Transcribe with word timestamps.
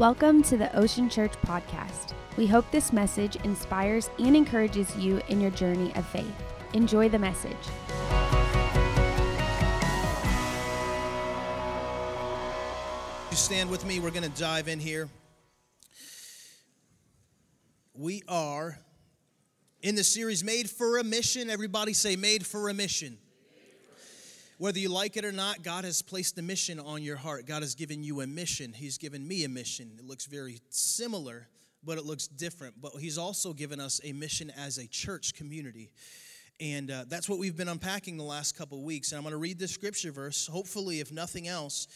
Welcome 0.00 0.42
to 0.44 0.56
the 0.56 0.74
Ocean 0.74 1.10
Church 1.10 1.34
podcast. 1.42 2.14
We 2.38 2.46
hope 2.46 2.64
this 2.70 2.90
message 2.90 3.36
inspires 3.44 4.08
and 4.18 4.34
encourages 4.34 4.96
you 4.96 5.20
in 5.28 5.42
your 5.42 5.50
journey 5.50 5.94
of 5.94 6.06
faith. 6.06 6.32
Enjoy 6.72 7.10
the 7.10 7.18
message. 7.18 7.52
You 13.30 13.36
stand 13.36 13.68
with 13.68 13.84
me. 13.84 14.00
We're 14.00 14.10
going 14.10 14.22
to 14.22 14.40
dive 14.40 14.68
in 14.68 14.80
here. 14.80 15.10
We 17.92 18.22
are 18.26 18.78
in 19.82 19.96
the 19.96 20.04
series 20.04 20.42
Made 20.42 20.70
for 20.70 20.96
a 20.96 21.04
Mission. 21.04 21.50
Everybody 21.50 21.92
say, 21.92 22.16
Made 22.16 22.46
for 22.46 22.70
a 22.70 22.72
Mission. 22.72 23.18
Whether 24.60 24.78
you 24.78 24.90
like 24.90 25.16
it 25.16 25.24
or 25.24 25.32
not, 25.32 25.62
God 25.62 25.84
has 25.84 26.02
placed 26.02 26.38
a 26.38 26.42
mission 26.42 26.78
on 26.78 27.02
your 27.02 27.16
heart. 27.16 27.46
God 27.46 27.62
has 27.62 27.74
given 27.74 28.02
you 28.02 28.20
a 28.20 28.26
mission. 28.26 28.74
He's 28.74 28.98
given 28.98 29.26
me 29.26 29.44
a 29.44 29.48
mission. 29.48 29.92
It 29.98 30.04
looks 30.04 30.26
very 30.26 30.60
similar, 30.68 31.48
but 31.82 31.96
it 31.96 32.04
looks 32.04 32.26
different. 32.26 32.74
But 32.78 32.92
He's 33.00 33.16
also 33.16 33.54
given 33.54 33.80
us 33.80 34.02
a 34.04 34.12
mission 34.12 34.52
as 34.58 34.76
a 34.76 34.86
church 34.86 35.32
community. 35.32 35.92
And 36.60 36.90
uh, 36.90 37.06
that's 37.08 37.26
what 37.26 37.38
we've 37.38 37.56
been 37.56 37.70
unpacking 37.70 38.18
the 38.18 38.22
last 38.22 38.54
couple 38.54 38.82
weeks. 38.82 39.12
And 39.12 39.16
I'm 39.16 39.22
going 39.22 39.32
to 39.32 39.38
read 39.38 39.58
this 39.58 39.70
scripture 39.70 40.12
verse. 40.12 40.46
Hopefully, 40.46 41.00
if 41.00 41.10
nothing 41.10 41.48
else, 41.48 41.88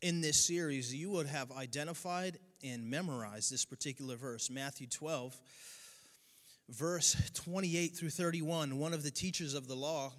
in 0.00 0.20
this 0.20 0.36
series, 0.44 0.94
you 0.94 1.10
would 1.10 1.26
have 1.26 1.50
identified 1.50 2.38
and 2.62 2.88
memorized 2.88 3.50
this 3.50 3.64
particular 3.64 4.14
verse 4.14 4.48
Matthew 4.48 4.86
12, 4.86 5.36
verse 6.68 7.16
28 7.34 7.96
through 7.96 8.10
31. 8.10 8.78
One 8.78 8.94
of 8.94 9.02
the 9.02 9.10
teachers 9.10 9.54
of 9.54 9.66
the 9.66 9.74
law 9.74 10.12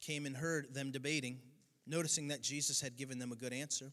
came 0.00 0.26
and 0.26 0.36
heard 0.36 0.72
them 0.72 0.92
debating, 0.92 1.40
noticing 1.86 2.28
that 2.28 2.42
Jesus 2.42 2.80
had 2.80 2.96
given 2.96 3.18
them 3.18 3.32
a 3.32 3.36
good 3.36 3.52
answer. 3.52 3.92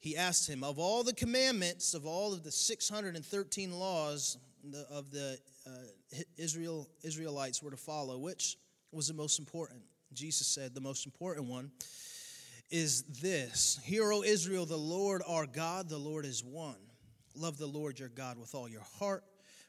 He 0.00 0.16
asked 0.16 0.48
him, 0.48 0.64
Of 0.64 0.78
all 0.78 1.02
the 1.02 1.12
commandments, 1.12 1.94
of 1.94 2.06
all 2.06 2.32
of 2.32 2.42
the 2.42 2.50
613 2.50 3.78
laws 3.78 4.38
of 4.90 5.10
the 5.10 5.38
uh, 5.66 6.18
Israel, 6.36 6.88
Israelites 7.02 7.62
were 7.62 7.70
to 7.70 7.76
follow, 7.76 8.18
which 8.18 8.56
was 8.92 9.08
the 9.08 9.14
most 9.14 9.38
important? 9.38 9.82
Jesus 10.12 10.46
said, 10.46 10.74
The 10.74 10.80
most 10.80 11.06
important 11.06 11.46
one 11.46 11.70
is 12.70 13.02
this 13.02 13.78
Hear, 13.84 14.12
O 14.12 14.22
Israel, 14.22 14.66
the 14.66 14.76
Lord 14.76 15.22
our 15.26 15.46
God, 15.46 15.88
the 15.88 15.98
Lord 15.98 16.24
is 16.24 16.42
one. 16.42 16.76
Love 17.36 17.58
the 17.58 17.66
Lord 17.66 17.98
your 17.98 18.08
God 18.08 18.38
with 18.38 18.54
all 18.54 18.68
your 18.68 18.84
heart, 18.98 19.24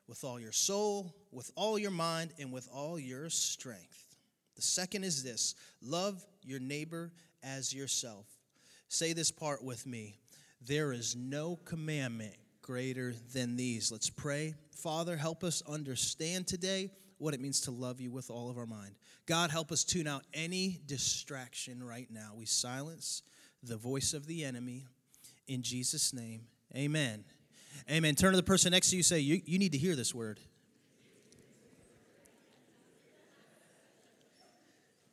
with 0.07 0.23
all 0.23 0.39
your 0.39 0.51
soul, 0.51 1.13
with 1.31 1.51
all 1.55 1.77
your 1.77 1.91
mind, 1.91 2.31
and 2.39 2.51
with 2.51 2.67
all 2.73 2.97
your 2.97 3.29
strength. 3.29 4.15
The 4.55 4.61
second 4.61 5.03
is 5.03 5.23
this 5.23 5.55
love 5.81 6.23
your 6.43 6.59
neighbor 6.59 7.11
as 7.43 7.73
yourself. 7.73 8.25
Say 8.87 9.13
this 9.13 9.31
part 9.31 9.63
with 9.63 9.85
me. 9.85 10.19
There 10.67 10.91
is 10.93 11.15
no 11.15 11.57
commandment 11.65 12.35
greater 12.61 13.13
than 13.33 13.55
these. 13.55 13.91
Let's 13.91 14.09
pray. 14.09 14.55
Father, 14.75 15.17
help 15.17 15.43
us 15.43 15.63
understand 15.67 16.47
today 16.47 16.91
what 17.17 17.33
it 17.33 17.39
means 17.39 17.61
to 17.61 17.71
love 17.71 18.01
you 18.01 18.11
with 18.11 18.29
all 18.29 18.49
of 18.49 18.57
our 18.57 18.65
mind. 18.65 18.95
God, 19.25 19.51
help 19.51 19.71
us 19.71 19.83
tune 19.83 20.07
out 20.07 20.23
any 20.33 20.79
distraction 20.85 21.83
right 21.83 22.07
now. 22.11 22.33
We 22.35 22.45
silence 22.45 23.23
the 23.63 23.77
voice 23.77 24.13
of 24.13 24.25
the 24.25 24.43
enemy 24.43 24.87
in 25.47 25.61
Jesus' 25.61 26.13
name. 26.13 26.41
Amen. 26.75 27.23
Amen. 27.89 28.15
Turn 28.15 28.31
to 28.31 28.37
the 28.37 28.43
person 28.43 28.71
next 28.71 28.89
to 28.89 28.97
you 28.97 29.03
say, 29.03 29.19
You, 29.19 29.41
you 29.45 29.59
need 29.59 29.71
to 29.71 29.77
hear 29.77 29.95
this 29.95 30.13
word. 30.13 30.39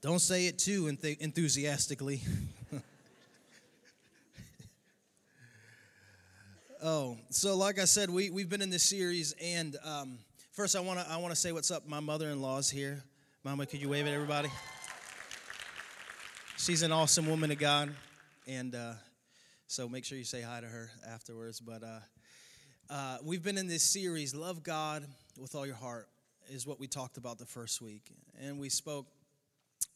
Don't 0.08 0.20
say 0.20 0.46
it 0.46 0.58
too 0.58 0.88
enthusiastically. 0.88 2.22
oh, 6.82 7.18
so 7.28 7.54
like 7.58 7.78
I 7.78 7.84
said, 7.84 8.08
we, 8.08 8.30
we've 8.30 8.48
been 8.48 8.62
in 8.62 8.70
this 8.70 8.84
series, 8.84 9.34
and 9.38 9.76
um, 9.84 10.16
first 10.52 10.76
I 10.76 10.80
want 10.80 10.98
to 10.98 11.06
I 11.12 11.18
wanna 11.18 11.36
say 11.36 11.52
what's 11.52 11.70
up. 11.70 11.86
My 11.86 12.00
mother 12.00 12.30
in 12.30 12.40
law's 12.40 12.70
here. 12.70 13.02
Mama, 13.44 13.66
could 13.66 13.82
you 13.82 13.90
wave 13.90 14.06
at 14.06 14.14
everybody? 14.14 14.48
She's 16.56 16.82
an 16.82 16.90
awesome 16.90 17.28
woman 17.28 17.50
of 17.50 17.58
God, 17.58 17.94
and 18.46 18.74
uh, 18.74 18.94
so 19.66 19.90
make 19.90 20.06
sure 20.06 20.16
you 20.16 20.24
say 20.24 20.40
hi 20.40 20.62
to 20.62 20.66
her 20.66 20.90
afterwards. 21.06 21.60
But 21.60 21.82
uh, 21.82 22.00
uh, 22.88 23.18
we've 23.22 23.42
been 23.42 23.58
in 23.58 23.66
this 23.66 23.82
series, 23.82 24.34
Love 24.34 24.62
God 24.62 25.04
with 25.38 25.54
All 25.54 25.66
Your 25.66 25.74
Heart, 25.76 26.08
is 26.48 26.66
what 26.66 26.80
we 26.80 26.86
talked 26.86 27.18
about 27.18 27.36
the 27.36 27.44
first 27.44 27.82
week. 27.82 28.10
And 28.40 28.58
we 28.58 28.70
spoke 28.70 29.04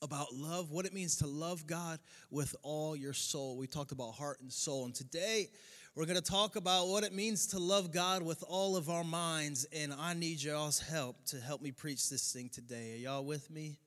about 0.02 0.34
love, 0.34 0.70
what 0.70 0.84
it 0.84 0.92
means 0.92 1.16
to 1.18 1.26
love 1.26 1.66
God 1.66 2.00
with 2.30 2.54
all 2.62 2.94
your 2.96 3.12
soul. 3.12 3.56
We 3.56 3.66
talked 3.66 3.92
about 3.92 4.12
heart 4.12 4.40
and 4.40 4.52
soul. 4.52 4.84
And 4.84 4.94
today 4.94 5.48
we're 5.94 6.06
going 6.06 6.16
to 6.16 6.22
talk 6.22 6.56
about 6.56 6.88
what 6.88 7.04
it 7.04 7.14
means 7.14 7.46
to 7.48 7.58
love 7.58 7.92
God 7.92 8.22
with 8.22 8.42
all 8.48 8.76
of 8.76 8.90
our 8.90 9.04
minds. 9.04 9.64
And 9.72 9.92
I 9.92 10.14
need 10.14 10.42
y'all's 10.42 10.80
help 10.80 11.24
to 11.26 11.38
help 11.38 11.62
me 11.62 11.70
preach 11.70 12.10
this 12.10 12.32
thing 12.32 12.48
today. 12.48 12.94
Are 12.94 12.98
y'all 12.98 13.24
with 13.24 13.50
me? 13.50 13.78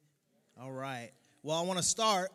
All 0.59 0.71
right. 0.71 1.11
Well, 1.43 1.57
I 1.57 1.61
want 1.61 1.77
to 1.77 1.85
start 1.85 2.31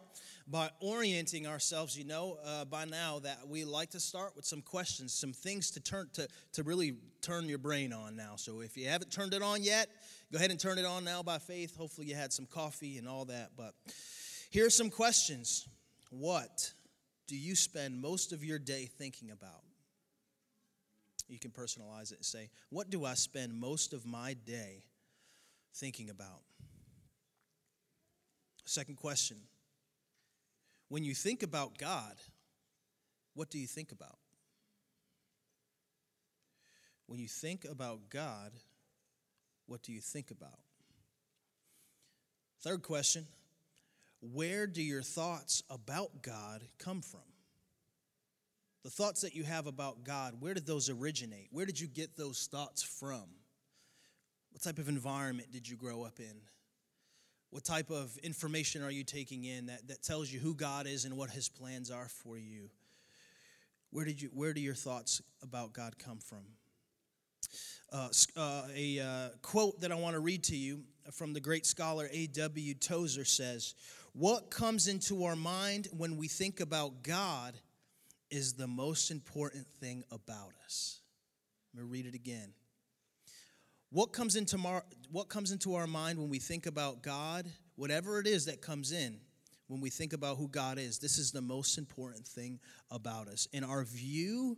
by 0.50 0.70
orienting 0.80 1.46
ourselves. 1.46 1.96
You 1.96 2.04
know, 2.04 2.38
uh, 2.44 2.64
by 2.64 2.84
now 2.84 3.20
that 3.20 3.48
we 3.48 3.64
like 3.64 3.90
to 3.90 4.00
start 4.00 4.34
with 4.36 4.44
some 4.44 4.60
questions, 4.60 5.14
some 5.14 5.32
things 5.32 5.70
to 5.72 5.80
turn 5.80 6.08
to 6.14 6.28
to 6.54 6.62
really 6.62 6.96
turn 7.22 7.48
your 7.48 7.58
brain 7.58 7.92
on 7.92 8.16
now. 8.16 8.34
So 8.36 8.60
if 8.60 8.76
you 8.76 8.88
haven't 8.88 9.10
turned 9.12 9.34
it 9.34 9.42
on 9.42 9.62
yet, 9.62 9.88
Go 10.32 10.36
ahead 10.36 10.52
and 10.52 10.60
turn 10.60 10.78
it 10.78 10.84
on 10.84 11.02
now 11.02 11.24
by 11.24 11.38
faith. 11.38 11.76
Hopefully, 11.76 12.06
you 12.06 12.14
had 12.14 12.32
some 12.32 12.46
coffee 12.46 12.98
and 12.98 13.08
all 13.08 13.24
that. 13.24 13.50
But 13.56 13.74
here 14.50 14.66
are 14.66 14.70
some 14.70 14.90
questions 14.90 15.66
What 16.10 16.72
do 17.26 17.36
you 17.36 17.56
spend 17.56 18.00
most 18.00 18.32
of 18.32 18.44
your 18.44 18.58
day 18.58 18.88
thinking 18.98 19.30
about? 19.30 19.64
You 21.28 21.38
can 21.38 21.50
personalize 21.50 22.12
it 22.12 22.18
and 22.18 22.24
say, 22.24 22.48
What 22.70 22.90
do 22.90 23.04
I 23.04 23.14
spend 23.14 23.54
most 23.54 23.92
of 23.92 24.06
my 24.06 24.34
day 24.46 24.84
thinking 25.74 26.10
about? 26.10 26.42
Second 28.64 28.96
question 28.96 29.36
When 30.90 31.04
you 31.04 31.14
think 31.14 31.44
about 31.44 31.78
God, 31.78 32.16
what 33.34 33.48
do 33.48 33.60
you 33.60 33.68
think 33.68 33.92
about? 33.92 34.18
When 37.06 37.20
you 37.20 37.28
think 37.28 37.64
about 37.64 38.10
God, 38.10 38.50
what 39.66 39.82
do 39.82 39.92
you 39.92 40.00
think 40.00 40.32
about? 40.32 40.58
Third 42.62 42.82
question 42.82 43.24
Where 44.20 44.66
do 44.66 44.82
your 44.82 45.02
thoughts 45.02 45.62
about 45.70 46.22
God 46.22 46.62
come 46.78 47.02
from? 47.02 47.20
The 48.82 48.90
thoughts 48.90 49.20
that 49.20 49.36
you 49.36 49.44
have 49.44 49.68
about 49.68 50.02
God, 50.02 50.34
where 50.40 50.54
did 50.54 50.66
those 50.66 50.90
originate? 50.90 51.48
Where 51.52 51.66
did 51.66 51.78
you 51.78 51.86
get 51.86 52.16
those 52.16 52.48
thoughts 52.50 52.82
from? 52.82 53.24
What 54.50 54.62
type 54.62 54.78
of 54.78 54.88
environment 54.88 55.52
did 55.52 55.68
you 55.68 55.76
grow 55.76 56.02
up 56.02 56.18
in? 56.18 56.40
What 57.50 57.64
type 57.64 57.90
of 57.90 58.16
information 58.18 58.82
are 58.82 58.90
you 58.90 59.04
taking 59.04 59.44
in 59.44 59.66
that, 59.66 59.88
that 59.88 60.02
tells 60.02 60.32
you 60.32 60.38
who 60.38 60.54
God 60.54 60.86
is 60.86 61.04
and 61.04 61.16
what 61.16 61.30
his 61.30 61.48
plans 61.48 61.90
are 61.90 62.08
for 62.08 62.38
you? 62.38 62.70
Where, 63.90 64.04
did 64.04 64.22
you, 64.22 64.28
where 64.32 64.52
do 64.52 64.60
your 64.60 64.74
thoughts 64.74 65.20
about 65.42 65.72
God 65.72 65.98
come 65.98 66.18
from? 66.18 66.44
uh, 67.92 68.08
uh, 68.36 68.62
a 68.74 69.00
uh, 69.00 69.28
quote 69.42 69.80
that 69.80 69.92
I 69.92 69.94
want 69.94 70.14
to 70.14 70.20
read 70.20 70.44
to 70.44 70.56
you 70.56 70.82
from 71.12 71.32
the 71.32 71.40
great 71.40 71.66
scholar 71.66 72.08
A.W. 72.12 72.74
Tozer 72.74 73.24
says, 73.24 73.74
What 74.12 74.50
comes 74.50 74.88
into 74.88 75.24
our 75.24 75.36
mind 75.36 75.88
when 75.96 76.16
we 76.16 76.28
think 76.28 76.60
about 76.60 77.02
God 77.02 77.54
is 78.30 78.52
the 78.52 78.68
most 78.68 79.10
important 79.10 79.66
thing 79.80 80.04
about 80.12 80.52
us. 80.64 81.00
Let 81.74 81.84
me 81.84 81.90
read 81.90 82.06
it 82.06 82.14
again. 82.14 82.52
What 83.92 84.12
comes 84.12 84.36
into 84.36 84.56
mar- 84.56 84.84
what 85.10 85.28
comes 85.28 85.50
into 85.50 85.74
our 85.74 85.86
mind 85.86 86.18
when 86.18 86.28
we 86.28 86.38
think 86.38 86.66
about 86.66 87.02
God, 87.02 87.46
whatever 87.74 88.20
it 88.20 88.26
is 88.26 88.46
that 88.46 88.62
comes 88.62 88.92
in, 88.92 89.18
when 89.66 89.80
we 89.80 89.90
think 89.90 90.12
about 90.12 90.36
who 90.36 90.48
God 90.48 90.78
is, 90.78 90.98
this 90.98 91.18
is 91.18 91.32
the 91.32 91.42
most 91.42 91.76
important 91.78 92.26
thing 92.26 92.60
about 92.90 93.28
us. 93.28 93.48
And 93.52 93.64
our 93.64 93.84
view 93.84 94.56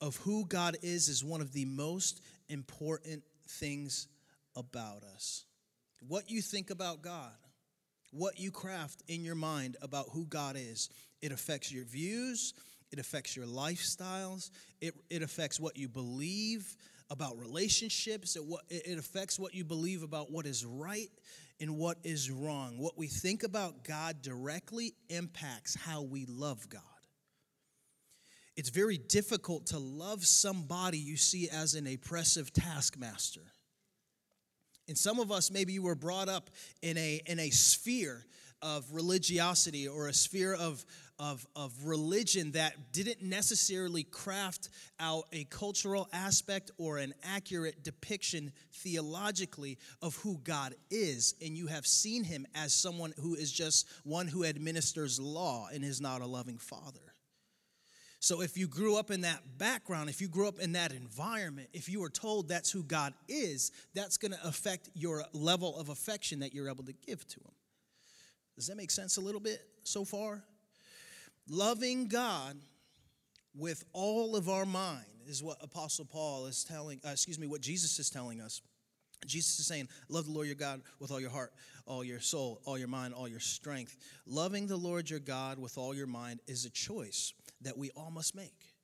of 0.00 0.16
who 0.16 0.46
God 0.46 0.76
is 0.82 1.08
is 1.08 1.24
one 1.24 1.40
of 1.40 1.52
the 1.52 1.64
most 1.64 2.20
important 2.48 3.22
things 3.46 4.06
about 4.54 5.02
us. 5.02 5.44
What 6.06 6.30
you 6.30 6.42
think 6.42 6.70
about 6.70 7.02
God, 7.02 7.32
what 8.10 8.38
you 8.38 8.50
craft 8.50 9.02
in 9.08 9.24
your 9.24 9.34
mind 9.34 9.76
about 9.82 10.06
who 10.12 10.26
God 10.26 10.56
is, 10.56 10.90
it 11.20 11.32
affects 11.32 11.72
your 11.72 11.84
views, 11.84 12.54
it 12.92 12.98
affects 12.98 13.36
your 13.36 13.46
lifestyles, 13.46 14.50
it, 14.80 14.94
it 15.10 15.22
affects 15.22 15.58
what 15.58 15.76
you 15.76 15.88
believe 15.88 16.76
about 17.10 17.38
relationships, 17.38 18.36
it, 18.36 18.42
it 18.68 18.98
affects 18.98 19.38
what 19.38 19.54
you 19.54 19.64
believe 19.64 20.02
about 20.02 20.30
what 20.30 20.46
is 20.46 20.64
right 20.64 21.10
and 21.60 21.76
what 21.76 21.98
is 22.04 22.30
wrong. 22.30 22.78
What 22.78 22.98
we 22.98 23.06
think 23.06 23.42
about 23.42 23.84
God 23.84 24.22
directly 24.22 24.94
impacts 25.08 25.74
how 25.74 26.02
we 26.02 26.26
love 26.26 26.68
God 26.68 26.82
it's 28.58 28.70
very 28.70 28.98
difficult 28.98 29.66
to 29.66 29.78
love 29.78 30.26
somebody 30.26 30.98
you 30.98 31.16
see 31.16 31.48
as 31.48 31.74
an 31.74 31.86
oppressive 31.86 32.52
taskmaster. 32.52 33.52
And 34.88 34.98
some 34.98 35.20
of 35.20 35.30
us, 35.30 35.52
maybe 35.52 35.74
you 35.74 35.82
were 35.84 35.94
brought 35.94 36.28
up 36.28 36.50
in 36.82 36.98
a, 36.98 37.20
in 37.26 37.38
a 37.38 37.50
sphere 37.50 38.26
of 38.60 38.84
religiosity 38.90 39.86
or 39.86 40.08
a 40.08 40.12
sphere 40.12 40.54
of, 40.54 40.84
of, 41.18 41.46
of 41.56 41.72
religion 41.84 42.52
that 42.52 42.92
didn't 42.92 43.22
necessarily 43.22 44.04
craft 44.04 44.68
out 45.00 45.24
a 45.32 45.44
cultural 45.44 46.08
aspect 46.12 46.70
or 46.78 46.98
an 46.98 47.14
accurate 47.22 47.82
depiction 47.82 48.52
theologically 48.72 49.78
of 50.02 50.16
who 50.16 50.38
God 50.44 50.74
is. 50.90 51.34
And 51.42 51.56
you 51.56 51.66
have 51.66 51.86
seen 51.86 52.24
him 52.24 52.46
as 52.54 52.72
someone 52.72 53.12
who 53.20 53.34
is 53.34 53.52
just 53.52 53.88
one 54.04 54.28
who 54.28 54.44
administers 54.44 55.18
law 55.18 55.68
and 55.72 55.84
is 55.84 56.00
not 56.00 56.20
a 56.20 56.26
loving 56.26 56.58
father. 56.58 57.00
So, 58.20 58.40
if 58.40 58.58
you 58.58 58.66
grew 58.66 58.96
up 58.96 59.12
in 59.12 59.20
that 59.20 59.58
background, 59.58 60.10
if 60.10 60.20
you 60.20 60.26
grew 60.26 60.48
up 60.48 60.58
in 60.58 60.72
that 60.72 60.90
environment, 60.92 61.68
if 61.72 61.88
you 61.88 62.00
were 62.00 62.10
told 62.10 62.48
that's 62.48 62.70
who 62.70 62.82
God 62.82 63.14
is, 63.28 63.70
that's 63.94 64.16
going 64.16 64.32
to 64.32 64.44
affect 64.44 64.90
your 64.94 65.24
level 65.32 65.78
of 65.78 65.88
affection 65.88 66.40
that 66.40 66.52
you're 66.52 66.68
able 66.68 66.82
to 66.84 66.92
give 66.92 67.26
to 67.28 67.40
Him. 67.40 67.52
Does 68.56 68.66
that 68.66 68.76
make 68.76 68.90
sense 68.90 69.18
a 69.18 69.20
little 69.20 69.40
bit 69.40 69.60
so 69.84 70.04
far? 70.04 70.42
Loving 71.48 72.08
God 72.08 72.56
with 73.54 73.84
all 73.92 74.36
of 74.36 74.48
our 74.48 74.66
mind 74.66 75.06
is 75.26 75.42
what 75.42 75.58
Apostle 75.62 76.04
Paul 76.04 76.46
is 76.46 76.64
telling, 76.64 77.00
uh, 77.06 77.10
excuse 77.10 77.38
me, 77.38 77.46
what 77.46 77.60
Jesus 77.60 77.98
is 77.98 78.10
telling 78.10 78.40
us. 78.40 78.60
Jesus 79.26 79.58
is 79.58 79.66
saying, 79.66 79.88
Love 80.08 80.26
the 80.26 80.32
Lord 80.32 80.46
your 80.46 80.56
God 80.56 80.82
with 81.00 81.10
all 81.10 81.20
your 81.20 81.30
heart, 81.30 81.52
all 81.86 82.04
your 82.04 82.20
soul, 82.20 82.60
all 82.64 82.78
your 82.78 82.88
mind, 82.88 83.14
all 83.14 83.28
your 83.28 83.40
strength. 83.40 83.96
Loving 84.26 84.66
the 84.66 84.76
Lord 84.76 85.10
your 85.10 85.18
God 85.18 85.58
with 85.58 85.76
all 85.76 85.94
your 85.94 86.06
mind 86.06 86.40
is 86.46 86.64
a 86.64 86.70
choice 86.70 87.32
that 87.62 87.76
we 87.76 87.90
all 87.96 88.10
must 88.10 88.36
make. 88.36 88.74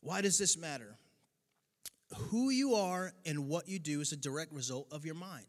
Why 0.00 0.20
does 0.20 0.38
this 0.38 0.56
matter? 0.56 0.96
Who 2.30 2.50
you 2.50 2.74
are 2.74 3.12
and 3.26 3.48
what 3.48 3.68
you 3.68 3.78
do 3.78 4.00
is 4.00 4.12
a 4.12 4.16
direct 4.16 4.52
result 4.52 4.86
of 4.92 5.04
your 5.04 5.16
mind, 5.16 5.46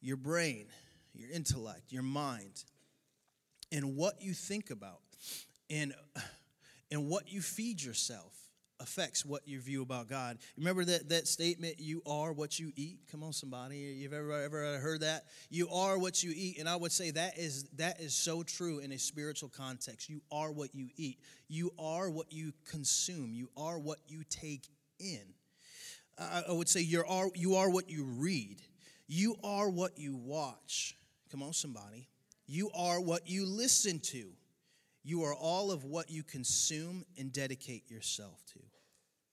your 0.00 0.16
brain, 0.16 0.66
your 1.14 1.30
intellect, 1.30 1.92
your 1.92 2.02
mind, 2.02 2.64
and 3.70 3.96
what 3.96 4.22
you 4.22 4.32
think 4.32 4.70
about, 4.70 5.01
and, 5.72 5.94
and 6.90 7.08
what 7.08 7.32
you 7.32 7.40
feed 7.40 7.82
yourself 7.82 8.32
affects 8.78 9.24
what 9.24 9.46
you 9.46 9.60
view 9.60 9.82
about 9.82 10.08
God. 10.08 10.38
Remember 10.58 10.84
that, 10.84 11.08
that 11.08 11.28
statement, 11.28 11.76
you 11.78 12.02
are 12.04 12.32
what 12.32 12.58
you 12.58 12.72
eat? 12.76 12.98
Come 13.10 13.22
on, 13.22 13.32
somebody. 13.32 13.76
You've 13.76 14.12
ever, 14.12 14.42
ever 14.42 14.78
heard 14.78 15.00
that? 15.00 15.24
You 15.50 15.68
are 15.70 15.98
what 15.98 16.22
you 16.22 16.32
eat. 16.34 16.58
And 16.58 16.68
I 16.68 16.76
would 16.76 16.92
say 16.92 17.12
that 17.12 17.38
is, 17.38 17.64
that 17.78 18.00
is 18.00 18.12
so 18.12 18.42
true 18.42 18.80
in 18.80 18.92
a 18.92 18.98
spiritual 18.98 19.48
context. 19.48 20.10
You 20.10 20.20
are 20.30 20.50
what 20.52 20.74
you 20.74 20.88
eat, 20.96 21.18
you 21.48 21.72
are 21.78 22.10
what 22.10 22.32
you 22.32 22.52
consume, 22.68 23.32
you 23.32 23.48
are 23.56 23.78
what 23.78 23.98
you 24.08 24.22
take 24.28 24.68
in. 24.98 25.22
I, 26.18 26.44
I 26.48 26.52
would 26.52 26.68
say 26.68 26.80
you 26.80 27.04
are, 27.08 27.28
you 27.34 27.54
are 27.54 27.70
what 27.70 27.88
you 27.88 28.04
read, 28.04 28.60
you 29.06 29.36
are 29.42 29.70
what 29.70 29.98
you 29.98 30.16
watch. 30.16 30.96
Come 31.30 31.42
on, 31.42 31.54
somebody. 31.54 32.08
You 32.46 32.70
are 32.74 33.00
what 33.00 33.30
you 33.30 33.46
listen 33.46 34.00
to. 34.00 34.32
You 35.04 35.24
are 35.24 35.34
all 35.34 35.70
of 35.70 35.84
what 35.84 36.10
you 36.10 36.22
consume 36.22 37.04
and 37.18 37.32
dedicate 37.32 37.90
yourself 37.90 38.42
to. 38.54 38.60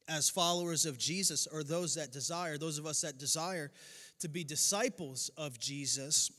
As 0.08 0.30
followers 0.30 0.86
of 0.86 0.98
Jesus, 0.98 1.48
or 1.48 1.64
those 1.64 1.96
that 1.96 2.12
desire, 2.12 2.58
those 2.58 2.80
of 2.80 2.88
us 2.88 3.02
that 3.02 3.20
desire 3.20 3.72
to 4.20 4.28
be 4.28 4.44
disciples 4.44 5.30
of 5.38 5.60
Jesus, 5.60 6.32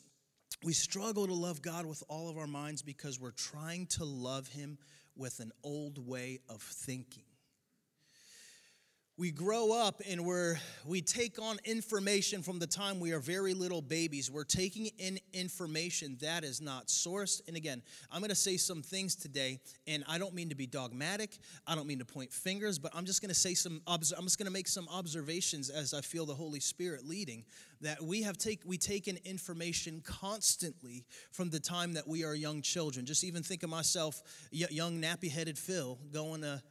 we 0.65 0.73
struggle 0.73 1.27
to 1.27 1.33
love 1.33 1.63
God 1.63 1.87
with 1.87 2.03
all 2.09 2.29
of 2.29 2.37
our 2.37 2.49
minds 2.49 2.83
because 2.83 3.21
we're 3.21 3.31
trying 3.31 3.87
to 3.87 4.05
love 4.05 4.49
Him 4.49 4.77
with 5.17 5.39
an 5.39 5.53
old 5.63 6.05
way 6.05 6.41
of 6.49 6.61
thinking 6.61 7.23
we 9.21 9.31
grow 9.31 9.71
up 9.71 10.01
and 10.09 10.25
we're 10.25 10.57
we 10.87 11.03
take 11.03 11.39
on 11.39 11.59
information 11.67 12.41
from 12.41 12.59
the 12.59 12.67
time 12.67 12.99
we 12.99 13.13
are 13.13 13.19
very 13.19 13.53
little 13.53 13.83
babies. 13.83 14.31
We're 14.31 14.45
taking 14.45 14.87
in 14.97 15.21
information 15.35 16.17
that 16.23 16.43
is 16.43 16.63
not 16.63 16.87
sourced. 16.87 17.47
And 17.47 17.55
again 17.55 17.83
i'm 18.11 18.21
going 18.21 18.31
to 18.31 18.35
say 18.35 18.57
some 18.57 18.81
things 18.81 19.15
today 19.15 19.61
and 19.87 20.05
i 20.09 20.17
don't 20.17 20.33
mean 20.33 20.49
to 20.49 20.55
be 20.55 20.67
dogmatic. 20.67 21.37
I 21.67 21.75
don't 21.75 21.87
mean 21.87 21.99
to 21.99 22.05
point 22.07 22.33
fingers 22.33 22.79
but 22.79 22.93
i'm 22.97 23.05
just 23.05 23.21
going 23.21 23.29
to 23.29 23.35
say 23.35 23.53
some 23.53 23.83
i'm 23.87 24.01
just 24.01 24.39
going 24.39 24.47
to 24.47 24.53
make 24.53 24.67
some 24.67 24.89
observations 24.89 25.69
as 25.69 25.93
i 25.93 26.01
feel 26.01 26.25
the 26.25 26.35
holy 26.35 26.61
spirit 26.61 27.07
leading 27.07 27.45
that 27.83 28.03
we 28.03 28.23
have 28.23 28.39
take 28.39 28.63
we 28.65 28.79
take 28.79 29.07
in 29.07 29.19
information 29.27 30.01
constantly 30.03 31.05
from 31.31 31.51
the 31.51 31.61
time 31.61 31.93
that 31.95 32.07
we 32.09 32.25
are 32.25 32.35
young 32.35 32.63
children. 32.63 33.07
Just 33.07 33.25
even 33.25 33.43
think 33.43 33.63
of 33.63 33.71
myself 33.71 34.23
young 34.51 35.01
nappy-headed 35.01 35.59
phil 35.59 35.99
going 36.11 36.41
to 36.41 36.63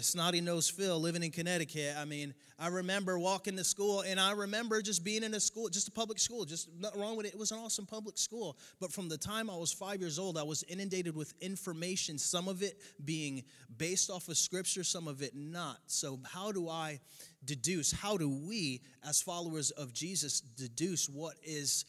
snotty 0.00 0.42
nose 0.42 0.68
Phil 0.68 1.00
living 1.00 1.22
in 1.22 1.30
Connecticut. 1.30 1.94
I 1.98 2.04
mean, 2.04 2.34
I 2.58 2.68
remember 2.68 3.18
walking 3.18 3.56
to 3.56 3.64
school 3.64 4.02
and 4.02 4.20
I 4.20 4.32
remember 4.32 4.82
just 4.82 5.02
being 5.02 5.22
in 5.22 5.32
a 5.32 5.40
school, 5.40 5.68
just 5.70 5.88
a 5.88 5.90
public 5.90 6.18
school, 6.18 6.44
just 6.44 6.68
nothing 6.78 7.00
wrong 7.00 7.16
with 7.16 7.24
it. 7.24 7.32
It 7.32 7.38
was 7.38 7.52
an 7.52 7.58
awesome 7.58 7.86
public 7.86 8.18
school. 8.18 8.58
But 8.80 8.92
from 8.92 9.08
the 9.08 9.16
time 9.16 9.48
I 9.48 9.56
was 9.56 9.72
five 9.72 10.00
years 10.00 10.18
old, 10.18 10.36
I 10.36 10.42
was 10.42 10.62
inundated 10.64 11.16
with 11.16 11.32
information, 11.40 12.18
some 12.18 12.48
of 12.48 12.62
it 12.62 12.78
being 13.04 13.44
based 13.78 14.10
off 14.10 14.28
of 14.28 14.36
scripture, 14.36 14.84
some 14.84 15.08
of 15.08 15.22
it 15.22 15.34
not. 15.34 15.78
So, 15.86 16.18
how 16.30 16.52
do 16.52 16.68
I 16.68 17.00
deduce, 17.44 17.92
how 17.92 18.16
do 18.18 18.28
we, 18.28 18.82
as 19.08 19.22
followers 19.22 19.70
of 19.70 19.92
Jesus, 19.94 20.40
deduce 20.40 21.08
what 21.08 21.34
is 21.42 21.86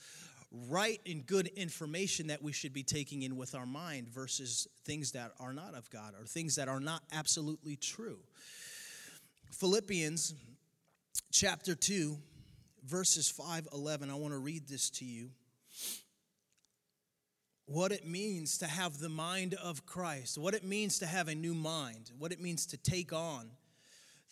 right 0.54 1.02
and 1.06 1.26
good 1.26 1.48
information 1.48 2.28
that 2.28 2.42
we 2.42 2.52
should 2.52 2.74
be 2.74 2.84
taking 2.84 3.24
in 3.24 3.36
with 3.36 3.56
our 3.56 3.66
mind 3.66 4.08
versus 4.08 4.68
things 4.86 5.12
that 5.14 5.32
are 5.40 5.54
not 5.54 5.74
of 5.74 5.90
God 5.90 6.14
or 6.20 6.26
things 6.26 6.56
that 6.56 6.68
are 6.68 6.80
not 6.80 7.02
absolutely 7.12 7.76
true. 7.76 8.20
Philippians 9.52 10.36
chapter 11.32 11.74
2, 11.74 12.18
verses 12.86 13.30
5 13.30 13.68
11. 13.74 14.10
I 14.10 14.16
want 14.16 14.34
to 14.34 14.38
read 14.38 14.68
this 14.68 14.90
to 14.92 15.06
you. 15.06 15.30
What 17.66 17.92
it 17.92 18.06
means 18.06 18.60
to 18.60 18.68
have 18.68 19.00
the 19.00 19.10
mind 19.10 19.56
of 19.56 19.86
Christ, 19.86 20.38
what 20.38 20.54
it 20.54 20.64
means 20.64 21.00
to 21.00 21.08
have 21.08 21.30
a 21.30 21.36
new 21.36 21.56
mind, 21.56 22.12
what 22.20 22.32
it 22.32 22.42
means 22.42 22.68
to 22.68 22.78
take 22.78 23.12
on 23.14 23.50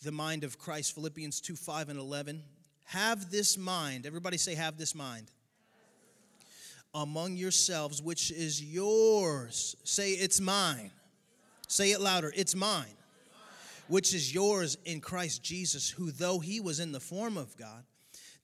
the 0.02 0.12
mind 0.12 0.44
of 0.44 0.58
Christ. 0.58 0.94
Philippians 0.94 1.40
2 1.40 1.56
5 1.56 1.88
and 1.88 1.98
11. 1.98 2.44
Have 2.86 3.30
this 3.30 3.56
mind. 3.56 4.06
Everybody 4.06 4.36
say, 4.36 4.54
have 4.54 4.76
this 4.76 4.94
mind 4.94 5.30
among 6.94 7.36
yourselves, 7.36 8.02
which 8.02 8.30
is 8.30 8.62
yours. 8.62 9.76
Say, 9.84 10.12
it's 10.12 10.40
mine. 10.40 10.90
Say 11.68 11.92
it 11.92 12.00
louder. 12.00 12.32
It's 12.36 12.54
mine. 12.54 12.94
Which 13.88 14.14
is 14.14 14.32
yours 14.32 14.76
in 14.84 15.00
Christ 15.00 15.42
Jesus, 15.42 15.90
who, 15.90 16.10
though 16.10 16.38
he 16.38 16.60
was 16.60 16.80
in 16.80 16.92
the 16.92 17.00
form 17.00 17.36
of 17.36 17.56
God, 17.56 17.84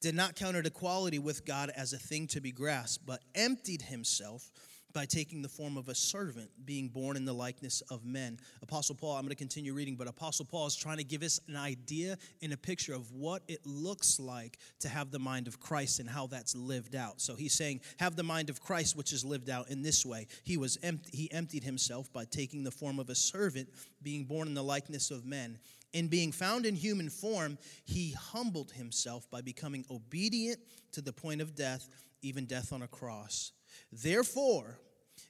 did 0.01 0.15
not 0.15 0.37
count 0.37 0.57
it 0.57 0.67
equality 0.67 1.19
with 1.19 1.45
God 1.45 1.71
as 1.77 1.93
a 1.93 1.99
thing 1.99 2.27
to 2.29 2.41
be 2.41 2.53
grasped, 2.53 3.05
but 3.07 3.21
emptied 3.35 3.83
himself 3.83 4.51
by 4.99 5.07
taking 5.07 5.43
the 5.43 5.49
form 5.49 5.77
of 5.77 5.89
a 5.89 5.95
servant, 5.95 6.51
being 6.65 6.89
born 6.89 7.17
in 7.17 7.25
the 7.25 7.33
likeness 7.33 7.83
of 7.83 8.05
men. 8.05 8.37
Apostle 8.63 8.97
Paul, 8.97 9.15
I'm 9.15 9.23
going 9.23 9.29
to 9.29 9.37
continue 9.37 9.73
reading, 9.73 9.95
but 9.95 10.09
Apostle 10.09 10.45
Paul 10.45 10.67
is 10.67 10.75
trying 10.75 10.97
to 10.97 11.05
give 11.05 11.23
us 11.23 11.39
an 11.47 11.55
idea 11.55 12.19
and 12.43 12.53
a 12.53 12.57
picture 12.57 12.95
of 12.95 13.13
what 13.13 13.45
it 13.47 13.61
looks 13.65 14.19
like 14.19 14.59
to 14.81 14.89
have 14.89 15.13
the 15.13 15.21
mind 15.21 15.47
of 15.47 15.61
Christ 15.61 16.01
and 16.01 16.11
how 16.11 16.27
that's 16.27 16.57
lived 16.57 16.97
out. 16.97 17.21
So 17.21 17.37
he's 17.37 17.55
saying, 17.55 17.83
have 18.01 18.17
the 18.17 18.25
mind 18.25 18.51
of 18.51 18.61
Christ, 18.61 18.97
which 18.97 19.13
is 19.13 19.25
lived 19.25 19.51
out 19.51 19.71
in 19.71 19.83
this 19.83 20.05
way. 20.05 20.27
He 20.43 20.57
was 20.57 20.77
empty, 20.83 21.17
he 21.17 21.31
emptied 21.31 21.63
himself 21.63 22.13
by 22.13 22.25
taking 22.25 22.65
the 22.65 22.73
form 22.73 22.99
of 22.99 23.09
a 23.09 23.15
servant, 23.15 23.69
being 24.03 24.25
born 24.25 24.49
in 24.49 24.55
the 24.55 24.65
likeness 24.65 25.13
of 25.13 25.25
men. 25.25 25.61
In 25.93 26.09
being 26.09 26.33
found 26.33 26.67
in 26.67 26.75
human 26.75 27.09
form, 27.09 27.57
he 27.85 28.17
humbled 28.19 28.73
himself 28.73 29.31
by 29.31 29.43
becoming 29.43 29.85
obedient 29.93 30.59
to 30.91 31.01
the 31.01 31.13
point 31.13 31.41
of 31.41 31.55
death, 31.55 31.89
even 32.21 32.47
death 32.47 32.73
on 32.73 32.83
a 32.83 32.89
cross. 32.89 33.53
Therefore, 33.93 34.79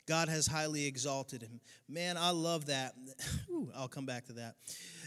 God 0.09 0.31
has 0.31 0.47
highly 0.47 0.87
exalted 0.87 1.43
him. 1.43 1.61
Man, 1.87 2.17
I 2.17 2.31
love 2.31 2.67
that. 2.67 2.95
Ooh, 3.51 3.71
I'll 3.77 3.89
come 3.89 4.07
back 4.07 4.25
to 4.27 4.33
that. 4.35 4.55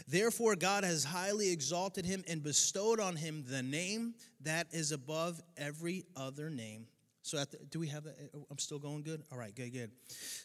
Therefore, 0.06 0.54
God 0.54 0.84
has 0.84 1.02
highly 1.02 1.50
exalted 1.50 2.06
him 2.06 2.22
and 2.28 2.42
bestowed 2.42 3.00
on 3.00 3.16
him 3.16 3.44
the 3.46 3.62
name 3.62 4.14
that 4.42 4.68
is 4.70 4.92
above 4.92 5.40
every 5.56 6.04
other 6.16 6.50
name. 6.50 6.86
So, 7.22 7.36
the, 7.38 7.58
do 7.70 7.80
we 7.80 7.88
have 7.88 8.04
that? 8.04 8.16
Eh, 8.20 8.26
oh, 8.36 8.46
I'm 8.50 8.58
still 8.58 8.78
going 8.78 9.02
good? 9.02 9.22
All 9.32 9.38
right, 9.38 9.54
good, 9.54 9.72
good. 9.72 9.90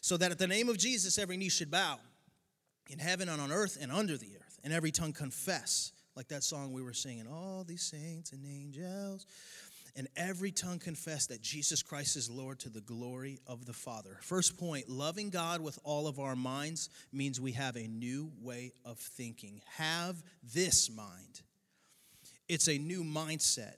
So 0.00 0.16
that 0.16 0.32
at 0.32 0.38
the 0.38 0.46
name 0.46 0.68
of 0.68 0.76
Jesus, 0.76 1.18
every 1.18 1.36
knee 1.36 1.48
should 1.48 1.70
bow 1.70 1.98
in 2.90 2.98
heaven 2.98 3.28
and 3.28 3.40
on 3.40 3.52
earth 3.52 3.78
and 3.80 3.92
under 3.92 4.16
the 4.16 4.36
earth, 4.36 4.58
and 4.64 4.72
every 4.72 4.90
tongue 4.90 5.12
confess, 5.12 5.92
like 6.16 6.28
that 6.28 6.42
song 6.42 6.72
we 6.72 6.82
were 6.82 6.92
singing, 6.92 7.28
all 7.28 7.64
these 7.64 7.82
saints 7.82 8.32
and 8.32 8.44
angels 8.44 9.24
and 9.98 10.06
every 10.16 10.52
tongue 10.52 10.78
confess 10.78 11.26
that 11.26 11.42
Jesus 11.42 11.82
Christ 11.82 12.16
is 12.16 12.30
Lord 12.30 12.60
to 12.60 12.68
the 12.68 12.80
glory 12.80 13.40
of 13.48 13.66
the 13.66 13.72
Father. 13.72 14.16
First 14.22 14.56
point 14.56 14.88
loving 14.88 15.28
God 15.28 15.60
with 15.60 15.76
all 15.82 16.06
of 16.06 16.20
our 16.20 16.36
minds 16.36 16.88
means 17.12 17.40
we 17.40 17.50
have 17.52 17.74
a 17.74 17.88
new 17.88 18.30
way 18.40 18.70
of 18.84 18.98
thinking. 18.98 19.60
Have 19.76 20.22
this 20.54 20.88
mind, 20.88 21.42
it's 22.48 22.68
a 22.68 22.78
new 22.78 23.02
mindset. 23.02 23.74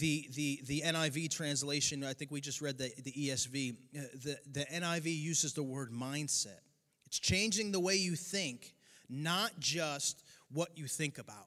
The, 0.00 0.28
the, 0.34 0.60
the 0.66 0.82
NIV 0.84 1.30
translation, 1.30 2.02
I 2.02 2.12
think 2.12 2.32
we 2.32 2.40
just 2.40 2.60
read 2.60 2.76
the, 2.76 2.90
the 3.04 3.12
ESV, 3.12 3.76
uh, 3.96 4.00
the, 4.24 4.36
the 4.50 4.64
NIV 4.64 5.04
uses 5.04 5.52
the 5.52 5.62
word 5.62 5.92
mindset. 5.92 6.58
It's 7.06 7.20
changing 7.20 7.70
the 7.70 7.78
way 7.78 7.94
you 7.94 8.16
think, 8.16 8.74
not 9.08 9.52
just 9.60 10.24
what 10.50 10.76
you 10.76 10.88
think 10.88 11.18
about. 11.18 11.46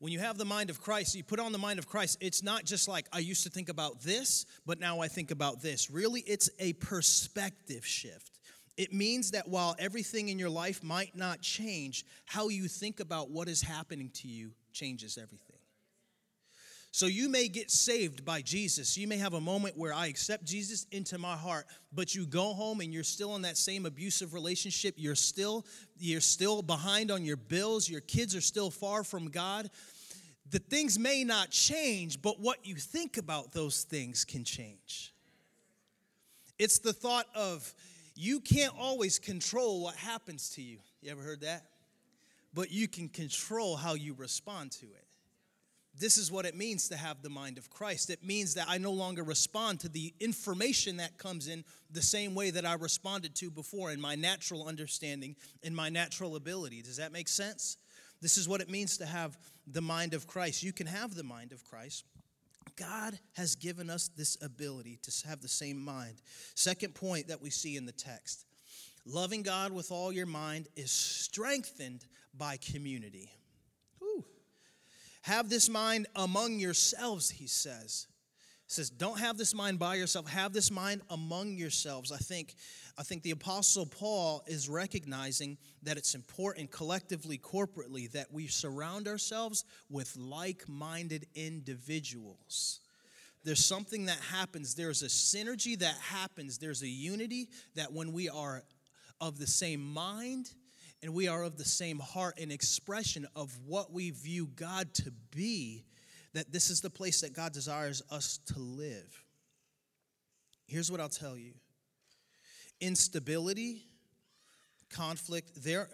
When 0.00 0.14
you 0.14 0.18
have 0.18 0.38
the 0.38 0.46
mind 0.46 0.70
of 0.70 0.80
Christ, 0.80 1.14
you 1.14 1.22
put 1.22 1.38
on 1.38 1.52
the 1.52 1.58
mind 1.58 1.78
of 1.78 1.86
Christ, 1.86 2.16
it's 2.22 2.42
not 2.42 2.64
just 2.64 2.88
like, 2.88 3.06
I 3.12 3.18
used 3.18 3.44
to 3.44 3.50
think 3.50 3.68
about 3.68 4.00
this, 4.00 4.46
but 4.64 4.80
now 4.80 5.00
I 5.00 5.08
think 5.08 5.30
about 5.30 5.60
this. 5.60 5.90
Really, 5.90 6.22
it's 6.22 6.48
a 6.58 6.72
perspective 6.74 7.84
shift. 7.84 8.38
It 8.78 8.94
means 8.94 9.32
that 9.32 9.46
while 9.46 9.76
everything 9.78 10.30
in 10.30 10.38
your 10.38 10.48
life 10.48 10.82
might 10.82 11.14
not 11.14 11.42
change, 11.42 12.06
how 12.24 12.48
you 12.48 12.66
think 12.66 13.00
about 13.00 13.30
what 13.30 13.46
is 13.46 13.60
happening 13.60 14.08
to 14.14 14.28
you 14.28 14.52
changes 14.72 15.18
everything. 15.18 15.49
So 16.92 17.06
you 17.06 17.28
may 17.28 17.46
get 17.46 17.70
saved 17.70 18.24
by 18.24 18.42
Jesus. 18.42 18.98
You 18.98 19.06
may 19.06 19.18
have 19.18 19.34
a 19.34 19.40
moment 19.40 19.76
where 19.76 19.92
I 19.92 20.08
accept 20.08 20.44
Jesus 20.44 20.86
into 20.90 21.18
my 21.18 21.36
heart, 21.36 21.66
but 21.92 22.14
you 22.16 22.26
go 22.26 22.52
home 22.52 22.80
and 22.80 22.92
you're 22.92 23.04
still 23.04 23.36
in 23.36 23.42
that 23.42 23.56
same 23.56 23.86
abusive 23.86 24.34
relationship. 24.34 24.94
You're 24.96 25.14
still 25.14 25.64
you're 25.98 26.20
still 26.20 26.62
behind 26.62 27.12
on 27.12 27.24
your 27.24 27.36
bills. 27.36 27.88
Your 27.88 28.00
kids 28.00 28.34
are 28.34 28.40
still 28.40 28.70
far 28.70 29.04
from 29.04 29.28
God. 29.28 29.70
The 30.50 30.58
things 30.58 30.98
may 30.98 31.22
not 31.22 31.50
change, 31.50 32.20
but 32.20 32.40
what 32.40 32.66
you 32.66 32.74
think 32.74 33.18
about 33.18 33.52
those 33.52 33.84
things 33.84 34.24
can 34.24 34.42
change. 34.42 35.14
It's 36.58 36.80
the 36.80 36.92
thought 36.92 37.26
of 37.36 37.72
you 38.16 38.40
can't 38.40 38.74
always 38.76 39.20
control 39.20 39.80
what 39.84 39.94
happens 39.94 40.50
to 40.50 40.62
you. 40.62 40.78
You 41.02 41.12
ever 41.12 41.22
heard 41.22 41.42
that? 41.42 41.66
But 42.52 42.72
you 42.72 42.88
can 42.88 43.08
control 43.08 43.76
how 43.76 43.94
you 43.94 44.12
respond 44.14 44.72
to 44.72 44.86
it. 44.86 45.04
This 46.00 46.16
is 46.16 46.32
what 46.32 46.46
it 46.46 46.56
means 46.56 46.88
to 46.88 46.96
have 46.96 47.20
the 47.20 47.28
mind 47.28 47.58
of 47.58 47.68
Christ. 47.68 48.08
It 48.08 48.24
means 48.24 48.54
that 48.54 48.64
I 48.70 48.78
no 48.78 48.90
longer 48.90 49.22
respond 49.22 49.80
to 49.80 49.88
the 49.90 50.14
information 50.18 50.96
that 50.96 51.18
comes 51.18 51.46
in 51.46 51.62
the 51.90 52.00
same 52.00 52.34
way 52.34 52.50
that 52.50 52.64
I 52.64 52.72
responded 52.72 53.34
to 53.36 53.50
before 53.50 53.90
in 53.90 54.00
my 54.00 54.14
natural 54.14 54.66
understanding, 54.66 55.36
in 55.62 55.74
my 55.74 55.90
natural 55.90 56.36
ability. 56.36 56.80
Does 56.80 56.96
that 56.96 57.12
make 57.12 57.28
sense? 57.28 57.76
This 58.22 58.38
is 58.38 58.48
what 58.48 58.62
it 58.62 58.70
means 58.70 58.96
to 58.96 59.06
have 59.06 59.36
the 59.66 59.82
mind 59.82 60.14
of 60.14 60.26
Christ. 60.26 60.62
You 60.62 60.72
can 60.72 60.86
have 60.86 61.14
the 61.14 61.22
mind 61.22 61.52
of 61.52 61.64
Christ. 61.64 62.06
God 62.76 63.18
has 63.34 63.54
given 63.54 63.90
us 63.90 64.08
this 64.16 64.38
ability 64.42 64.98
to 65.02 65.28
have 65.28 65.42
the 65.42 65.48
same 65.48 65.78
mind. 65.78 66.14
Second 66.54 66.94
point 66.94 67.28
that 67.28 67.42
we 67.42 67.50
see 67.50 67.76
in 67.76 67.84
the 67.84 67.92
text 67.92 68.46
loving 69.04 69.42
God 69.42 69.72
with 69.72 69.90
all 69.92 70.12
your 70.12 70.26
mind 70.26 70.68
is 70.76 70.90
strengthened 70.90 72.06
by 72.34 72.56
community. 72.56 73.30
Have 75.22 75.48
this 75.48 75.68
mind 75.68 76.06
among 76.16 76.58
yourselves, 76.58 77.30
he 77.30 77.46
says. 77.46 78.06
He 78.66 78.74
says, 78.74 78.88
don't 78.88 79.18
have 79.18 79.36
this 79.36 79.52
mind 79.52 79.78
by 79.80 79.96
yourself, 79.96 80.28
have 80.28 80.52
this 80.52 80.70
mind 80.70 81.02
among 81.10 81.56
yourselves. 81.56 82.12
I 82.12 82.18
think, 82.18 82.54
I 82.96 83.02
think 83.02 83.24
the 83.24 83.32
Apostle 83.32 83.84
Paul 83.84 84.44
is 84.46 84.68
recognizing 84.68 85.58
that 85.82 85.96
it's 85.96 86.14
important 86.14 86.70
collectively, 86.70 87.36
corporately, 87.36 88.10
that 88.12 88.32
we 88.32 88.46
surround 88.46 89.08
ourselves 89.08 89.64
with 89.90 90.16
like 90.16 90.68
minded 90.68 91.26
individuals. 91.34 92.78
There's 93.42 93.64
something 93.64 94.06
that 94.06 94.20
happens, 94.20 94.74
there's 94.74 95.02
a 95.02 95.06
synergy 95.06 95.78
that 95.80 95.96
happens, 96.00 96.58
there's 96.58 96.82
a 96.82 96.88
unity 96.88 97.48
that 97.74 97.92
when 97.92 98.12
we 98.12 98.28
are 98.28 98.62
of 99.20 99.38
the 99.38 99.46
same 99.46 99.82
mind 99.82 100.52
and 101.02 101.14
we 101.14 101.28
are 101.28 101.42
of 101.42 101.56
the 101.56 101.64
same 101.64 101.98
heart 101.98 102.38
and 102.40 102.52
expression 102.52 103.26
of 103.34 103.56
what 103.66 103.92
we 103.92 104.10
view 104.10 104.46
God 104.54 104.92
to 104.94 105.12
be, 105.30 105.84
that 106.34 106.52
this 106.52 106.70
is 106.70 106.80
the 106.80 106.90
place 106.90 107.22
that 107.22 107.32
God 107.32 107.52
desires 107.52 108.02
us 108.10 108.38
to 108.52 108.58
live. 108.58 109.24
Here's 110.66 110.90
what 110.90 111.00
I'll 111.00 111.08
tell 111.08 111.36
you 111.36 111.54
instability, 112.80 113.82
conflict, 114.90 115.50
there. 115.62 115.88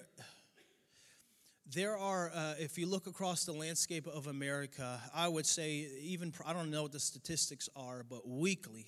There 1.68 1.98
are, 1.98 2.30
uh, 2.32 2.54
if 2.60 2.78
you 2.78 2.86
look 2.86 3.08
across 3.08 3.44
the 3.44 3.52
landscape 3.52 4.06
of 4.06 4.28
America, 4.28 5.00
I 5.12 5.26
would 5.26 5.46
say, 5.46 5.88
even, 6.00 6.32
I 6.46 6.52
don't 6.52 6.70
know 6.70 6.84
what 6.84 6.92
the 6.92 7.00
statistics 7.00 7.68
are, 7.74 8.04
but 8.08 8.28
weekly, 8.28 8.86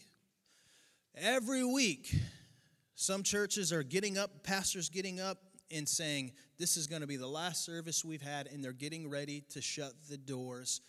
every 1.16 1.64
week, 1.64 2.14
some 2.94 3.24
churches 3.24 3.72
are 3.72 3.82
getting 3.82 4.16
up, 4.16 4.44
pastors 4.44 4.90
getting 4.90 5.18
up, 5.18 5.38
in 5.70 5.86
saying, 5.86 6.32
This 6.58 6.76
is 6.76 6.86
going 6.86 7.02
to 7.02 7.06
be 7.06 7.16
the 7.16 7.26
last 7.26 7.64
service 7.64 8.04
we've 8.04 8.22
had, 8.22 8.46
and 8.46 8.62
they're 8.64 8.72
getting 8.72 9.08
ready 9.08 9.42
to 9.50 9.60
shut 9.60 9.92
the 10.08 10.16
doors 10.16 10.80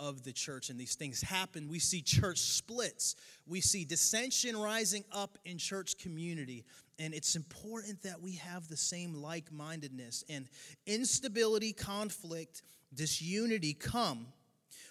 of 0.00 0.22
the 0.22 0.32
church. 0.32 0.70
And 0.70 0.78
these 0.78 0.94
things 0.94 1.20
happen. 1.20 1.68
We 1.68 1.78
see 1.78 2.02
church 2.02 2.38
splits, 2.38 3.16
we 3.46 3.60
see 3.60 3.84
dissension 3.84 4.56
rising 4.56 5.04
up 5.12 5.38
in 5.44 5.58
church 5.58 5.98
community. 5.98 6.64
And 7.00 7.14
it's 7.14 7.36
important 7.36 8.02
that 8.02 8.20
we 8.20 8.32
have 8.36 8.66
the 8.66 8.76
same 8.76 9.14
like 9.14 9.52
mindedness. 9.52 10.24
And 10.28 10.48
instability, 10.84 11.72
conflict, 11.72 12.62
disunity 12.92 13.72
come 13.72 14.26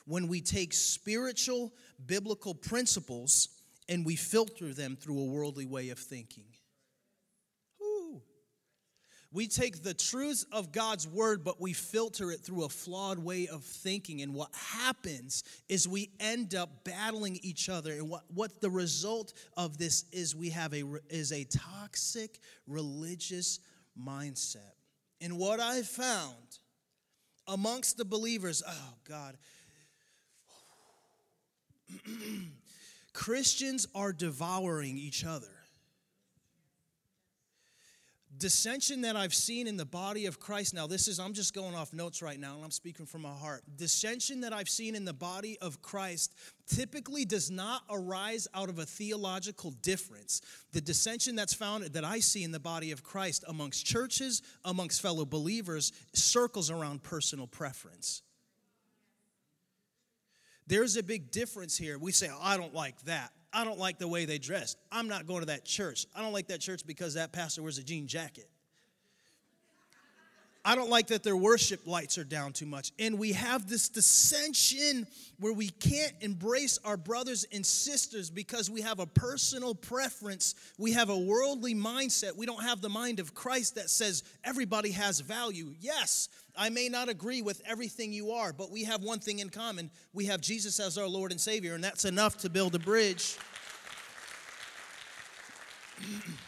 when 0.06 0.30
we 0.30 0.40
take 0.40 0.74
spiritual, 0.74 1.74
biblical 2.06 2.56
principles 2.56 3.50
and 3.90 4.06
we 4.06 4.16
filter 4.16 4.74
them 4.74 4.96
through 4.96 5.20
a 5.20 5.26
worldly 5.26 5.66
way 5.66 5.90
of 5.90 6.00
thinking. 6.00 6.46
We 9.38 9.48
take 9.48 9.84
the 9.84 9.94
truths 9.94 10.48
of 10.52 10.72
God's 10.72 11.08
word, 11.08 11.44
but 11.44 11.62
we 11.62 11.72
filter 11.72 12.32
it 12.32 12.40
through 12.40 12.64
a 12.64 12.70
flawed 12.70 13.20
way 13.20 13.48
of 13.48 13.64
thinking. 13.64 14.24
And 14.24 14.34
what 14.34 14.50
happens 14.56 15.44
is 15.70 15.88
we 15.88 16.10
end 16.20 16.56
up 16.56 16.84
battling 16.84 17.38
each 17.44 17.70
other. 17.70 17.94
And 17.94 18.10
what, 18.10 18.24
what 18.34 18.62
the 18.62 18.72
result 18.72 19.34
of 19.56 19.78
this 19.78 20.06
is 20.12 20.36
we 20.36 20.50
have 20.50 20.74
a 20.74 20.84
is 21.12 21.32
a 21.32 21.44
toxic 21.44 22.40
religious 22.66 23.60
mindset. 23.96 24.74
And 25.22 25.38
what 25.38 25.60
I 25.60 25.84
found 25.84 26.58
amongst 27.48 27.98
the 27.98 28.06
believers, 28.06 28.64
oh 28.68 28.94
God, 29.08 29.38
Christians 33.14 33.88
are 33.94 34.14
devouring 34.14 34.98
each 34.98 35.24
other 35.24 35.57
dissension 38.38 39.02
that 39.02 39.16
I've 39.16 39.34
seen 39.34 39.68
in 39.68 39.78
the 39.78 39.86
body 39.86 40.26
of 40.26 40.40
Christ. 40.40 40.74
Now, 40.74 40.88
this 40.88 41.08
is, 41.08 41.20
I'm 41.20 41.34
just 41.34 41.54
going 41.54 41.76
off 41.76 41.94
notes 41.94 42.22
right 42.22 42.40
now, 42.40 42.56
and 42.56 42.64
I'm 42.64 42.72
speaking 42.72 43.06
from 43.06 43.22
my 43.22 43.34
heart. 43.34 43.64
Dissension 43.78 44.42
that 44.42 44.54
I've 44.54 44.70
seen 44.70 44.96
in 44.96 45.06
the 45.06 45.14
body 45.14 45.58
of 45.60 45.82
Christ 45.82 46.36
typically 46.68 47.26
does 47.26 47.50
not 47.50 47.84
arise 47.90 48.48
out 48.54 48.70
of 48.70 48.80
a 48.80 48.86
theological 48.86 49.72
difference. 49.82 50.42
The 50.72 50.82
dissension 50.82 51.36
that's 51.36 51.54
found 51.54 51.86
that 51.86 52.04
I 52.04 52.20
see 52.20 52.44
in 52.44 52.52
the 52.52 52.60
body 52.60 52.92
of 52.92 53.04
Christ 53.04 53.44
amongst 53.48 53.86
churches, 53.86 54.42
amongst 54.66 55.02
fellow 55.02 55.26
believers, 55.26 55.92
circles 56.14 56.70
around 56.70 57.04
personal 57.04 57.48
preference. 57.48 58.22
There's 60.68 60.98
a 60.98 61.04
big 61.04 61.32
difference 61.32 61.78
here. 61.78 61.98
We 61.98 62.12
say, 62.12 62.30
oh, 62.30 62.40
I 62.42 62.58
don't 62.58 62.74
like 62.74 63.02
that. 63.04 63.32
I 63.58 63.64
don't 63.64 63.80
like 63.80 63.98
the 63.98 64.08
way 64.08 64.26
they 64.26 64.38
dress. 64.38 64.76
I'm 64.92 65.08
not 65.08 65.26
going 65.26 65.40
to 65.40 65.48
that 65.48 65.66
church. 65.66 66.06
I 66.16 66.22
don't 66.22 66.32
like 66.32 66.50
that 66.50 66.62
church 66.62 66.86
because 66.86 67.16
that 67.16 67.32
pastor 67.32 67.64
wears 67.64 67.80
a 67.80 67.84
jean 67.84 68.06
jacket. 68.06 68.52
I 70.68 70.76
don't 70.76 70.90
like 70.90 71.08
that 71.08 71.24
their 71.24 71.38
worship 71.38 71.88
lights 71.88 72.18
are 72.18 72.26
down 72.26 72.52
too 72.52 72.66
much. 72.66 72.92
And 73.00 73.18
we 73.18 73.32
have 73.32 73.70
this 73.70 73.88
dissension 73.88 75.08
where 75.40 75.54
we 75.54 75.70
can't 75.70 76.12
embrace 76.20 76.78
our 76.84 76.98
brothers 76.98 77.46
and 77.54 77.66
sisters 77.66 78.30
because 78.30 78.70
we 78.70 78.82
have 78.82 79.00
a 79.00 79.06
personal 79.06 79.74
preference. 79.74 80.56
We 80.78 80.92
have 80.92 81.10
a 81.10 81.18
worldly 81.18 81.74
mindset. 81.74 82.36
We 82.36 82.46
don't 82.46 82.64
have 82.64 82.82
the 82.82 82.90
mind 82.90 83.22
of 83.22 83.34
Christ 83.34 83.76
that 83.76 83.90
says 83.90 84.24
everybody 84.44 84.92
has 84.92 85.22
value. 85.22 85.74
Yes, 85.80 86.28
I 86.58 86.68
may 86.68 86.90
not 86.90 87.08
agree 87.08 87.42
with 87.42 87.62
everything 87.66 88.12
you 88.12 88.32
are, 88.32 88.52
but 88.52 88.70
we 88.70 88.84
have 88.84 89.02
one 89.02 89.20
thing 89.20 89.40
in 89.40 89.50
common. 89.50 89.90
We 90.12 90.26
have 90.26 90.42
Jesus 90.42 90.82
as 90.82 90.98
our 90.98 91.08
Lord 91.08 91.32
and 91.32 91.40
Savior, 91.40 91.76
and 91.76 91.84
that's 91.84 92.04
enough 92.04 92.40
to 92.40 92.50
build 92.50 92.76
a 92.76 92.80
bridge. 92.80 93.38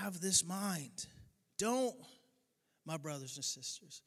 have 0.00 0.20
this 0.20 0.44
mind. 0.44 1.06
Don't, 1.58 1.94
my 2.86 2.96
brothers 2.96 3.36
and 3.36 3.44
sisters, 3.44 4.02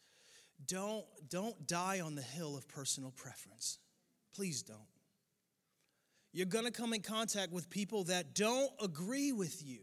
don't, 0.67 1.05
don't 1.29 1.67
die 1.67 1.99
on 1.99 2.15
the 2.15 2.21
hill 2.21 2.57
of 2.57 2.67
personal 2.67 3.11
preference. 3.11 3.79
Please 4.35 4.63
don't. 4.63 4.79
You're 6.31 6.47
going 6.47 6.65
to 6.65 6.71
come 6.71 6.93
in 6.93 7.01
contact 7.01 7.51
with 7.51 7.69
people 7.69 8.05
that 8.05 8.33
don't 8.33 8.71
agree 8.81 9.31
with 9.31 9.63
you, 9.63 9.81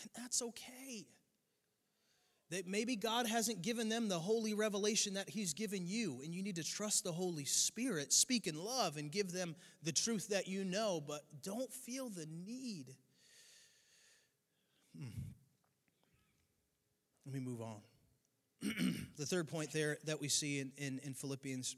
and 0.00 0.10
that's 0.16 0.42
okay. 0.42 1.06
That 2.50 2.66
maybe 2.66 2.96
God 2.96 3.26
hasn't 3.26 3.62
given 3.62 3.88
them 3.88 4.08
the 4.08 4.18
holy 4.18 4.52
revelation 4.52 5.14
that 5.14 5.30
He's 5.30 5.54
given 5.54 5.86
you, 5.86 6.20
and 6.24 6.34
you 6.34 6.42
need 6.42 6.56
to 6.56 6.64
trust 6.64 7.04
the 7.04 7.12
Holy 7.12 7.44
Spirit, 7.44 8.12
speak 8.12 8.48
in 8.48 8.56
love, 8.56 8.96
and 8.96 9.12
give 9.12 9.30
them 9.30 9.54
the 9.84 9.92
truth 9.92 10.28
that 10.28 10.48
you 10.48 10.64
know, 10.64 11.00
but 11.06 11.22
don't 11.42 11.72
feel 11.72 12.08
the 12.08 12.26
need 12.26 12.96
Let 17.26 17.34
me 17.34 17.40
move 17.40 17.60
on. 17.62 17.80
the 19.16 19.26
third 19.26 19.48
point 19.48 19.72
there 19.72 19.98
that 20.04 20.20
we 20.20 20.28
see 20.28 20.60
in, 20.60 20.72
in, 20.76 21.00
in 21.04 21.14
Philippians 21.14 21.76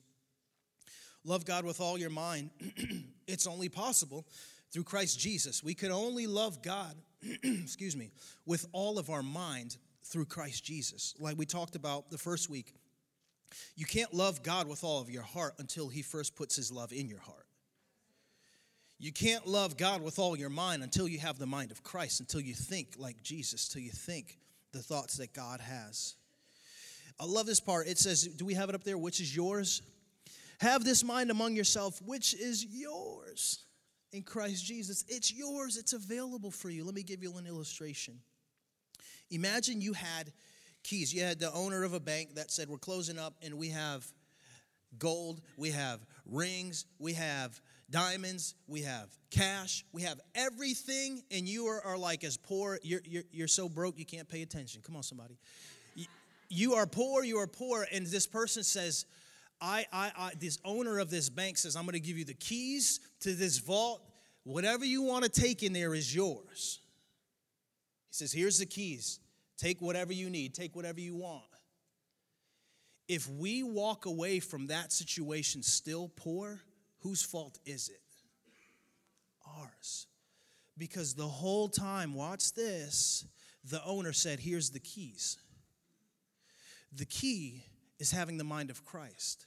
love 1.25 1.44
God 1.44 1.64
with 1.64 1.80
all 1.80 1.99
your 1.99 2.11
mind. 2.11 2.50
it's 3.26 3.46
only 3.46 3.68
possible 3.68 4.26
through 4.73 4.85
Christ 4.85 5.18
Jesus. 5.18 5.62
We 5.62 5.75
can 5.75 5.92
only 5.92 6.26
love 6.26 6.62
God, 6.62 6.94
excuse 7.42 7.96
me, 7.96 8.11
with 8.44 8.66
all 8.73 8.99
of 8.99 9.11
our 9.11 9.23
mind 9.23 9.76
through 10.04 10.26
Christ 10.26 10.64
Jesus. 10.64 11.14
Like 11.18 11.38
we 11.38 11.46
talked 11.46 11.76
about 11.76 12.11
the 12.11 12.18
first 12.18 12.50
week, 12.50 12.75
you 13.76 13.87
can't 13.87 14.12
love 14.12 14.42
God 14.42 14.68
with 14.68 14.85
all 14.85 15.00
of 15.00 15.11
your 15.11 15.23
heart 15.23 15.54
until 15.58 15.88
He 15.88 16.02
first 16.02 16.37
puts 16.37 16.56
His 16.56 16.73
love 16.73 16.92
in 16.92 17.08
your 17.08 17.20
heart. 17.20 17.46
You 18.99 19.12
can't 19.12 19.47
love 19.47 19.76
God 19.76 20.00
with 20.00 20.19
all 20.19 20.37
your 20.37 20.49
mind 20.49 20.83
until 20.83 21.07
you 21.07 21.19
have 21.19 21.38
the 21.38 21.47
mind 21.47 21.71
of 21.71 21.83
Christ, 21.83 22.21
until 22.21 22.41
you 22.41 22.55
think 22.55 22.95
like 22.99 23.23
Jesus, 23.23 23.69
till 23.69 23.83
you 23.83 23.91
think 23.91 24.38
the 24.73 24.79
thoughts 24.79 25.19
that 25.19 25.35
God 25.35 25.61
has. 25.61 26.15
I 27.21 27.25
love 27.25 27.47
this 27.47 27.61
part. 27.61 27.88
It 27.88 27.99
says, 27.99 28.25
Do 28.25 28.45
we 28.45 28.55
have 28.55 28.69
it 28.69 28.75
up 28.75 28.85
there? 28.85 28.99
Which 28.99 29.21
is 29.21 29.35
yours? 29.35 29.83
Have 30.61 30.85
this 30.85 31.05
mind 31.05 31.31
among 31.31 31.55
yourself, 31.55 32.00
which 32.03 32.33
is 32.35 32.65
yours 32.65 33.65
in 34.12 34.23
Christ 34.23 34.65
Jesus. 34.65 35.05
It's 35.09 35.33
yours, 35.33 35.76
it's 35.76 35.93
available 35.93 36.50
for 36.50 36.71
you. 36.71 36.85
Let 36.85 36.95
me 36.95 37.03
give 37.03 37.23
you 37.23 37.37
an 37.37 37.47
illustration. 37.47 38.19
Imagine 39.31 39.81
you 39.83 39.93
had 39.93 40.33
keys. 40.83 41.12
You 41.12 41.23
had 41.23 41.38
the 41.38 41.53
owner 41.53 41.85
of 41.85 41.93
a 41.93 42.00
bank 42.00 42.37
that 42.37 42.50
said, 42.50 42.69
We're 42.69 42.79
closing 42.79 43.19
up 43.19 43.35
and 43.43 43.55
we 43.55 43.71
have 43.71 44.07
gold, 44.99 45.43
we 45.59 45.71
have 45.71 46.00
rings, 46.25 46.87
we 46.99 47.12
have 47.15 47.61
diamonds, 47.90 48.55
we 48.66 48.83
have 48.83 49.09
cash, 49.31 49.85
we 49.93 50.02
have 50.02 50.21
everything, 50.35 51.23
and 51.31 51.49
you 51.49 51.66
are, 51.66 51.81
are 51.85 51.99
like 51.99 52.25
as 52.25 52.37
poor, 52.37 52.78
you're, 52.83 53.02
you're, 53.05 53.25
you're 53.31 53.49
so 53.49 53.69
broke 53.69 53.99
you 53.99 54.05
can't 54.05 54.28
pay 54.28 54.43
attention. 54.43 54.83
Come 54.85 54.97
on, 54.97 55.02
somebody. 55.02 55.38
You, 55.95 56.07
you 56.49 56.75
are 56.75 56.87
poor, 56.87 57.25
you 57.25 57.38
are 57.38 57.47
poor, 57.47 57.87
and 57.93 58.07
this 58.07 58.26
person 58.26 58.62
says, 58.62 59.07
I, 59.61 59.87
I, 59.93 60.12
I, 60.16 60.33
this 60.38 60.59
owner 60.64 60.99
of 60.99 61.11
this 61.11 61.28
bank 61.28 61.59
says, 61.59 61.76
I'm 61.76 61.85
going 61.85 61.95
to 61.95 62.00
give 62.00 62.19
you 62.19 62.25
the 62.25 62.35
keys 62.35 63.00
to 63.21 63.33
this 63.33 63.59
vault. 63.59 64.02
Whatever 64.45 64.85
you 64.85 65.02
want 65.02 65.25
to 65.25 65.31
take 65.31 65.62
in 65.62 65.73
there 65.73 65.95
is 65.95 66.14
yours. 66.14 66.81
He 68.11 68.14
says, 68.14 68.33
Here's 68.33 68.59
the 68.59 68.66
keys. 68.66 69.19
Take 69.57 69.81
whatever 69.81 70.12
you 70.12 70.28
need, 70.28 70.55
take 70.55 70.76
whatever 70.76 71.00
you 71.00 71.16
want. 71.16 71.45
If 73.09 73.28
we 73.31 73.62
walk 73.62 74.05
away 74.05 74.40
from 74.40 74.66
that 74.66 74.93
situation 74.93 75.62
still 75.62 76.11
poor, 76.16 76.61
whose 77.00 77.23
fault 77.23 77.59
is 77.65 77.88
it? 77.88 78.00
Ours. 79.59 80.07
Because 80.79 81.15
the 81.15 81.26
whole 81.26 81.69
time, 81.69 82.15
watch 82.15 82.53
this, 82.53 83.25
the 83.65 83.83
owner 83.85 84.12
said, 84.12 84.41
Here's 84.41 84.71
the 84.71 84.81
keys. 84.81 85.38
The 86.93 87.07
key 87.07 87.65
is 87.99 88.11
having 88.11 88.38
the 88.38 88.45
mind 88.45 88.71
of 88.71 88.85
Christ. 88.85 89.47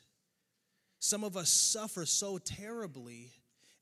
Some 1.00 1.24
of 1.24 1.38
us 1.38 1.50
suffer 1.50 2.06
so 2.06 2.38
terribly, 2.38 3.32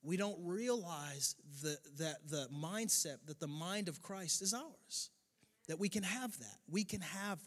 we 0.04 0.18
don't 0.18 0.38
realize 0.44 1.36
the, 1.64 1.78
that 1.98 2.18
the 2.30 2.48
mindset, 2.54 3.18
that 3.26 3.40
the 3.40 3.48
mind 3.48 3.88
of 3.88 4.02
Christ 4.02 4.42
is 4.42 4.54
ours, 4.54 5.10
that 5.68 5.80
we 5.80 5.90
can 5.90 6.04
have 6.04 6.38
that. 6.40 6.58
We 6.70 6.84
can 6.84 7.02
have 7.02 7.40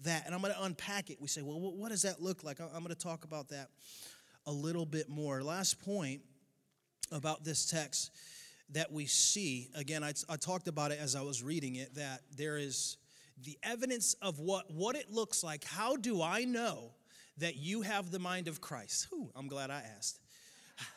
that. 0.00 0.24
And 0.24 0.34
I'm 0.34 0.40
going 0.40 0.54
to 0.54 0.62
unpack 0.62 1.10
it. 1.10 1.20
We 1.20 1.28
say, 1.28 1.42
well, 1.42 1.60
what 1.60 1.90
does 1.90 2.02
that 2.02 2.22
look 2.22 2.42
like? 2.42 2.60
I'm 2.60 2.82
going 2.82 2.88
to 2.88 2.94
talk 2.94 3.24
about 3.24 3.48
that 3.48 3.68
a 4.48 4.52
little 4.52 4.86
bit 4.86 5.10
more. 5.10 5.42
Last 5.42 5.84
point 5.84 6.22
about 7.12 7.44
this 7.44 7.66
text 7.66 8.10
that 8.70 8.90
we 8.90 9.04
see, 9.04 9.68
again, 9.74 10.02
I, 10.02 10.12
talked 10.36 10.68
about 10.68 10.90
it 10.90 10.98
as 11.00 11.14
I 11.14 11.22
was 11.22 11.42
reading 11.42 11.76
it, 11.76 11.94
that 11.94 12.22
there 12.34 12.56
is 12.56 12.96
the 13.44 13.58
evidence 13.62 14.14
of 14.22 14.40
what, 14.40 14.70
what 14.70 14.96
it 14.96 15.10
looks 15.10 15.44
like. 15.44 15.64
How 15.64 15.96
do 15.96 16.22
I 16.22 16.44
know 16.44 16.92
that 17.36 17.56
you 17.56 17.82
have 17.82 18.10
the 18.10 18.18
mind 18.18 18.48
of 18.48 18.60
Christ? 18.60 19.08
Whew, 19.10 19.30
I'm 19.36 19.48
glad 19.48 19.70
I 19.70 19.82
asked. 19.96 20.18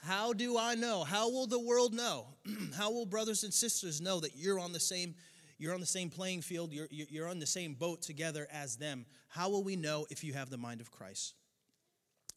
How 0.04 0.32
do 0.32 0.58
I 0.58 0.76
know? 0.76 1.04
How 1.04 1.30
will 1.30 1.48
the 1.48 1.60
world 1.60 1.94
know? 1.94 2.28
How 2.78 2.92
will 2.92 3.06
brothers 3.06 3.44
and 3.44 3.54
sisters 3.54 4.00
know 4.00 4.22
that 4.22 4.36
you're 4.36 4.60
on 4.60 4.72
the 4.72 4.80
same 4.80 5.16
you're 5.58 5.76
on 5.76 5.80
the 5.80 5.86
same 5.86 6.10
playing 6.10 6.42
field, 6.42 6.74
you're, 6.74 6.88
you're 6.90 7.30
on 7.30 7.38
the 7.38 7.46
same 7.46 7.76
boat 7.76 8.02
together 8.02 8.48
as 8.52 8.78
them? 8.78 9.06
How 9.28 9.48
will 9.48 9.64
we 9.64 9.76
know 9.76 10.08
if 10.10 10.24
you 10.24 10.34
have 10.34 10.50
the 10.50 10.58
mind 10.58 10.82
of 10.82 10.90
Christ? 10.90 11.36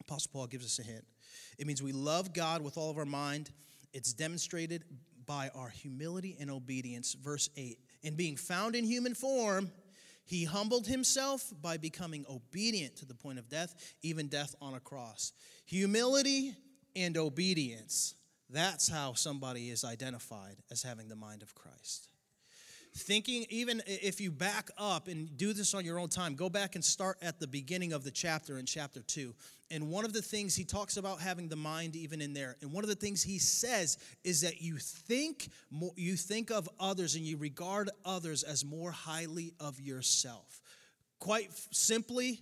Apostle 0.09 0.31
Paul 0.33 0.47
gives 0.47 0.65
us 0.65 0.79
a 0.79 0.83
hint. 0.83 1.05
It 1.59 1.67
means 1.67 1.83
we 1.83 1.93
love 1.93 2.33
God 2.33 2.63
with 2.63 2.77
all 2.77 2.91
of 2.91 2.99
our 2.99 3.05
mind. 3.05 3.51
It's 3.93 4.13
demonstrated 4.13 4.85
by 5.27 5.51
our 5.55 5.69
humility 5.69 6.37
and 6.39 6.51
obedience. 6.51 7.15
Verse 7.15 7.49
8 7.57 7.79
In 8.03 8.15
being 8.15 8.37
found 8.37 8.77
in 8.77 8.85
human 8.85 9.15
form, 9.15 9.71
he 10.27 10.45
humbled 10.45 10.87
himself 10.87 11.53
by 11.61 11.77
becoming 11.77 12.25
obedient 12.29 12.97
to 12.97 13.07
the 13.07 13.15
point 13.15 13.39
of 13.39 13.49
death, 13.49 13.95
even 14.03 14.29
death 14.29 14.55
on 14.61 14.75
a 14.75 14.81
cross. 14.81 15.33
Humility 15.67 16.55
and 16.97 17.17
obedience. 17.17 18.15
That's 18.51 18.89
how 18.89 19.15
somebody 19.15 19.71
is 19.71 19.85
identified 19.85 20.57
as 20.71 20.83
having 20.83 21.09
the 21.09 21.17
mind 21.17 21.43
of 21.43 21.55
Christ. 21.55 22.09
Thinking, 22.97 23.45
even 23.51 23.83
if 23.87 24.21
you 24.21 24.31
back 24.31 24.71
up 24.79 25.09
and 25.09 25.37
do 25.37 25.53
this 25.53 25.75
on 25.75 25.85
your 25.85 25.99
own 25.99 26.09
time, 26.09 26.37
go 26.37 26.49
back 26.49 26.77
and 26.77 26.85
start 26.85 27.19
at 27.21 27.41
the 27.41 27.49
beginning 27.49 27.93
of 27.93 28.05
the 28.05 28.11
chapter 28.13 28.57
in 28.57 28.67
chapter 28.67 29.03
2. 29.03 29.35
And 29.75 29.91
one 29.91 30.05
of 30.05 30.13
the 30.13 30.23
things 30.23 30.55
he 30.55 30.63
talks 30.63 30.97
about 30.97 31.21
having 31.21 31.49
the 31.49 31.57
mind 31.57 31.97
even 31.97 32.21
in 32.23 32.33
there. 32.33 32.55
And 32.63 32.73
one 32.73 32.85
of 32.85 32.89
the 32.89 32.95
things 32.95 33.25
he 33.25 33.39
says 33.39 33.99
is 34.23 34.43
that 34.43 34.63
you 34.63 34.77
think 34.77 35.49
more, 35.69 35.91
you 35.97 36.15
think 36.15 36.53
of 36.53 36.69
others 36.79 37.17
and 37.17 37.25
you 37.25 37.37
regard 37.37 37.91
others 38.05 38.45
as 38.45 38.65
more 38.65 38.93
highly 38.93 39.53
of 39.59 39.81
yourself. 39.81 40.63
Quite 41.19 41.51
simply, 41.73 42.41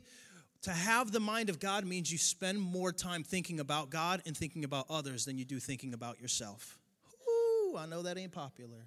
to 0.63 0.73
have 0.73 1.11
the 1.11 1.21
mind 1.21 1.49
of 1.49 1.59
God 1.59 1.87
means 1.87 2.13
you 2.13 2.19
spend 2.19 2.61
more 2.61 2.93
time 2.93 3.25
thinking 3.25 3.61
about 3.61 3.89
God 3.89 4.21
and 4.27 4.37
thinking 4.37 4.65
about 4.65 4.87
others 4.91 5.25
than 5.25 5.39
you 5.39 5.47
do 5.47 5.59
thinking 5.59 5.95
about 5.95 6.21
yourself. 6.21 6.79
Ooh, 7.29 7.77
I 7.79 7.87
know 7.87 8.03
that 8.03 8.19
ain't 8.19 8.33
popular. 8.33 8.87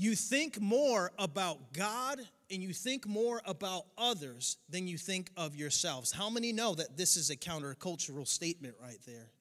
You 0.00 0.14
think 0.14 0.60
more 0.60 1.10
about 1.18 1.72
God 1.72 2.20
and 2.52 2.62
you 2.62 2.72
think 2.72 3.04
more 3.04 3.42
about 3.44 3.82
others 3.98 4.56
than 4.68 4.86
you 4.86 4.96
think 4.96 5.28
of 5.36 5.56
yourselves. 5.56 6.12
How 6.12 6.30
many 6.30 6.52
know 6.52 6.76
that 6.76 6.96
this 6.96 7.16
is 7.16 7.30
a 7.30 7.36
countercultural 7.36 8.24
statement 8.24 8.76
right 8.80 9.00
there? 9.08 9.32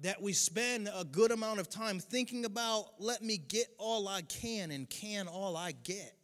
That 0.00 0.20
we 0.20 0.34
spend 0.34 0.90
a 0.94 1.06
good 1.06 1.30
amount 1.30 1.58
of 1.58 1.70
time 1.70 2.00
thinking 2.00 2.44
about, 2.44 2.84
let 2.98 3.22
me 3.22 3.38
get 3.38 3.68
all 3.78 4.08
I 4.08 4.20
can 4.20 4.70
and 4.70 4.86
can 4.90 5.26
all 5.26 5.56
I 5.56 5.72
get. 5.72 6.14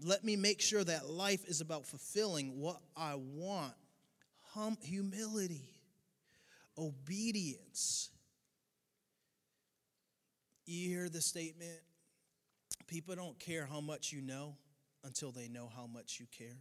Let 0.00 0.22
me 0.22 0.36
make 0.36 0.60
sure 0.60 0.84
that 0.84 1.10
life 1.10 1.44
is 1.48 1.60
about 1.60 1.84
fulfilling 1.84 2.60
what 2.60 2.80
I 2.96 3.16
want. 3.16 3.74
Hum- 4.54 4.78
humility, 4.84 5.68
obedience, 6.78 8.10
you 10.66 10.88
hear 10.88 11.08
the 11.08 11.20
statement 11.20 11.80
people 12.86 13.14
don't 13.14 13.38
care 13.38 13.66
how 13.66 13.80
much 13.80 14.12
you 14.12 14.20
know 14.20 14.54
until 15.04 15.30
they 15.30 15.48
know 15.48 15.70
how 15.74 15.86
much 15.86 16.18
you 16.20 16.26
care. 16.36 16.58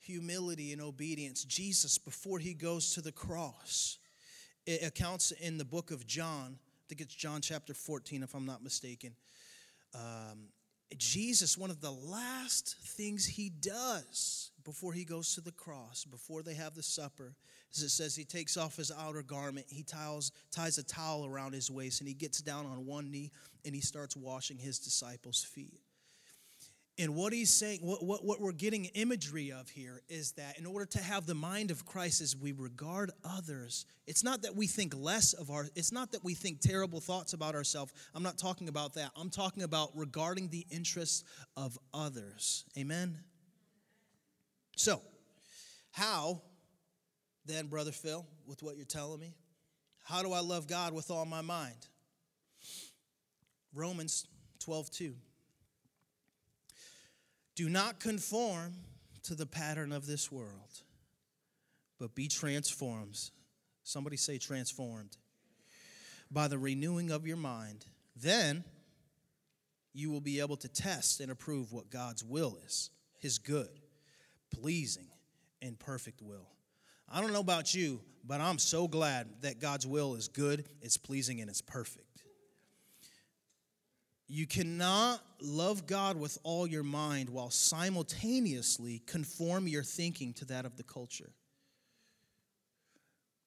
Humility 0.00 0.72
and 0.72 0.80
obedience. 0.80 1.44
Jesus, 1.44 1.98
before 1.98 2.38
he 2.38 2.54
goes 2.54 2.94
to 2.94 3.00
the 3.00 3.12
cross, 3.12 3.98
it 4.66 4.82
accounts 4.82 5.30
in 5.32 5.58
the 5.58 5.64
book 5.64 5.90
of 5.90 6.06
John, 6.06 6.58
I 6.58 6.84
think 6.88 7.00
it's 7.00 7.14
John 7.14 7.40
chapter 7.40 7.74
14, 7.74 8.22
if 8.22 8.34
I'm 8.34 8.46
not 8.46 8.62
mistaken. 8.62 9.14
Um, 9.94 10.48
Jesus, 10.96 11.58
one 11.58 11.70
of 11.70 11.80
the 11.80 11.90
last 11.90 12.76
things 12.80 13.26
he 13.26 13.50
does 13.50 14.50
before 14.66 14.92
he 14.92 15.04
goes 15.04 15.34
to 15.36 15.40
the 15.40 15.52
cross, 15.52 16.04
before 16.04 16.42
they 16.42 16.54
have 16.54 16.74
the 16.74 16.82
supper, 16.82 17.36
as 17.74 17.82
it 17.82 17.90
says, 17.90 18.16
he 18.16 18.24
takes 18.24 18.56
off 18.56 18.76
his 18.76 18.90
outer 18.90 19.22
garment, 19.22 19.66
he 19.70 19.84
ties, 19.84 20.32
ties 20.50 20.76
a 20.76 20.82
towel 20.82 21.24
around 21.24 21.54
his 21.54 21.70
waist, 21.70 22.00
and 22.00 22.08
he 22.08 22.14
gets 22.14 22.42
down 22.42 22.66
on 22.66 22.84
one 22.84 23.10
knee 23.10 23.30
and 23.64 23.74
he 23.74 23.80
starts 23.80 24.16
washing 24.16 24.58
his 24.58 24.80
disciples' 24.80 25.44
feet. 25.44 25.80
And 26.98 27.14
what 27.14 27.32
he's 27.32 27.50
saying, 27.50 27.80
what, 27.82 28.02
what, 28.02 28.24
what 28.24 28.40
we're 28.40 28.52
getting 28.52 28.86
imagery 28.86 29.52
of 29.52 29.68
here 29.68 30.00
is 30.08 30.32
that 30.32 30.58
in 30.58 30.66
order 30.66 30.86
to 30.86 30.98
have 30.98 31.26
the 31.26 31.34
mind 31.34 31.70
of 31.70 31.84
Christ 31.84 32.22
as 32.22 32.34
we 32.34 32.52
regard 32.52 33.10
others, 33.22 33.84
it's 34.06 34.24
not 34.24 34.42
that 34.42 34.56
we 34.56 34.66
think 34.66 34.94
less 34.96 35.32
of 35.32 35.50
our, 35.50 35.66
it's 35.76 35.92
not 35.92 36.10
that 36.12 36.24
we 36.24 36.34
think 36.34 36.60
terrible 36.60 37.00
thoughts 37.00 37.34
about 37.34 37.54
ourselves. 37.54 37.92
I'm 38.14 38.22
not 38.22 38.38
talking 38.38 38.68
about 38.68 38.94
that. 38.94 39.10
I'm 39.14 39.30
talking 39.30 39.62
about 39.62 39.90
regarding 39.94 40.48
the 40.48 40.66
interests 40.70 41.22
of 41.56 41.78
others. 41.92 42.64
Amen? 42.78 43.18
So, 44.76 45.00
how 45.90 46.42
then, 47.46 47.66
Brother 47.68 47.92
Phil, 47.92 48.26
with 48.46 48.62
what 48.62 48.76
you're 48.76 48.84
telling 48.84 49.20
me? 49.20 49.34
How 50.02 50.22
do 50.22 50.32
I 50.32 50.40
love 50.40 50.68
God 50.68 50.92
with 50.92 51.10
all 51.10 51.24
my 51.24 51.40
mind? 51.40 51.88
Romans 53.74 54.26
12, 54.60 54.90
2. 54.90 55.14
Do 57.54 57.68
not 57.68 58.00
conform 58.00 58.74
to 59.24 59.34
the 59.34 59.46
pattern 59.46 59.92
of 59.92 60.06
this 60.06 60.30
world, 60.30 60.82
but 61.98 62.14
be 62.14 62.28
transformed. 62.28 63.18
Somebody 63.82 64.16
say 64.16 64.38
transformed. 64.38 65.16
By 66.30 66.48
the 66.48 66.58
renewing 66.58 67.10
of 67.10 67.26
your 67.26 67.36
mind. 67.36 67.86
Then 68.16 68.64
you 69.92 70.10
will 70.10 70.20
be 70.20 70.40
able 70.40 70.56
to 70.58 70.68
test 70.68 71.20
and 71.20 71.30
approve 71.30 71.72
what 71.72 71.90
God's 71.90 72.22
will 72.22 72.58
is, 72.66 72.90
his 73.18 73.38
good, 73.38 73.80
pleasing, 74.60 75.06
and 75.62 75.78
perfect 75.78 76.22
will. 76.22 76.48
I 77.10 77.20
don't 77.20 77.32
know 77.32 77.40
about 77.40 77.74
you, 77.74 78.00
but 78.24 78.40
I'm 78.40 78.58
so 78.58 78.88
glad 78.88 79.28
that 79.42 79.60
God's 79.60 79.86
will 79.86 80.14
is 80.14 80.28
good, 80.28 80.64
it's 80.82 80.96
pleasing, 80.96 81.40
and 81.40 81.48
it's 81.48 81.62
perfect. 81.62 82.02
You 84.28 84.46
cannot 84.46 85.20
love 85.40 85.86
God 85.86 86.16
with 86.16 86.36
all 86.42 86.66
your 86.66 86.82
mind 86.82 87.30
while 87.30 87.50
simultaneously 87.50 89.02
conform 89.06 89.68
your 89.68 89.84
thinking 89.84 90.32
to 90.34 90.44
that 90.46 90.64
of 90.64 90.76
the 90.76 90.82
culture. 90.82 91.30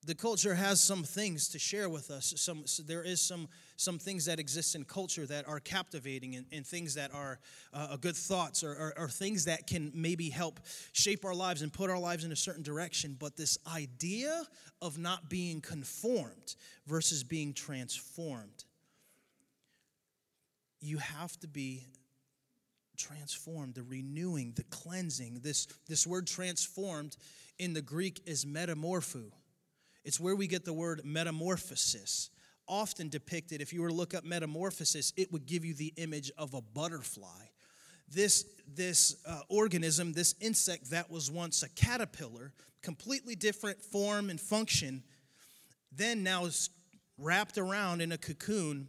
The 0.09 0.15
culture 0.15 0.55
has 0.55 0.81
some 0.81 1.03
things 1.03 1.49
to 1.49 1.59
share 1.59 1.87
with 1.87 2.09
us. 2.09 2.33
Some, 2.35 2.65
so 2.65 2.81
there 2.81 3.03
is 3.03 3.21
some, 3.21 3.47
some 3.77 3.99
things 3.99 4.25
that 4.25 4.39
exist 4.39 4.73
in 4.73 4.83
culture 4.83 5.27
that 5.27 5.47
are 5.47 5.59
captivating 5.59 6.35
and, 6.35 6.47
and 6.51 6.65
things 6.65 6.95
that 6.95 7.13
are 7.13 7.37
uh, 7.75 7.95
good 7.95 8.15
thoughts 8.15 8.63
or, 8.63 8.71
or, 8.71 8.93
or 8.97 9.07
things 9.07 9.45
that 9.45 9.67
can 9.67 9.91
maybe 9.93 10.31
help 10.31 10.61
shape 10.93 11.25
our 11.25 11.35
lives 11.35 11.61
and 11.61 11.71
put 11.71 11.91
our 11.91 11.99
lives 11.99 12.23
in 12.23 12.31
a 12.31 12.35
certain 12.35 12.63
direction. 12.63 13.17
But 13.19 13.37
this 13.37 13.59
idea 13.71 14.45
of 14.81 14.97
not 14.97 15.29
being 15.29 15.61
conformed 15.61 16.55
versus 16.87 17.23
being 17.23 17.53
transformed 17.53 18.63
you 20.81 20.97
have 20.97 21.37
to 21.41 21.47
be 21.47 21.83
transformed 22.97 23.75
the 23.75 23.83
renewing 23.83 24.53
the 24.55 24.63
cleansing 24.63 25.41
this 25.43 25.67
this 25.89 26.07
word 26.07 26.25
transformed 26.25 27.17
in 27.57 27.73
the 27.73 27.81
greek 27.81 28.21
is 28.25 28.45
metamorpho 28.45 29.29
it's 30.03 30.19
where 30.19 30.35
we 30.35 30.47
get 30.47 30.65
the 30.65 30.73
word 30.73 31.01
metamorphosis 31.03 32.29
often 32.67 33.09
depicted 33.09 33.61
if 33.61 33.73
you 33.73 33.81
were 33.81 33.89
to 33.89 33.95
look 33.95 34.13
up 34.13 34.23
metamorphosis 34.23 35.13
it 35.17 35.31
would 35.31 35.45
give 35.45 35.65
you 35.65 35.73
the 35.73 35.93
image 35.97 36.31
of 36.37 36.53
a 36.53 36.61
butterfly 36.61 37.45
this 38.11 38.45
this 38.67 39.15
uh, 39.25 39.41
organism 39.49 40.13
this 40.13 40.35
insect 40.39 40.89
that 40.91 41.09
was 41.09 41.31
once 41.31 41.63
a 41.63 41.69
caterpillar 41.69 42.53
completely 42.81 43.35
different 43.35 43.81
form 43.81 44.29
and 44.29 44.39
function 44.39 45.03
then 45.91 46.23
now 46.23 46.45
is 46.45 46.69
wrapped 47.17 47.57
around 47.57 48.01
in 48.01 48.11
a 48.11 48.17
cocoon 48.17 48.87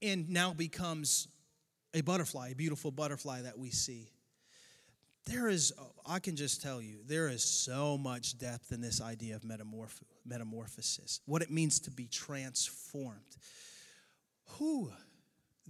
and 0.00 0.28
now 0.30 0.52
becomes 0.52 1.28
a 1.94 2.00
butterfly, 2.00 2.50
a 2.50 2.54
beautiful 2.54 2.90
butterfly 2.90 3.42
that 3.42 3.58
we 3.58 3.70
see. 3.70 4.10
There 5.26 5.48
is, 5.48 5.72
I 6.06 6.18
can 6.18 6.36
just 6.36 6.62
tell 6.62 6.80
you, 6.80 6.98
there 7.06 7.28
is 7.28 7.44
so 7.44 7.96
much 7.96 8.38
depth 8.38 8.72
in 8.72 8.80
this 8.80 9.00
idea 9.00 9.36
of 9.36 9.42
metamorph- 9.42 10.02
metamorphosis, 10.26 11.20
what 11.26 11.42
it 11.42 11.50
means 11.50 11.80
to 11.80 11.90
be 11.90 12.06
transformed. 12.06 13.36
Who, 14.58 14.90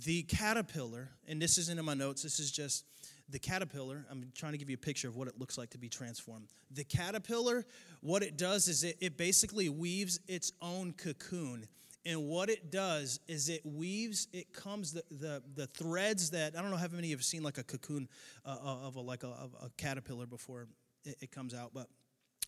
the 0.04 0.22
caterpillar, 0.22 1.10
and 1.28 1.40
this 1.40 1.58
isn't 1.58 1.78
in 1.78 1.84
my 1.84 1.94
notes, 1.94 2.22
this 2.22 2.40
is 2.40 2.50
just 2.50 2.84
the 3.28 3.38
caterpillar. 3.38 4.04
I'm 4.10 4.30
trying 4.34 4.52
to 4.52 4.58
give 4.58 4.68
you 4.68 4.74
a 4.74 4.78
picture 4.78 5.08
of 5.08 5.16
what 5.16 5.28
it 5.28 5.38
looks 5.38 5.56
like 5.56 5.70
to 5.70 5.78
be 5.78 5.88
transformed. 5.88 6.48
The 6.70 6.84
caterpillar, 6.84 7.64
what 8.00 8.22
it 8.22 8.36
does 8.36 8.68
is 8.68 8.84
it, 8.84 8.96
it 9.00 9.16
basically 9.16 9.68
weaves 9.68 10.20
its 10.28 10.52
own 10.60 10.92
cocoon 10.92 11.66
and 12.04 12.28
what 12.28 12.48
it 12.48 12.70
does 12.70 13.20
is 13.28 13.48
it 13.48 13.64
weaves, 13.64 14.26
it 14.32 14.52
comes, 14.52 14.92
the, 14.92 15.04
the, 15.10 15.42
the 15.54 15.66
threads 15.68 16.30
that, 16.30 16.56
I 16.56 16.62
don't 16.62 16.70
know 16.70 16.76
how 16.76 16.88
many 16.88 17.10
have 17.10 17.22
seen 17.22 17.42
like 17.42 17.58
a 17.58 17.62
cocoon 17.62 18.08
uh, 18.44 18.56
uh, 18.62 18.86
of 18.86 18.96
a, 18.96 19.00
like 19.00 19.22
a, 19.22 19.28
of 19.28 19.54
a 19.62 19.70
caterpillar 19.76 20.26
before 20.26 20.66
it, 21.04 21.16
it, 21.20 21.30
comes 21.30 21.54
out, 21.54 21.70
but 21.72 21.86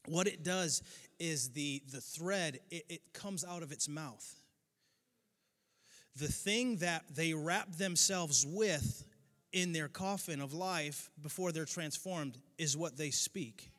what 0.07 0.27
it 0.27 0.43
does 0.43 0.83
is 1.21 1.51
the, 1.51 1.83
the 1.93 2.01
thread, 2.01 2.59
it, 2.71 2.85
it 2.89 3.01
comes 3.13 3.45
out 3.45 3.63
of 3.63 3.71
its 3.71 3.89
mouth. 3.89 4.41
The 6.17 6.29
thing 6.29 6.77
that 6.77 7.05
they 7.15 7.33
wrap 7.33 7.77
themselves 7.77 8.45
with 8.47 9.05
in 9.53 9.73
their 9.73 9.89
coffin 9.89 10.41
of 10.41 10.53
life 10.53 11.11
before 11.23 11.53
they're 11.53 11.65
transformed 11.65 12.39
is 12.59 12.77
what 12.77 12.97
they 12.97 13.11
speak. 13.11 13.71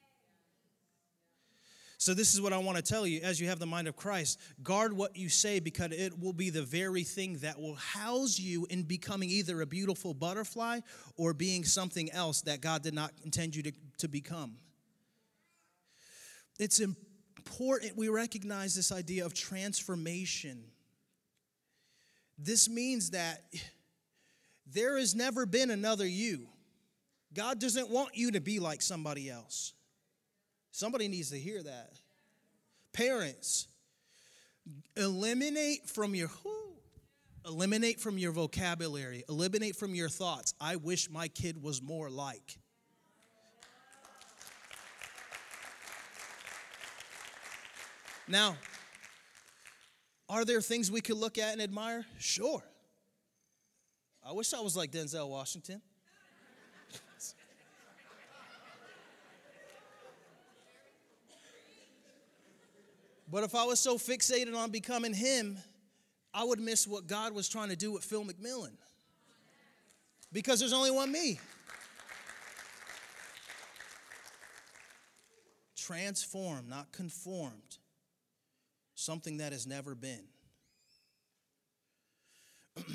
So, 1.98 2.14
this 2.14 2.34
is 2.34 2.42
what 2.42 2.52
I 2.52 2.58
want 2.58 2.78
to 2.78 2.84
tell 2.84 3.08
you 3.08 3.22
as 3.22 3.40
you 3.40 3.48
have 3.48 3.60
the 3.60 3.66
mind 3.66 3.88
of 3.88 3.96
Christ. 3.96 4.40
Guard 4.64 4.94
what 4.94 5.16
you 5.16 5.30
say 5.30 5.60
because 5.60 5.92
it 5.92 6.20
will 6.20 6.34
be 6.34 6.50
the 6.50 6.62
very 6.62 7.04
thing 7.04 7.38
that 7.38 7.60
will 7.60 7.76
house 7.76 8.38
you 8.38 8.68
in 8.70 8.84
becoming 8.84 9.30
either 9.30 9.62
a 9.62 9.66
beautiful 9.66 10.14
butterfly 10.14 10.82
or 11.16 11.34
being 11.34 11.64
something 11.64 12.12
else 12.12 12.42
that 12.42 12.62
God 12.62 12.84
did 12.84 12.94
not 12.94 13.12
intend 13.24 13.56
you 13.56 13.64
to, 13.64 13.72
to 14.00 14.08
become. 14.08 14.58
It's 16.60 16.80
important 16.80 17.96
we 17.96 18.10
recognize 18.10 18.76
this 18.76 18.92
idea 18.92 19.26
of 19.26 19.34
transformation. 19.34 20.64
This 22.38 22.70
means 22.70 23.12
that 23.12 23.44
there 24.66 24.98
has 24.98 25.16
never 25.16 25.46
been 25.46 25.72
another 25.72 26.06
you. 26.06 26.48
God 27.34 27.60
doesn't 27.60 27.90
want 27.90 28.16
you 28.16 28.32
to 28.32 28.42
be 28.42 28.60
like 28.60 28.82
somebody 28.82 29.30
else. 29.30 29.74
Somebody 30.76 31.08
needs 31.08 31.30
to 31.30 31.40
hear 31.40 31.64
that. 31.64 31.94
Parents, 32.92 33.70
eliminate 34.98 35.90
from 35.90 36.14
your 36.14 36.28
who 36.28 36.52
eliminate 37.46 38.02
from 38.02 38.18
your 38.18 38.34
vocabulary, 38.34 39.24
eliminate 39.30 39.78
from 39.78 39.96
your 39.96 40.10
thoughts. 40.10 40.54
I 40.60 40.76
wish 40.76 41.10
my 41.10 41.30
kid 41.30 41.64
was 41.64 41.82
more 41.82 42.10
like. 42.10 42.58
Now, 48.28 48.58
are 50.28 50.44
there 50.44 50.60
things 50.60 50.92
we 50.92 51.00
could 51.00 51.16
look 51.16 51.38
at 51.38 51.54
and 51.54 51.62
admire? 51.62 52.06
Sure. 52.20 52.62
I 54.28 54.34
wish 54.34 54.54
I 54.54 54.60
was 54.60 54.76
like 54.76 54.92
Denzel 54.92 55.30
Washington. 55.30 55.82
But 63.36 63.44
if 63.44 63.54
I 63.54 63.66
was 63.66 63.82
so 63.82 63.98
fixated 63.98 64.56
on 64.56 64.72
becoming 64.72 65.14
him, 65.14 65.58
I 66.34 66.46
would 66.46 66.58
miss 66.58 66.88
what 66.88 67.06
God 67.06 67.34
was 67.34 67.50
trying 67.50 67.68
to 67.68 67.76
do 67.76 67.92
with 67.92 68.02
Phil 68.02 68.24
McMillan. 68.24 68.72
Because 70.32 70.62
there's 70.62 70.72
only 70.72 70.90
one 70.90 71.12
me. 71.12 71.38
Transformed, 75.76 76.70
not 76.70 76.94
conformed. 76.94 77.78
Something 78.94 79.40
that 79.40 79.52
has 79.52 79.68
never 79.68 79.96
been. 79.96 80.24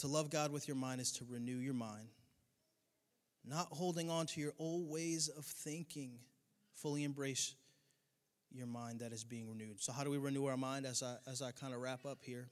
to 0.00 0.06
love 0.06 0.28
God 0.28 0.52
with 0.52 0.68
your 0.68 0.76
mind 0.76 1.00
is 1.00 1.10
to 1.12 1.24
renew 1.26 1.56
your 1.56 1.72
mind. 1.72 2.08
Not 3.46 3.68
holding 3.70 4.10
on 4.10 4.26
to 4.26 4.42
your 4.42 4.52
old 4.58 4.90
ways 4.90 5.28
of 5.28 5.46
thinking. 5.46 6.18
Fully 6.74 7.02
embrace 7.02 7.54
your 8.52 8.66
mind 8.66 9.00
that 9.00 9.12
is 9.12 9.24
being 9.24 9.48
renewed. 9.48 9.80
So, 9.80 9.92
how 9.92 10.04
do 10.04 10.10
we 10.10 10.18
renew 10.18 10.46
our 10.46 10.56
mind 10.56 10.86
as 10.86 11.02
I, 11.02 11.16
as 11.30 11.42
I 11.42 11.52
kind 11.52 11.74
of 11.74 11.80
wrap 11.80 12.04
up 12.04 12.18
here? 12.22 12.48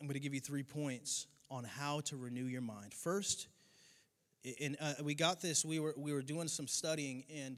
I'm 0.00 0.06
going 0.06 0.14
to 0.14 0.20
give 0.20 0.34
you 0.34 0.40
three 0.40 0.62
points 0.62 1.26
on 1.50 1.64
how 1.64 2.00
to 2.00 2.16
renew 2.16 2.44
your 2.44 2.60
mind. 2.60 2.92
First, 2.92 3.48
and 4.60 4.76
uh, 4.80 4.94
we 5.02 5.14
got 5.14 5.40
this, 5.40 5.64
we 5.64 5.78
were, 5.78 5.94
we 5.96 6.12
were 6.12 6.22
doing 6.22 6.48
some 6.48 6.66
studying, 6.66 7.24
and 7.34 7.56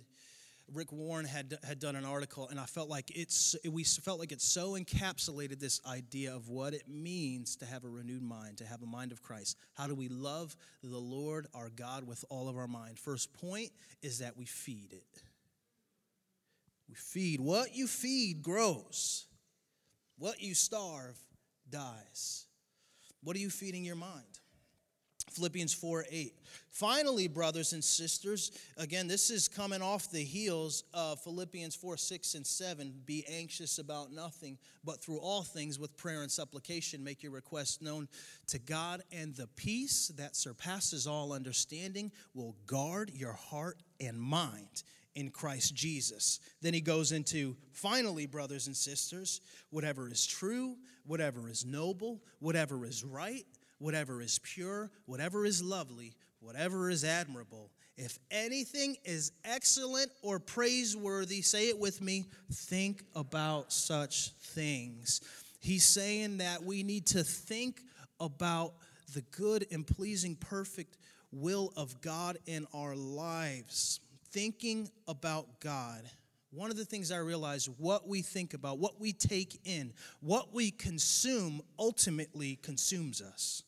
Rick 0.72 0.92
Warren 0.92 1.24
had, 1.24 1.59
had 1.64 1.78
done 1.78 1.96
an 1.96 2.04
article, 2.04 2.48
and 2.48 2.61
I 2.61 2.64
felt 2.64 2.88
like 2.88 3.11
it's, 3.14 3.57
we 3.68 3.85
felt 3.85 4.20
like 4.20 4.33
it 4.33 4.42
so 4.42 4.72
encapsulated 4.72 5.59
this 5.59 5.81
idea 5.87 6.35
of 6.35 6.48
what 6.48 6.74
it 6.74 6.88
means 6.88 7.57
to 7.57 7.66
have 7.66 7.85
a 7.85 7.88
renewed 7.88 8.22
mind, 8.22 8.59
to 8.59 8.66
have 8.66 8.83
a 8.83 8.87
mind 8.87 9.11
of 9.11 9.22
Christ. 9.22 9.57
How 9.74 9.87
do 9.87 9.94
we 9.94 10.09
love 10.09 10.54
the 10.83 10.98
Lord 10.98 11.46
our 11.54 11.70
God 11.70 12.07
with 12.07 12.24
all 12.28 12.48
of 12.48 12.57
our 12.57 12.68
mind? 12.68 12.98
First 12.98 13.33
point 13.33 13.70
is 14.02 14.18
that 14.18 14.37
we 14.37 14.44
feed 14.44 14.92
it. 14.92 15.22
We 16.88 16.94
feed. 16.94 17.40
What 17.40 17.74
you 17.74 17.87
feed 17.87 18.42
grows. 18.42 19.27
What 20.18 20.40
you 20.40 20.55
starve 20.55 21.18
dies. 21.68 22.46
What 23.22 23.37
are 23.37 23.40
you 23.40 23.51
feeding 23.51 23.85
your 23.85 23.96
mind? 23.96 24.24
Philippians 25.33 25.74
4 25.74 26.07
8. 26.11 26.35
Finally, 26.70 27.29
brothers 27.29 27.72
and 27.72 27.85
sisters, 27.85 28.51
again, 28.77 29.07
this 29.07 29.31
is 29.31 29.46
coming 29.46 29.83
off 29.83 30.11
the 30.11 30.24
heels 30.24 30.85
of 30.94 31.20
Philippians 31.20 31.74
4 31.74 31.96
6 31.96 32.35
and 32.35 32.46
7. 32.46 33.03
Be 33.05 33.24
anxious 33.29 33.79
about 33.79 34.11
nothing, 34.11 34.59
but 34.85 35.03
through 35.03 35.18
all 35.18 35.42
things 35.42 35.79
with 35.79 35.96
prayer 35.96 36.22
and 36.22 36.31
supplication, 36.31 37.05
make 37.05 37.22
your 37.22 37.33
requests 37.33 37.83
known 37.83 38.09
to 38.48 38.59
God, 38.59 39.03
and 39.12 39.35
the 39.37 39.46
peace 39.48 40.09
that 40.16 40.35
surpasses 40.35 41.07
all 41.07 41.33
understanding 41.33 42.11
will 42.35 42.57
guard 42.66 43.11
your 43.14 43.35
heart 43.35 43.83
and 44.01 44.18
mind 44.18 44.83
in 45.18 45.31
Christ 45.31 45.74
Jesus. 45.74 46.38
Then 46.62 46.72
he 46.72 46.81
goes 46.81 47.11
into, 47.11 47.57
finally, 47.72 48.26
brothers 48.26 48.68
and 48.68 48.76
sisters, 48.76 49.40
whatever 49.70 50.09
is 50.09 50.24
true, 50.24 50.76
whatever 51.04 51.48
is 51.48 51.66
noble, 51.66 52.22
whatever 52.38 52.87
is 52.87 53.02
right, 53.02 53.44
whatever 53.78 54.22
is 54.22 54.38
pure, 54.44 54.92
whatever 55.07 55.44
is 55.44 55.61
lovely, 55.61 56.14
whatever 56.38 56.88
is 56.88 57.02
admirable, 57.02 57.72
if 57.96 58.16
anything 58.31 58.94
is 59.04 59.33
excellent 59.44 60.09
or 60.22 60.38
praiseworthy, 60.38 61.42
say 61.42 61.68
it 61.68 61.81
with 61.81 62.00
me, 62.00 62.26
think 62.52 63.02
about 63.16 63.72
such 63.72 64.31
things. 64.35 65.20
He's 65.59 65.85
saying 65.85 66.38
that 66.38 66.62
we 66.62 66.85
need 66.85 67.07
to 67.07 67.24
think 67.24 67.83
about 68.20 68.74
the 69.14 69.22
good 69.33 69.66
and 69.72 69.85
pleasing, 69.85 70.37
perfect 70.37 70.96
will 71.33 71.72
of 71.76 72.00
God 72.00 72.38
in 72.46 72.68
our 72.72 72.94
lives 72.94 73.98
thinking 74.30 74.90
about 75.06 75.60
God 75.60 76.08
one 76.50 76.70
of 76.70 76.76
the 76.76 76.84
things 76.84 77.12
I 77.12 77.18
realized 77.18 77.68
what 77.78 78.08
we 78.08 78.22
think 78.22 78.54
about, 78.54 78.78
what 78.78 78.98
we 79.00 79.12
take 79.12 79.60
in, 79.64 79.92
what 80.20 80.54
we 80.54 80.70
consume 80.70 81.60
ultimately 81.78 82.56
consumes 82.62 83.20
us. 83.20 83.62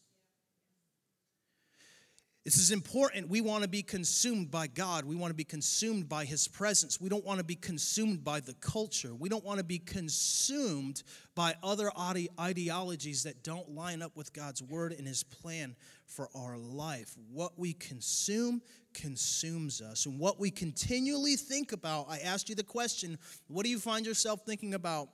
This 2.42 2.57
is 2.57 2.70
important. 2.70 3.29
We 3.29 3.42
want 3.42 3.64
to 3.64 3.68
be 3.68 3.83
consumed 3.83 4.51
by 4.51 4.66
God. 4.66 5.05
We 5.05 5.14
want 5.14 5.31
to 5.31 5.37
be 5.37 5.44
consumed 5.44 6.09
by 6.09 6.25
His 6.25 6.49
presence. 6.49 6.99
We 6.99 7.11
don't 7.11 7.25
want 7.25 7.37
to 7.37 7.44
be 7.44 7.55
consumed 7.55 8.25
by 8.25 8.40
the 8.40 8.55
culture. 8.55 9.14
We 9.14 9.29
don't 9.29 9.44
want 9.44 9.59
to 9.59 9.64
be 9.64 9.79
consumed 9.79 11.03
by 11.35 11.55
other 11.62 11.90
ideologies 12.40 13.25
that 13.25 13.44
don't 13.44 13.75
line 13.75 14.01
up 14.01 14.16
with 14.16 14.33
God's 14.33 14.62
word 14.62 14.94
and 14.96 15.07
His 15.07 15.23
plan 15.23 15.77
for 16.11 16.29
our 16.35 16.59
life. 16.59 17.14
What 17.33 17.59
we 17.59 17.73
consume 17.73 18.62
consumes 18.92 19.81
us. 19.81 20.07
And 20.07 20.18
what 20.18 20.40
we 20.40 20.51
continually 20.51 21.37
think 21.37 21.73
about, 21.73 22.07
I 22.09 22.18
asked 22.18 22.49
you 22.49 22.55
the 22.55 22.62
question 22.62 23.18
what 23.49 23.64
do 23.64 23.70
you 23.70 23.79
find 23.79 24.05
yourself 24.05 24.40
thinking 24.44 24.75
about? 24.75 25.09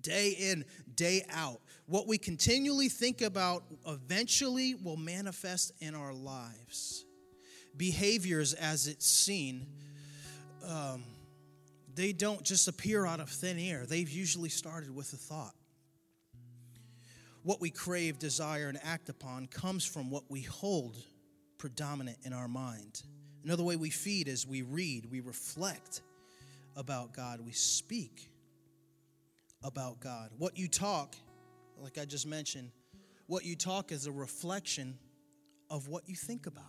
day 0.00 0.36
in, 0.38 0.64
day 0.94 1.24
out. 1.30 1.60
What 1.86 2.06
we 2.06 2.18
continually 2.18 2.88
think 2.88 3.22
about 3.22 3.64
eventually 3.86 4.74
will 4.74 4.96
manifest 4.96 5.72
in 5.80 5.94
our 5.94 6.12
lives. 6.12 7.04
Behaviors, 7.76 8.54
as 8.54 8.86
it's 8.86 9.06
seen, 9.06 9.66
um, 10.68 11.02
they 11.94 12.12
don't 12.12 12.42
just 12.42 12.68
appear 12.68 13.06
out 13.06 13.20
of 13.20 13.28
thin 13.28 13.58
air, 13.58 13.84
they've 13.86 14.08
usually 14.08 14.48
started 14.48 14.94
with 14.94 15.12
a 15.12 15.16
thought. 15.16 15.54
What 17.46 17.60
we 17.60 17.70
crave, 17.70 18.18
desire, 18.18 18.66
and 18.66 18.76
act 18.82 19.08
upon 19.08 19.46
comes 19.46 19.84
from 19.84 20.10
what 20.10 20.24
we 20.28 20.40
hold 20.40 20.96
predominant 21.58 22.18
in 22.24 22.32
our 22.32 22.48
mind. 22.48 23.04
Another 23.44 23.62
way 23.62 23.76
we 23.76 23.88
feed 23.88 24.26
is 24.26 24.44
we 24.44 24.62
read, 24.62 25.06
we 25.12 25.20
reflect 25.20 26.02
about 26.74 27.12
God, 27.12 27.40
we 27.40 27.52
speak 27.52 28.32
about 29.62 30.00
God. 30.00 30.30
What 30.36 30.58
you 30.58 30.66
talk, 30.66 31.14
like 31.78 31.98
I 31.98 32.04
just 32.04 32.26
mentioned, 32.26 32.72
what 33.28 33.44
you 33.44 33.54
talk 33.54 33.92
is 33.92 34.08
a 34.08 34.12
reflection 34.12 34.98
of 35.70 35.86
what 35.86 36.08
you 36.08 36.16
think 36.16 36.48
about. 36.48 36.64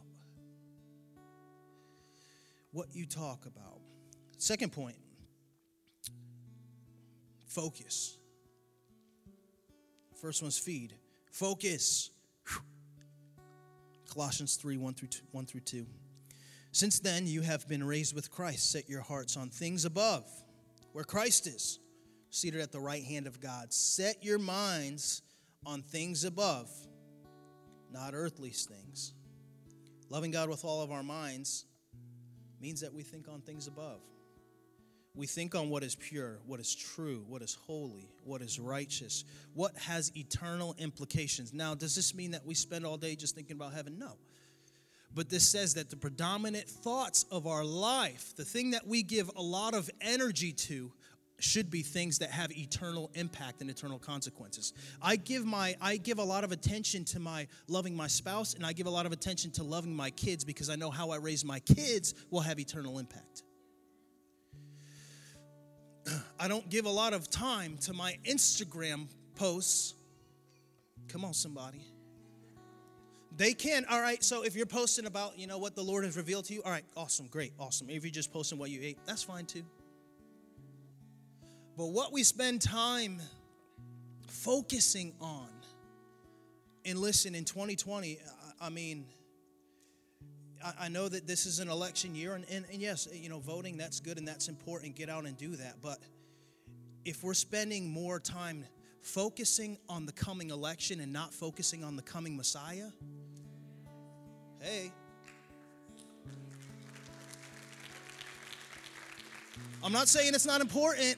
What 2.69 2.89
you 2.93 3.07
talk 3.07 3.47
about. 3.47 3.79
Second 4.37 4.73
point 4.73 4.97
focus. 7.47 8.19
First 10.21 10.41
one's 10.41 10.57
feed. 10.57 10.93
Focus. 11.31 12.11
Colossians 14.09 14.55
3 14.55 14.77
1 14.77 14.93
through 14.93 15.09
2, 15.09 15.21
1 15.31 15.45
through 15.45 15.61
2. 15.61 15.85
Since 16.71 16.99
then, 16.99 17.27
you 17.27 17.41
have 17.41 17.67
been 17.67 17.83
raised 17.83 18.15
with 18.15 18.31
Christ. 18.31 18.71
Set 18.71 18.89
your 18.89 19.01
hearts 19.01 19.37
on 19.37 19.49
things 19.49 19.85
above, 19.85 20.25
where 20.93 21.03
Christ 21.03 21.47
is 21.47 21.79
seated 22.29 22.61
at 22.61 22.71
the 22.71 22.79
right 22.79 23.03
hand 23.03 23.27
of 23.27 23.39
God. 23.39 23.71
Set 23.73 24.23
your 24.23 24.39
minds 24.39 25.21
on 25.65 25.81
things 25.81 26.23
above, 26.23 26.69
not 27.91 28.13
earthly 28.13 28.49
things. 28.49 29.13
Loving 30.09 30.31
God 30.31 30.49
with 30.49 30.63
all 30.63 30.81
of 30.81 30.91
our 30.91 31.03
minds 31.03 31.65
means 32.61 32.81
that 32.81 32.93
we 32.93 33.03
think 33.03 33.27
on 33.27 33.41
things 33.41 33.67
above. 33.67 34.01
We 35.17 35.25
think 35.25 35.55
on 35.55 35.69
what 35.69 35.83
is 35.83 35.95
pure, 35.95 36.37
what 36.45 36.59
is 36.59 36.75
true, 36.75 37.25
what 37.27 37.41
is 37.41 37.57
holy, 37.65 38.07
what 38.23 38.43
is 38.43 38.59
righteous, 38.59 39.25
what 39.55 39.75
has 39.75 40.15
eternal 40.15 40.75
implications. 40.77 41.53
Now, 41.53 41.73
does 41.73 41.95
this 41.95 42.13
mean 42.13 42.31
that 42.31 42.45
we 42.45 42.53
spend 42.53 42.85
all 42.85 42.97
day 42.97 43.15
just 43.15 43.33
thinking 43.33 43.55
about 43.55 43.73
heaven? 43.73 43.97
No. 43.97 44.11
But 45.15 45.29
this 45.29 45.47
says 45.47 45.73
that 45.73 45.89
the 45.89 45.97
predominant 45.97 46.69
thoughts 46.69 47.25
of 47.31 47.47
our 47.47 47.65
life, 47.65 48.35
the 48.35 48.45
thing 48.45 48.71
that 48.71 48.85
we 48.85 49.01
give 49.01 49.31
a 49.35 49.41
lot 49.41 49.73
of 49.73 49.89
energy 50.01 50.51
to, 50.51 50.91
should 51.39 51.71
be 51.71 51.81
things 51.81 52.19
that 52.19 52.29
have 52.29 52.51
eternal 52.51 53.09
impact 53.13 53.61
and 53.61 53.69
eternal 53.69 53.99
consequences. 53.99 54.73
I 55.01 55.15
give 55.15 55.45
my 55.45 55.75
I 55.81 55.97
give 55.97 56.19
a 56.19 56.23
lot 56.23 56.43
of 56.43 56.51
attention 56.51 57.05
to 57.05 57.19
my 57.19 57.47
loving 57.67 57.95
my 57.95 58.07
spouse 58.07 58.53
and 58.53 58.65
I 58.65 58.73
give 58.73 58.87
a 58.87 58.91
lot 58.91 59.05
of 59.05 59.11
attention 59.11 59.51
to 59.51 59.63
loving 59.63 59.95
my 59.95 60.09
kids 60.11 60.43
because 60.43 60.69
I 60.69 60.75
know 60.75 60.89
how 60.89 61.11
I 61.11 61.17
raise 61.17 61.45
my 61.45 61.59
kids 61.59 62.15
will 62.31 62.41
have 62.41 62.59
eternal 62.59 62.97
impact. 62.97 63.43
I 66.39 66.47
don't 66.47 66.69
give 66.69 66.85
a 66.85 66.91
lot 66.91 67.13
of 67.13 67.29
time 67.29 67.77
to 67.81 67.93
my 67.93 68.17
Instagram 68.25 69.07
posts. 69.35 69.93
Come 71.07 71.25
on 71.25 71.33
somebody. 71.33 71.81
They 73.35 73.53
can. 73.53 73.85
All 73.89 74.01
right. 74.01 74.23
So 74.23 74.43
if 74.43 74.55
you're 74.55 74.65
posting 74.65 75.05
about, 75.05 75.37
you 75.37 75.47
know, 75.47 75.59
what 75.59 75.75
the 75.75 75.83
Lord 75.83 76.05
has 76.05 76.17
revealed 76.17 76.45
to 76.45 76.53
you, 76.53 76.63
all 76.63 76.71
right, 76.71 76.85
awesome, 76.95 77.27
great, 77.27 77.53
awesome. 77.59 77.89
If 77.89 78.03
you're 78.03 78.11
just 78.11 78.33
posting 78.33 78.57
what 78.57 78.69
you 78.69 78.79
ate, 78.81 78.97
that's 79.05 79.23
fine 79.23 79.45
too. 79.45 79.63
But 81.77 81.87
what 81.87 82.11
we 82.11 82.23
spend 82.23 82.61
time 82.61 83.21
focusing 84.27 85.13
on, 85.21 85.47
and 86.83 86.97
listen, 86.97 87.35
in 87.35 87.45
2020, 87.45 88.17
I 88.59 88.69
mean, 88.69 89.05
I 90.79 90.87
know 90.87 91.07
that 91.07 91.27
this 91.27 91.45
is 91.45 91.59
an 91.59 91.69
election 91.69 92.15
year, 92.15 92.35
and, 92.35 92.45
and, 92.49 92.65
and, 92.71 92.81
yes, 92.81 93.07
you 93.13 93.29
know, 93.29 93.39
voting, 93.39 93.77
that's 93.77 93.99
good 93.99 94.17
and 94.17 94.27
that's 94.27 94.47
important. 94.47 94.95
Get 94.95 95.09
out 95.09 95.25
and 95.25 95.37
do 95.37 95.55
that. 95.55 95.75
But 95.81 95.99
if 97.05 97.23
we're 97.23 97.33
spending 97.33 97.89
more 97.89 98.19
time 98.19 98.65
focusing 99.01 99.77
on 99.87 100.05
the 100.05 100.11
coming 100.11 100.49
election 100.49 100.99
and 100.99 101.13
not 101.13 101.33
focusing 101.33 101.83
on 101.83 101.95
the 101.95 102.01
coming 102.01 102.35
Messiah, 102.35 102.89
hey. 104.61 104.91
I'm 109.83 109.93
not 109.93 110.07
saying 110.07 110.33
it's 110.33 110.45
not 110.45 110.59
important. 110.59 111.17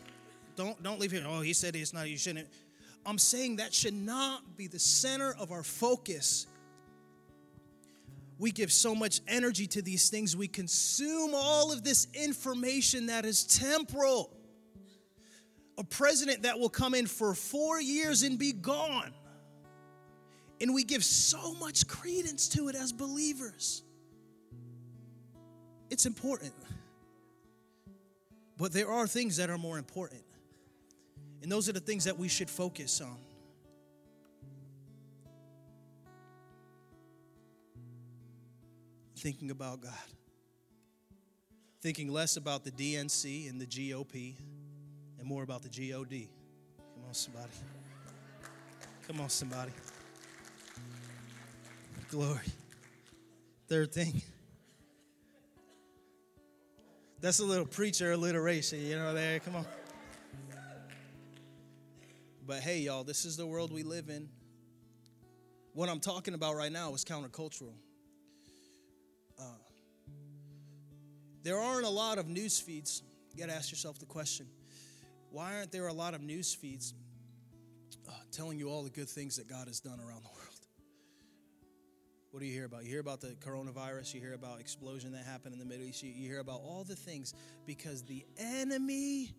Don't 0.56 0.82
don't 0.84 1.00
leave 1.00 1.12
here. 1.12 1.24
Oh, 1.26 1.42
he 1.42 1.54
said 1.54 1.76
it's 1.76 1.94
not. 1.94 2.10
You 2.10 2.18
shouldn't. 2.18 2.48
I'm 3.06 3.18
saying 3.18 3.56
that 3.56 3.74
should 3.74 3.94
not 3.94 4.58
be 4.58 4.68
the 4.68 4.80
center 4.80 5.34
of 5.40 5.52
our 5.52 5.64
focus. 5.64 6.48
We 8.40 8.52
give 8.52 8.72
so 8.72 8.96
much 8.96 9.20
energy 9.28 9.68
to 9.68 9.82
these 9.82 10.10
things. 10.10 10.36
We 10.36 10.48
consume 10.48 11.32
all 11.36 11.74
of 11.74 11.84
this 11.84 12.08
information 12.14 13.08
that 13.08 13.26
is 13.26 13.44
temporal. 13.44 14.32
A 15.78 15.84
president 15.84 16.44
that 16.44 16.58
will 16.58 16.70
come 16.70 16.96
in 16.96 17.06
for 17.06 17.36
four 17.36 17.82
years 17.82 18.24
and 18.24 18.40
be 18.40 18.54
gone. 18.54 19.12
And 20.62 20.74
we 20.74 20.86
give 20.86 21.04
so 21.04 21.54
much 21.56 21.86
credence 21.88 22.48
to 22.50 22.70
it 22.70 22.76
as 22.76 22.94
believers. 22.94 23.84
It's 25.90 26.06
important. 26.06 26.54
But 28.58 28.72
there 28.72 28.90
are 28.90 29.06
things 29.06 29.38
that 29.38 29.50
are 29.50 29.58
more 29.58 29.78
important. 29.78 30.24
And 31.42 31.52
those 31.52 31.68
are 31.68 31.74
the 31.74 31.80
things 31.82 32.06
that 32.06 32.18
we 32.18 32.30
should 32.30 32.50
focus 32.50 33.02
on. 33.02 33.18
Thinking 39.20 39.52
about 39.52 39.82
God. 39.82 39.92
Thinking 41.82 42.10
less 42.10 42.38
about 42.38 42.64
the 42.64 42.72
DNC 42.72 43.50
and 43.50 43.60
the 43.60 43.66
GOP 43.66 44.36
and 45.18 45.28
more 45.28 45.44
about 45.44 45.62
the 45.62 45.68
GOD. 45.68 46.30
Come 46.96 47.04
on, 47.06 47.14
somebody. 47.14 47.52
Come 49.06 49.20
on, 49.20 49.30
somebody. 49.30 49.72
Glory. 52.10 52.40
Third 53.68 53.92
thing. 53.92 54.22
That's 57.20 57.40
a 57.40 57.46
little 57.46 57.66
preacher 57.66 58.14
alliteration, 58.14 58.86
you 58.86 58.96
know, 58.96 59.14
there. 59.14 59.42
Come 59.42 59.58
on. 59.58 59.66
But 62.48 62.62
hey, 62.62 62.80
y'all, 62.80 63.04
this 63.04 63.26
is 63.26 63.36
the 63.36 63.46
world 63.46 63.74
we 63.74 63.84
live 63.84 64.08
in. 64.08 64.30
What 65.74 65.90
I'm 65.90 66.00
talking 66.00 66.36
about 66.36 66.56
right 66.56 66.72
now 66.72 66.94
is 66.94 67.04
countercultural. 67.04 67.74
There 71.44 71.60
aren't 71.60 71.86
a 71.86 71.90
lot 71.90 72.18
of 72.18 72.28
news 72.28 72.60
feeds. 72.60 73.04
You 73.34 73.40
got 73.40 73.50
to 73.50 73.56
ask 73.56 73.72
yourself 73.72 74.00
the 74.00 74.06
question 74.06 74.48
why 75.32 75.56
aren't 75.56 75.72
there 75.72 75.88
a 75.88 75.94
lot 75.94 76.16
of 76.16 76.22
news 76.22 76.54
feeds 76.56 76.94
uh, 78.08 78.12
telling 78.32 78.58
you 78.58 78.70
all 78.70 78.84
the 78.84 78.90
good 78.90 79.08
things 79.08 79.36
that 79.38 79.48
God 79.48 79.68
has 79.68 79.80
done 79.80 80.00
around 80.00 80.24
the 80.24 80.30
world? 80.30 80.50
What 82.32 82.40
do 82.40 82.46
you 82.46 82.54
hear 82.54 82.66
about? 82.66 82.84
You 82.84 82.90
hear 82.90 83.00
about 83.00 83.22
the 83.22 83.36
coronavirus, 83.46 84.14
you 84.14 84.22
hear 84.22 84.34
about 84.34 84.60
explosion 84.60 85.12
that 85.14 85.26
happened 85.26 85.54
in 85.54 85.60
the 85.60 85.66
Middle 85.66 85.86
East, 85.86 86.04
you 86.04 86.12
hear 86.14 86.40
about 86.40 86.62
all 86.64 86.84
the 86.84 86.96
things 86.96 87.34
because 87.66 88.04
the 88.04 88.26
enemy 88.38 89.34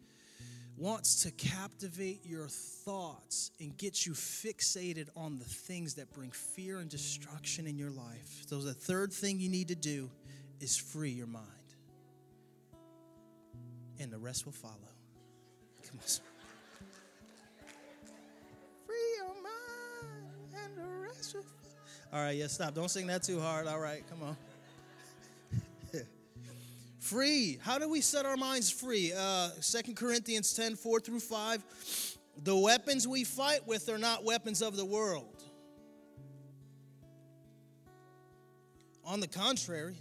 wants 0.77 1.23
to 1.23 1.31
captivate 1.33 2.25
your 2.25 2.49
thoughts 2.49 3.51
and 3.61 3.77
get 3.77 4.07
you 4.07 4.13
fixated 4.13 5.09
on 5.15 5.39
the 5.39 5.45
things 5.45 5.95
that 5.95 6.13
bring 6.13 6.31
fear 6.31 6.79
and 6.79 6.89
destruction 6.89 7.67
in 7.67 7.79
your 7.79 7.91
life. 7.91 8.43
So, 8.47 8.61
the 8.61 8.73
third 8.73 9.13
thing 9.13 9.39
you 9.39 9.51
need 9.51 9.69
to 9.69 9.75
do 9.75 10.11
is 10.59 10.77
free 10.77 11.11
your 11.11 11.27
mind, 11.27 11.47
and 14.01 14.11
the 14.11 14.19
rest 14.19 14.47
will 14.47 14.53
follow. 14.53 14.75
Come 15.87 15.99
on. 16.01 16.07
Free 18.87 18.97
your 19.19 19.35
mind, 19.43 20.55
and 20.65 20.77
the 20.77 21.07
rest 21.07 21.35
will 21.35 21.43
follow. 21.43 21.57
All 22.13 22.21
right, 22.21 22.37
yeah, 22.37 22.47
stop. 22.47 22.75
Don't 22.75 22.91
sing 22.91 23.07
that 23.09 23.23
too 23.23 23.39
hard. 23.39 23.67
All 23.67 23.79
right, 23.79 24.03
come 24.09 24.23
on. 24.23 24.37
Free. 26.99 27.59
How 27.63 27.79
do 27.79 27.89
we 27.89 28.01
set 28.01 28.27
our 28.27 28.37
minds 28.37 28.71
free? 28.71 29.13
Uh, 29.17 29.51
2 29.61 29.95
Corinthians 29.95 30.55
10 30.55 30.77
4 30.77 31.01
through 31.01 31.21
5. 31.21 32.17
The 32.43 32.57
weapons 32.57 33.07
we 33.07 33.25
fight 33.25 33.67
with 33.67 33.89
are 33.89 33.99
not 33.99 34.25
weapons 34.25 34.63
of 34.63 34.77
the 34.77 34.85
world. 34.85 35.45
On 39.05 39.21
the 39.21 39.29
contrary, 39.29 39.97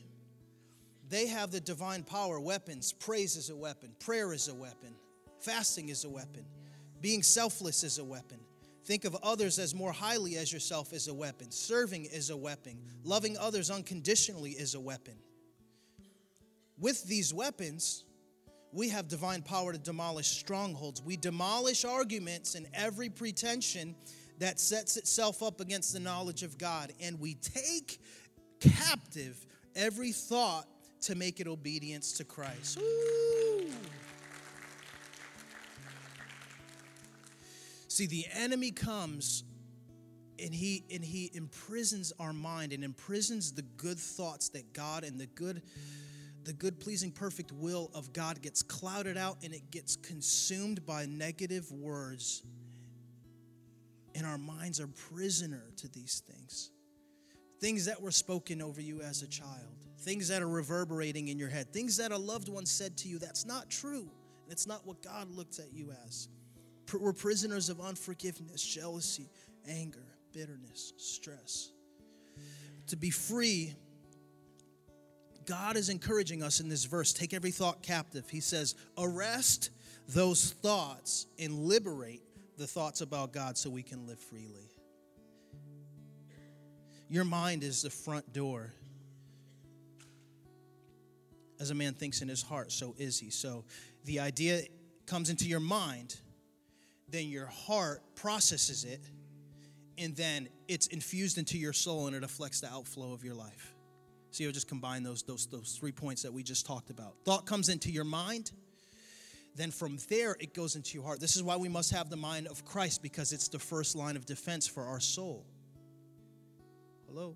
they 1.10 1.28
have 1.28 1.52
the 1.52 1.60
divine 1.60 2.04
power, 2.04 2.39
weapons. 2.39 2.93
Praise 2.93 3.36
is 3.36 3.50
a 3.50 3.56
weapon, 3.56 3.91
prayer 4.00 4.32
is 4.34 4.48
a 4.48 4.54
weapon, 4.54 4.95
fasting 5.39 5.89
is 5.89 6.04
a 6.06 6.10
weapon, 6.10 6.45
being 7.02 7.24
selfless 7.24 7.84
is 7.84 7.98
a 7.98 8.04
weapon. 8.04 8.39
Think 8.86 9.06
of 9.06 9.15
others 9.22 9.60
as 9.60 9.76
more 9.76 9.91
highly 9.91 10.38
as 10.38 10.52
yourself 10.52 10.93
is 10.93 11.08
a 11.08 11.13
weapon. 11.13 11.52
Serving 11.52 12.06
is 12.06 12.32
a 12.32 12.38
weapon. 12.38 12.80
Loving 13.04 13.38
others 13.38 13.69
unconditionally 13.69 14.52
is 14.52 14.74
a 14.74 14.80
weapon. 14.80 15.13
With 16.80 17.04
these 17.04 17.32
weapons, 17.32 18.04
we 18.72 18.89
have 18.89 19.08
divine 19.08 19.43
power 19.43 19.74
to 19.74 19.78
demolish 19.78 20.28
strongholds. 20.28 21.04
We 21.04 21.17
demolish 21.17 21.86
arguments 21.86 22.56
and 22.56 22.67
every 22.74 23.10
pretension 23.10 23.95
that 24.39 24.60
sets 24.60 24.98
itself 24.98 25.43
up 25.43 25.60
against 25.62 25.93
the 25.93 26.00
knowledge 26.00 26.41
of 26.41 26.58
God. 26.58 26.91
And 27.00 27.19
we 27.19 27.36
take 27.36 28.02
captive 28.60 29.45
every 29.76 30.13
thought 30.13 30.67
to 31.02 31.16
make 31.16 31.40
it 31.40 31.48
obedience 31.48 32.14
to 32.14 32.24
Christ. 32.24 32.80
Ooh. 32.80 33.70
See, 37.88 38.06
the 38.06 38.26
enemy 38.34 38.72
comes 38.72 39.44
and 40.42 40.54
he 40.54 40.84
and 40.94 41.04
he 41.04 41.32
imprisons 41.34 42.14
our 42.20 42.34
mind 42.34 42.72
and 42.72 42.84
imprisons 42.84 43.52
the 43.52 43.62
good 43.62 44.00
thoughts 44.00 44.50
that 44.50 44.74
God 44.74 45.04
and 45.04 45.20
the 45.20 45.26
good 45.26 45.62
the 46.46 46.54
good 46.54 46.80
pleasing 46.80 47.12
perfect 47.12 47.52
will 47.52 47.92
of 47.94 48.14
God 48.14 48.42
gets 48.42 48.64
clouded 48.64 49.18
out 49.18 49.38
and 49.44 49.54
it 49.54 49.70
gets 49.70 49.98
consumed 49.98 50.86
by 50.86 51.06
negative 51.06 51.70
words 51.72 52.42
and 54.16 54.26
our 54.26 54.38
minds 54.38 54.80
are 54.80 54.88
prisoner 54.88 55.64
to 55.78 55.88
these 55.90 56.24
things 56.26 56.72
things 57.60 57.86
that 57.86 58.02
were 58.02 58.12
spoken 58.12 58.62
over 58.62 58.82
you 58.82 59.02
as 59.02 59.22
a 59.22 59.28
child 59.28 59.88
things 60.00 60.28
that 60.28 60.42
are 60.42 60.50
reverberating 60.50 61.28
in 61.28 61.38
your 61.38 61.50
head 61.50 61.72
things 61.72 61.98
that 61.98 62.12
a 62.12 62.18
loved 62.18 62.50
one 62.50 62.66
said 62.66 62.98
to 62.98 63.08
you 63.08 63.20
that's 63.20 63.46
not 63.46 63.70
true 63.70 64.10
and 64.44 64.52
it's 64.52 64.68
not 64.68 64.86
what 64.86 65.02
God 65.02 65.30
looks 65.30 65.60
at 65.60 65.74
you 65.74 65.94
as 66.06 66.28
we're 67.00 67.14
prisoners 67.14 67.70
of 67.70 67.80
unforgiveness 67.80 68.64
jealousy 68.64 69.30
anger 69.68 70.06
bitterness 70.34 70.94
stress 70.98 71.72
to 72.88 72.96
be 72.96 73.10
free 73.10 73.76
God 75.50 75.78
is 75.78 75.90
encouraging 75.90 76.44
us 76.44 76.60
in 76.60 76.70
this 76.70 76.86
verse 76.86 77.12
take 77.12 77.34
every 77.34 77.50
thought 77.50 77.82
captive. 77.82 78.30
He 78.30 78.40
says, 78.40 78.76
arrest 79.00 79.72
those 80.08 80.52
thoughts 80.52 81.26
and 81.40 81.66
liberate 81.66 82.22
the 82.60 82.68
thoughts 82.68 83.02
about 83.02 83.34
God 83.34 83.58
so 83.58 83.72
we 83.72 83.82
can 83.82 84.06
live 84.06 84.20
freely. 84.20 84.70
Your 87.10 87.26
mind 87.26 87.64
is 87.64 87.82
the 87.82 87.90
front 87.90 88.32
door. 88.32 88.72
As 91.60 91.72
a 91.72 91.76
man 91.76 91.93
thinks 91.93 92.22
in 92.22 92.30
his 92.30 92.41
heart, 92.41 92.72
so 92.72 92.95
is 92.98 93.19
he. 93.19 93.30
So 93.30 93.65
the 94.06 94.19
idea 94.19 94.62
comes 95.06 95.30
into 95.30 95.45
your 95.45 95.60
mind, 95.60 96.15
then 97.10 97.28
your 97.28 97.48
heart 97.48 98.02
processes 98.15 98.86
it, 98.86 99.02
and 99.98 100.15
then 100.15 100.48
it's 100.67 100.88
infused 100.88 101.38
into 101.38 101.58
your 101.58 101.74
soul 101.74 102.08
and 102.08 102.15
it 102.15 102.24
affects 102.24 102.62
the 102.62 102.72
outflow 102.72 103.12
of 103.12 103.24
your 103.24 103.34
life. 103.34 103.74
So 104.32 104.43
you'll 104.43 104.54
just 104.54 104.69
combine 104.69 105.04
those, 105.04 105.24
those, 105.24 105.48
those 105.48 105.78
three 105.80 105.91
points 105.91 106.22
that 106.22 106.32
we 106.32 106.43
just 106.43 106.65
talked 106.65 106.89
about. 106.89 107.15
Thought 107.26 107.45
comes 107.45 107.69
into 107.69 107.91
your 107.91 108.06
mind. 108.06 108.52
Then 109.56 109.72
from 109.72 109.98
there, 110.08 110.38
it 110.39 110.54
goes 110.54 110.76
into 110.76 110.93
your 110.93 111.04
heart. 111.04 111.19
This 111.19 111.36
is 111.36 111.43
why 111.43 111.58
we 111.58 111.67
must 111.67 111.91
have 111.91 112.10
the 112.10 112.15
mind 112.15 112.48
of 112.48 112.63
Christ 112.63 113.02
because 113.02 113.34
it's 113.34 113.50
the 113.50 113.60
first 113.60 113.95
line 113.95 114.15
of 114.15 114.26
defense 114.26 114.67
for 114.67 114.84
our 114.84 115.00
soul. 115.00 115.45
Hello? 117.08 117.36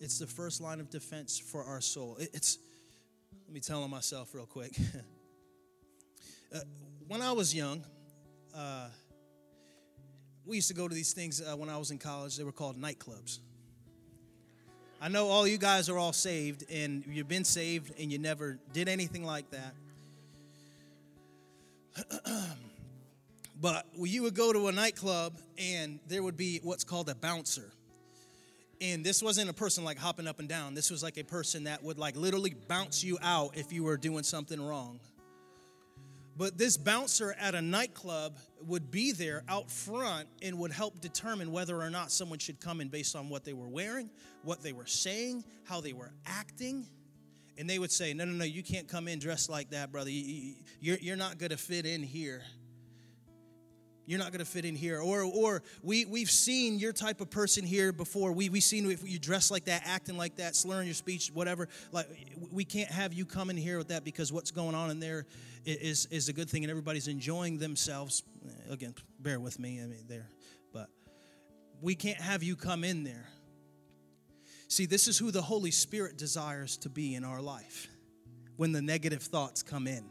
It's 0.00 0.18
the 0.18 0.26
first 0.26 0.60
line 0.60 0.80
of 0.80 0.90
defense 0.90 1.38
for 1.38 1.62
our 1.62 1.80
soul. 1.80 2.16
it's, 2.18 2.58
let 3.48 3.54
me 3.54 3.60
tell 3.60 3.82
on 3.82 3.88
myself 3.88 4.34
real 4.34 4.44
quick. 4.44 4.76
uh, 6.54 6.58
when 7.06 7.22
I 7.22 7.32
was 7.32 7.54
young, 7.54 7.82
uh, 8.54 8.88
we 10.44 10.56
used 10.56 10.68
to 10.68 10.74
go 10.74 10.86
to 10.86 10.94
these 10.94 11.14
things 11.14 11.40
uh, 11.40 11.56
when 11.56 11.70
I 11.70 11.78
was 11.78 11.90
in 11.90 11.96
college. 11.96 12.36
They 12.36 12.44
were 12.44 12.52
called 12.52 12.76
nightclubs. 12.76 13.38
I 15.00 15.08
know 15.08 15.28
all 15.28 15.48
you 15.48 15.56
guys 15.56 15.88
are 15.88 15.96
all 15.96 16.12
saved 16.12 16.70
and 16.70 17.04
you've 17.08 17.28
been 17.28 17.44
saved 17.44 17.98
and 17.98 18.12
you 18.12 18.18
never 18.18 18.58
did 18.74 18.86
anything 18.86 19.24
like 19.24 19.46
that. 19.50 19.74
but 23.62 23.86
you 23.96 24.24
would 24.24 24.34
go 24.34 24.52
to 24.52 24.68
a 24.68 24.72
nightclub 24.72 25.38
and 25.56 26.00
there 26.06 26.22
would 26.22 26.36
be 26.36 26.60
what's 26.62 26.84
called 26.84 27.08
a 27.08 27.14
bouncer. 27.14 27.72
And 28.80 29.04
this 29.04 29.22
wasn't 29.22 29.50
a 29.50 29.52
person 29.52 29.84
like 29.84 29.98
hopping 29.98 30.28
up 30.28 30.38
and 30.38 30.48
down. 30.48 30.74
This 30.74 30.90
was 30.90 31.02
like 31.02 31.18
a 31.18 31.24
person 31.24 31.64
that 31.64 31.82
would 31.82 31.98
like 31.98 32.16
literally 32.16 32.54
bounce 32.68 33.02
you 33.02 33.18
out 33.20 33.56
if 33.56 33.72
you 33.72 33.82
were 33.82 33.96
doing 33.96 34.22
something 34.22 34.60
wrong. 34.60 35.00
But 36.38 36.56
this 36.56 36.76
bouncer 36.76 37.34
at 37.40 37.56
a 37.56 37.60
nightclub 37.60 38.38
would 38.64 38.92
be 38.92 39.10
there 39.10 39.42
out 39.48 39.68
front 39.68 40.28
and 40.40 40.56
would 40.60 40.70
help 40.70 41.00
determine 41.00 41.50
whether 41.50 41.76
or 41.76 41.90
not 41.90 42.12
someone 42.12 42.38
should 42.38 42.60
come 42.60 42.80
in 42.80 42.86
based 42.86 43.16
on 43.16 43.28
what 43.28 43.44
they 43.44 43.52
were 43.52 43.66
wearing, 43.66 44.08
what 44.44 44.62
they 44.62 44.72
were 44.72 44.86
saying, 44.86 45.42
how 45.64 45.80
they 45.80 45.92
were 45.92 46.12
acting. 46.24 46.86
And 47.58 47.68
they 47.68 47.80
would 47.80 47.90
say, 47.90 48.14
No, 48.14 48.24
no, 48.24 48.30
no, 48.30 48.44
you 48.44 48.62
can't 48.62 48.86
come 48.86 49.08
in 49.08 49.18
dressed 49.18 49.50
like 49.50 49.70
that, 49.70 49.90
brother. 49.90 50.10
You're, 50.10 51.16
not 51.16 51.38
going 51.38 51.50
to 51.50 51.56
fit 51.56 51.84
in 51.84 52.04
here 52.04 52.44
you're 54.08 54.18
not 54.18 54.32
going 54.32 54.38
to 54.38 54.50
fit 54.50 54.64
in 54.64 54.74
here. 54.74 55.00
Or 55.00 55.22
or 55.22 55.62
we 55.82 56.06
we've 56.06 56.30
seen 56.30 56.78
your 56.78 56.94
type 56.94 57.20
of 57.20 57.28
person 57.28 57.62
here 57.62 57.92
before. 57.92 58.32
We 58.32 58.48
we've 58.48 58.62
seen 58.62 58.90
if 58.90 59.06
you 59.06 59.18
dress 59.18 59.50
like 59.50 59.66
that 59.66 59.82
acting 59.84 60.16
like 60.16 60.36
that 60.36 60.56
slurring 60.56 60.86
your 60.86 60.94
speech 60.94 61.30
whatever. 61.34 61.68
Like 61.92 62.08
we 62.50 62.64
can't 62.64 62.90
have 62.90 63.12
you 63.12 63.26
come 63.26 63.50
in 63.50 63.58
here 63.58 63.76
with 63.76 63.88
that 63.88 64.04
because 64.04 64.32
what's 64.32 64.50
going 64.50 64.74
on 64.74 64.90
in 64.90 64.98
there 64.98 65.26
is 65.66 66.06
is 66.06 66.30
a 66.30 66.32
good 66.32 66.48
thing 66.48 66.64
and 66.64 66.70
everybody's 66.70 67.06
enjoying 67.06 67.58
themselves. 67.58 68.22
Eh, 68.46 68.72
again 68.72 68.94
bear 69.20 69.38
with 69.38 69.58
me 69.58 69.78
i 69.82 69.86
mean 69.86 70.06
there. 70.08 70.30
But 70.72 70.88
we 71.82 71.94
can't 71.94 72.20
have 72.20 72.42
you 72.42 72.56
come 72.56 72.84
in 72.84 73.04
there. 73.04 73.28
See 74.68 74.86
this 74.86 75.06
is 75.06 75.18
who 75.18 75.30
the 75.30 75.42
holy 75.42 75.70
spirit 75.70 76.16
desires 76.16 76.78
to 76.78 76.88
be 76.88 77.14
in 77.14 77.24
our 77.24 77.42
life 77.42 77.88
when 78.56 78.72
the 78.72 78.80
negative 78.80 79.22
thoughts 79.22 79.62
come 79.62 79.86
in 79.86 80.08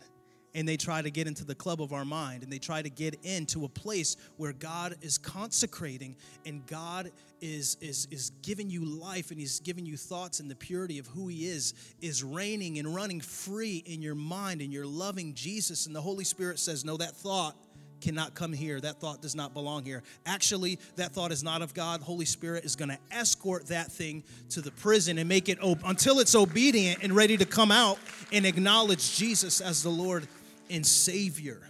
and 0.58 0.68
they 0.68 0.76
try 0.76 1.04
to 1.04 1.12
get 1.12 1.28
into 1.28 1.46
the 1.46 1.54
club 1.54 1.84
of 1.84 1.94
our 1.94 2.04
mind 2.04 2.42
and 2.42 2.52
they 2.52 2.58
try 2.58 2.82
to 2.82 2.90
get 2.90 3.14
into 3.24 3.64
a 3.64 3.70
place 3.70 4.18
where 4.38 4.54
God 4.54 4.96
is 5.02 5.20
consecrating 5.20 6.16
and 6.48 6.66
God 6.66 7.12
is 7.40 7.78
is 7.80 8.08
is 8.10 8.32
giving 8.42 8.68
you 8.68 8.84
life 8.84 9.30
and 9.30 9.40
he's 9.40 9.60
giving 9.60 9.86
you 9.86 9.96
thoughts 9.96 10.40
and 10.40 10.50
the 10.50 10.56
purity 10.56 10.98
of 10.98 11.06
who 11.06 11.28
he 11.28 11.46
is 11.46 11.76
is 12.02 12.24
reigning 12.24 12.80
and 12.80 12.96
running 12.96 13.22
free 13.22 13.84
in 13.86 14.02
your 14.02 14.16
mind 14.16 14.62
and 14.62 14.74
you're 14.74 14.88
loving 14.88 15.36
Jesus 15.36 15.86
and 15.86 15.96
the 15.96 16.02
Holy 16.02 16.24
Spirit 16.24 16.58
says 16.58 16.84
no 16.84 16.98
that 16.98 17.16
thought 17.16 17.56
cannot 18.02 18.36
come 18.36 18.54
here. 18.54 18.80
That 18.80 19.00
thought 19.00 19.22
does 19.22 19.36
not 19.36 19.54
belong 19.54 19.84
here. 19.84 20.04
Actually, 20.26 20.80
that 20.96 21.12
thought 21.12 21.32
is 21.32 21.44
not 21.44 21.62
of 21.62 21.74
God. 21.74 22.02
Holy 22.02 22.26
Spirit 22.26 22.66
is 22.66 22.76
going 22.76 22.90
to 22.90 22.98
escort 23.12 23.68
that 23.68 23.92
thing 23.92 24.24
to 24.50 24.62
the 24.62 24.72
prison 24.72 25.18
and 25.18 25.28
make 25.28 25.50
it 25.50 25.62
op- 25.62 25.84
until 25.86 26.20
it's 26.20 26.36
obedient 26.36 27.04
and 27.04 27.14
ready 27.16 27.38
to 27.38 27.46
come 27.46 27.72
out 27.72 27.98
and 28.32 28.46
acknowledge 28.46 29.18
Jesus 29.18 29.62
as 29.62 29.84
the 29.84 29.90
Lord 29.90 30.28
and 30.70 30.86
Savior. 30.86 31.68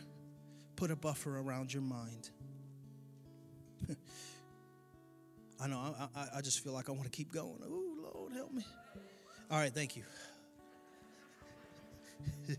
Put 0.76 0.92
a 0.92 0.96
buffer 0.96 1.40
around 1.40 1.74
your 1.74 1.82
mind. 1.82 2.30
I 5.60 5.68
know, 5.68 5.96
I, 6.16 6.28
I, 6.36 6.42
just 6.42 6.64
feel 6.64 6.74
like 6.74 6.88
I 6.88 6.92
want 6.92 7.06
to 7.06 7.10
keep 7.10 7.32
going. 7.32 7.58
Oh, 7.64 8.12
Lord, 8.14 8.34
help 8.34 8.54
me. 8.54 8.64
All 9.50 9.58
right, 9.58 9.74
thank 9.74 9.96
you. 9.96 10.04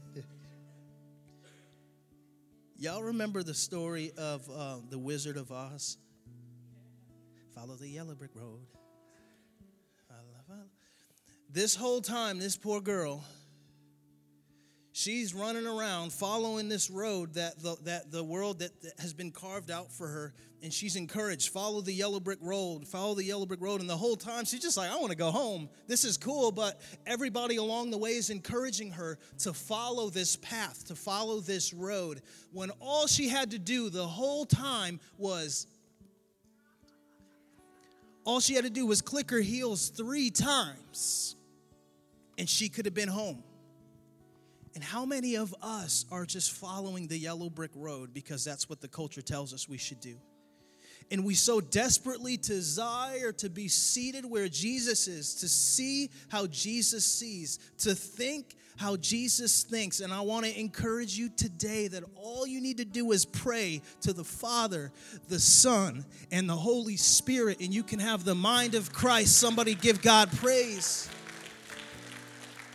Y'all 2.79 3.03
remember 3.03 3.43
the 3.43 3.55
story 3.55 4.13
of 4.17 4.49
uh, 4.51 4.79
the 4.89 4.99
Wizard 4.99 5.37
of 5.37 5.53
Oz? 5.53 5.99
Follow 7.55 7.75
the 7.75 7.89
yellow 7.89 8.15
brick 8.15 8.31
road. 8.35 8.67
This 11.51 11.75
whole 11.75 12.03
time, 12.03 12.39
this 12.39 12.57
poor 12.57 12.81
girl 12.81 13.25
she's 14.99 15.33
running 15.33 15.65
around 15.67 16.13
following 16.13 16.69
this 16.69 16.91
road 16.91 17.35
that 17.35 17.57
the, 17.63 17.77
that 17.85 18.11
the 18.11 18.23
world 18.23 18.59
that, 18.59 18.83
that, 18.83 18.99
has 18.99 19.13
been 19.13 19.31
carved 19.31 19.71
out 19.71 19.93
for 19.93 20.09
her 20.09 20.35
and 20.61 20.73
she's 20.75 20.97
encouraged. 20.97 21.51
Follow 21.51 21.81
the 21.81 21.93
yellow 21.93 22.19
brick 22.19 22.41
road 22.43 22.87
follow 22.87 23.15
the 23.15 23.23
yellow 23.23 23.47
brick 23.47 23.61
road. 23.61 23.81
And 23.81 23.89
the 23.89 23.97
whole 23.97 24.17
time 24.17 24.45
she's 24.45 24.61
just 24.61 24.77
like 24.77 24.91
i 24.91 24.97
want 24.97 25.11
to 25.11 25.17
go 25.17 25.31
home. 25.31 25.69
This 25.87 26.05
is 26.05 26.17
cool. 26.17 26.51
But 26.51 26.81
everybody 27.07 27.57
along 27.57 27.91
the 27.91 27.99
way 27.99 28.11
is 28.11 28.31
encouraging 28.31 28.91
her 28.91 29.19
to 29.39 29.53
follow 29.53 30.11
this 30.11 30.35
path 30.37 30.89
to 30.89 30.97
follow 30.97 31.39
this 31.39 31.73
road 31.73 32.21
when 32.53 32.71
all 32.81 33.07
she 33.07 33.29
had 33.29 33.53
to 33.53 33.59
do 33.59 33.91
the 33.91 34.07
whole 34.07 34.47
time 34.47 34.99
was 35.17 35.69
all 38.25 38.41
she 38.41 38.55
had 38.55 38.65
to 38.65 38.71
do 38.71 38.85
was 38.85 39.01
click 39.01 39.31
her 39.31 39.41
heels 39.41 39.91
three 39.91 40.31
times 40.31 41.37
and 42.37 42.49
she 42.49 42.69
could 42.69 42.85
have 42.85 42.95
been 42.95 43.09
home 43.09 43.45
And 44.79 44.85
how 44.85 45.05
many 45.05 45.35
of 45.35 45.53
us 45.61 46.05
are 46.09 46.25
just 46.25 46.53
following 46.53 47.09
the 47.09 47.19
yellow 47.19 47.51
brick 47.51 47.73
road 47.75 48.15
because 48.15 48.45
that's 48.45 48.69
what 48.69 48.81
the 48.81 48.87
culture 48.87 49.21
tells 49.21 49.53
us 49.53 49.69
we 49.69 49.77
should 49.77 49.99
do? 49.99 50.15
And 51.11 51.25
we 51.25 51.35
so 51.35 51.61
desperately 51.61 52.37
desire 52.37 53.33
to 53.33 53.51
be 53.51 53.67
seated 53.67 54.25
where 54.25 54.47
Jesus 54.47 55.09
is, 55.09 55.35
to 55.41 55.49
see 55.49 56.11
how 56.29 56.47
Jesus 56.47 57.05
sees, 57.05 57.59
to 57.79 57.93
think 57.97 58.55
how 58.77 58.95
Jesus 58.99 59.65
thinks. 59.65 59.99
And 59.99 60.13
I 60.13 60.21
want 60.21 60.47
to 60.47 60.57
encourage 60.57 61.19
you 61.19 61.29
today 61.29 61.89
that 61.89 62.05
all 62.15 62.47
you 62.47 62.61
need 62.61 62.77
to 62.77 62.85
do 62.85 63.11
is 63.11 63.25
pray 63.25 63.83
to 64.03 64.13
the 64.13 64.23
Father, 64.23 64.93
the 65.27 65.41
Son, 65.41 66.05
and 66.31 66.49
the 66.49 66.55
Holy 66.55 66.97
Spirit, 66.97 67.59
and 67.61 67.75
you 67.75 67.83
can 67.83 67.99
have 67.99 68.25
the 68.25 68.37
mind 68.37 68.77
of 68.77 68.93
Christ. 68.93 69.39
Somebody 69.39 69.75
give 69.75 70.01
God 70.03 70.31
praise. 70.37 71.11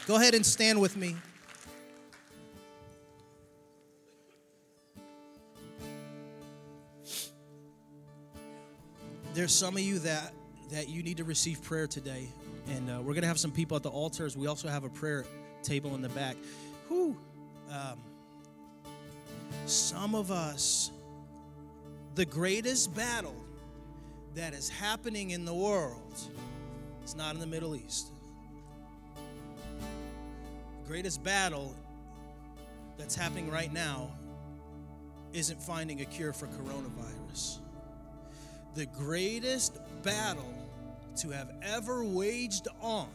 Go 0.06 0.18
ahead 0.18 0.36
and 0.36 0.46
stand 0.46 0.82
with 0.82 0.98
me. 0.98 1.16
There's 9.34 9.54
some 9.54 9.76
of 9.76 9.82
you 9.82 9.98
that 10.00 10.32
that 10.70 10.90
you 10.90 11.02
need 11.02 11.18
to 11.18 11.24
receive 11.24 11.62
prayer 11.64 11.88
today, 11.88 12.28
and 12.68 12.90
uh, 12.90 13.02
we're 13.02 13.16
gonna 13.16 13.28
have 13.28 13.40
some 13.40 13.52
people 13.52 13.76
at 13.76 13.82
the 13.84 13.90
altars. 13.90 14.38
We 14.38 14.46
also 14.46 14.68
have 14.68 14.84
a 14.84 14.90
prayer 14.90 15.26
table 15.64 15.96
in 15.96 16.02
the 16.02 16.10
back. 16.10 16.36
Who? 16.88 17.18
Um, 17.72 18.00
some 19.66 20.14
of 20.14 20.30
us, 20.30 20.92
the 22.14 22.26
greatest 22.26 22.96
battle 22.96 23.36
that 24.36 24.54
is 24.54 24.70
happening 24.70 25.32
in 25.32 25.46
the 25.46 25.54
world 25.54 26.20
is 27.04 27.16
not 27.16 27.34
in 27.34 27.40
the 27.40 27.48
Middle 27.48 27.76
East. 27.76 28.12
The 30.84 30.88
greatest 30.88 31.24
battle 31.24 31.76
that's 33.00 33.16
happening 33.16 33.50
right 33.50 33.74
now 33.74 34.12
isn't 35.34 35.62
finding 35.62 36.02
a 36.02 36.06
cure 36.06 36.34
for 36.34 36.46
coronavirus. 36.48 37.63
The 38.76 38.86
greatest 38.88 39.78
battle 40.02 40.54
to 41.18 41.30
have 41.30 41.52
ever 41.62 42.04
waged 42.04 42.68
on 42.82 43.08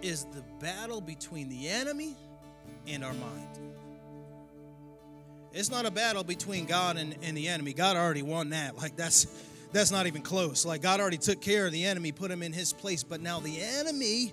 is 0.00 0.24
the 0.24 0.42
battle 0.60 1.00
between 1.00 1.48
the 1.48 1.68
enemy 1.68 2.16
and 2.86 3.04
our 3.04 3.12
mind. 3.12 3.48
It's 5.52 5.70
not 5.70 5.86
a 5.86 5.90
battle 5.90 6.24
between 6.24 6.66
God 6.66 6.96
and, 6.96 7.16
and 7.22 7.36
the 7.36 7.48
enemy. 7.48 7.72
God 7.72 7.96
already 7.96 8.22
won 8.22 8.50
that. 8.50 8.76
Like 8.76 8.96
that's 8.96 9.26
that's 9.72 9.90
not 9.90 10.06
even 10.06 10.22
close. 10.22 10.64
Like 10.64 10.82
God 10.82 11.00
already 11.00 11.18
took 11.18 11.40
care 11.40 11.66
of 11.66 11.72
the 11.72 11.84
enemy, 11.84 12.12
put 12.12 12.30
him 12.30 12.42
in 12.42 12.52
his 12.52 12.72
place, 12.72 13.02
but 13.02 13.20
now 13.20 13.40
the 13.40 13.60
enemy 13.60 14.32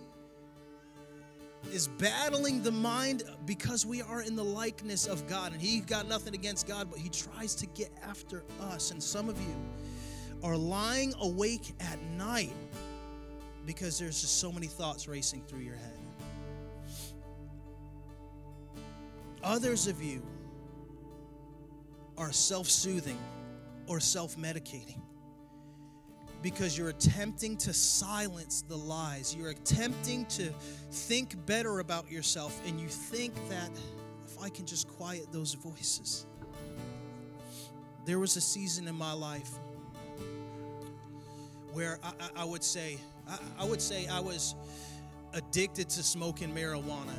is 1.71 1.87
battling 1.87 2.61
the 2.63 2.71
mind 2.71 3.23
because 3.45 3.85
we 3.85 4.01
are 4.01 4.21
in 4.21 4.35
the 4.35 4.43
likeness 4.43 5.07
of 5.07 5.27
God 5.27 5.51
and 5.51 5.61
he 5.61 5.79
got 5.79 6.07
nothing 6.07 6.33
against 6.33 6.67
God, 6.67 6.89
but 6.89 6.99
he 6.99 7.09
tries 7.09 7.55
to 7.55 7.65
get 7.67 7.91
after 8.07 8.43
us. 8.61 8.91
And 8.91 9.01
some 9.01 9.29
of 9.29 9.39
you 9.41 9.55
are 10.43 10.57
lying 10.57 11.13
awake 11.19 11.73
at 11.79 12.01
night 12.01 12.53
because 13.65 13.97
there's 13.97 14.21
just 14.21 14.39
so 14.39 14.51
many 14.51 14.67
thoughts 14.67 15.07
racing 15.07 15.41
through 15.47 15.61
your 15.61 15.75
head. 15.75 15.97
Others 19.43 19.87
of 19.87 20.01
you 20.01 20.25
are 22.17 22.31
self 22.31 22.69
soothing 22.69 23.19
or 23.87 23.99
self 23.99 24.37
medicating 24.37 24.99
because 26.41 26.77
you're 26.77 26.89
attempting 26.89 27.57
to 27.57 27.73
silence 27.73 28.63
the 28.67 28.77
lies. 28.77 29.35
You're 29.35 29.49
attempting 29.49 30.25
to 30.27 30.51
think 30.91 31.43
better 31.45 31.79
about 31.79 32.11
yourself, 32.11 32.59
and 32.67 32.79
you 32.79 32.87
think 32.87 33.33
that 33.49 33.69
if 34.27 34.43
I 34.43 34.49
can 34.49 34.65
just 34.65 34.87
quiet 34.87 35.31
those 35.31 35.53
voices. 35.53 36.25
There 38.05 38.19
was 38.19 38.37
a 38.37 38.41
season 38.41 38.87
in 38.87 38.95
my 38.95 39.13
life 39.13 39.49
where 41.75 41.99
I, 42.01 42.11
I 42.37 42.45
would 42.45 42.63
say, 42.63 42.97
I, 43.27 43.37
I 43.59 43.65
would 43.65 43.81
say 43.81 44.07
I 44.07 44.21
was 44.21 44.55
addicted 45.33 45.89
to 45.89 46.03
smoking 46.03 46.55
marijuana. 46.55 47.13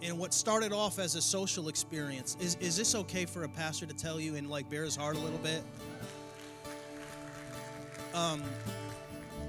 And 0.00 0.16
what 0.16 0.32
started 0.32 0.72
off 0.72 1.00
as 1.00 1.16
a 1.16 1.20
social 1.20 1.68
experience 1.68 2.36
is, 2.38 2.56
is 2.60 2.76
this 2.76 2.94
okay 2.94 3.26
for 3.26 3.42
a 3.42 3.48
pastor 3.48 3.86
to 3.86 3.94
tell 3.94 4.20
you 4.20 4.36
and 4.36 4.48
like 4.48 4.70
bare 4.70 4.84
his 4.84 4.94
heart 4.94 5.16
a 5.16 5.18
little 5.18 5.40
bit? 5.40 5.62
Um, 8.14 8.44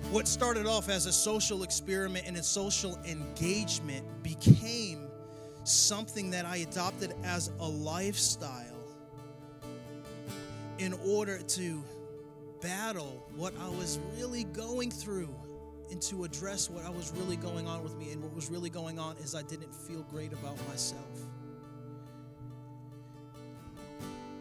what 0.09 0.27
started 0.27 0.65
off 0.65 0.89
as 0.89 1.05
a 1.05 1.13
social 1.13 1.61
experiment 1.61 2.25
and 2.25 2.35
a 2.35 2.43
social 2.43 2.97
engagement 3.05 4.03
became 4.23 5.07
something 5.65 6.31
that 6.31 6.45
I 6.47 6.57
adopted 6.57 7.13
as 7.23 7.51
a 7.59 7.67
lifestyle 7.67 8.65
in 10.79 10.93
order 11.05 11.37
to 11.43 11.83
battle 12.61 13.25
what 13.35 13.53
I 13.59 13.67
was 13.69 13.99
really 14.17 14.43
going 14.45 14.91
through 14.91 15.33
and 15.89 16.01
to 16.03 16.23
address 16.23 16.69
what 16.69 16.85
I 16.85 16.89
was 16.89 17.11
really 17.17 17.35
going 17.35 17.67
on 17.67 17.83
with 17.83 17.97
me. 17.97 18.11
And 18.11 18.23
what 18.23 18.33
was 18.33 18.49
really 18.49 18.69
going 18.69 18.97
on 18.97 19.17
is 19.17 19.35
I 19.35 19.41
didn't 19.43 19.73
feel 19.73 20.03
great 20.03 20.31
about 20.31 20.57
myself. 20.69 21.19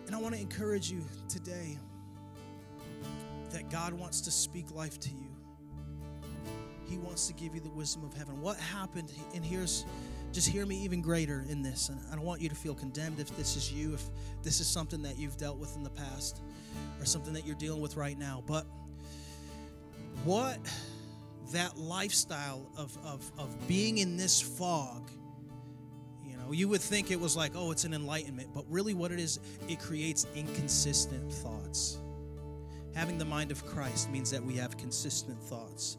And 0.06 0.14
I 0.14 0.18
want 0.18 0.34
to 0.34 0.40
encourage 0.40 0.90
you 0.90 1.04
today 1.28 1.78
that 3.50 3.70
God 3.70 3.92
wants 3.92 4.20
to 4.22 4.30
speak 4.30 4.70
life 4.72 4.98
to 5.00 5.10
you. 5.10 5.30
He 6.88 6.98
wants 6.98 7.26
to 7.28 7.32
give 7.34 7.54
you 7.54 7.60
the 7.60 7.70
wisdom 7.70 8.04
of 8.04 8.12
heaven. 8.14 8.40
What 8.40 8.56
happened, 8.58 9.12
and 9.34 9.44
here's 9.44 9.84
just 10.32 10.48
hear 10.48 10.64
me 10.64 10.76
even 10.84 11.00
greater 11.00 11.44
in 11.48 11.62
this. 11.62 11.88
And 11.88 12.00
I 12.10 12.14
don't 12.14 12.24
want 12.24 12.40
you 12.40 12.48
to 12.48 12.54
feel 12.54 12.74
condemned 12.74 13.20
if 13.20 13.36
this 13.36 13.56
is 13.56 13.72
you, 13.72 13.94
if 13.94 14.02
this 14.42 14.60
is 14.60 14.66
something 14.66 15.02
that 15.02 15.18
you've 15.18 15.36
dealt 15.36 15.58
with 15.58 15.74
in 15.76 15.82
the 15.82 15.90
past 15.90 16.40
or 17.00 17.04
something 17.04 17.32
that 17.34 17.46
you're 17.46 17.56
dealing 17.56 17.80
with 17.80 17.96
right 17.96 18.18
now. 18.18 18.42
But 18.46 18.66
what 20.24 20.58
that 21.52 21.76
lifestyle 21.76 22.70
of, 22.76 22.96
of, 23.04 23.30
of 23.38 23.68
being 23.68 23.98
in 23.98 24.16
this 24.16 24.40
fog, 24.40 25.10
you 26.24 26.36
know, 26.36 26.52
you 26.52 26.68
would 26.68 26.80
think 26.80 27.10
it 27.10 27.18
was 27.18 27.36
like, 27.36 27.52
oh, 27.54 27.70
it's 27.70 27.84
an 27.84 27.94
enlightenment. 27.94 28.50
But 28.54 28.64
really, 28.68 28.94
what 28.94 29.10
it 29.10 29.18
is, 29.18 29.40
it 29.68 29.80
creates 29.80 30.26
inconsistent 30.34 31.32
thoughts. 31.32 31.98
Having 32.94 33.18
the 33.18 33.24
mind 33.24 33.50
of 33.50 33.64
Christ 33.66 34.10
means 34.10 34.30
that 34.30 34.42
we 34.42 34.54
have 34.56 34.76
consistent 34.76 35.42
thoughts. 35.42 35.96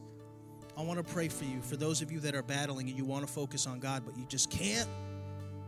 I 0.78 0.82
want 0.84 1.06
to 1.06 1.14
pray 1.14 1.28
for 1.28 1.46
you. 1.46 1.62
For 1.62 1.76
those 1.76 2.02
of 2.02 2.12
you 2.12 2.20
that 2.22 2.36
are 2.36 2.44
battling 2.44 2.90
and 2.90 2.98
you 2.98 3.06
want 3.06 3.26
to 3.26 3.32
focus 3.32 3.68
on 3.68 3.80
God, 3.80 4.04
but 4.06 4.18
you 4.18 4.26
just 4.26 4.50
can't, 4.50 4.88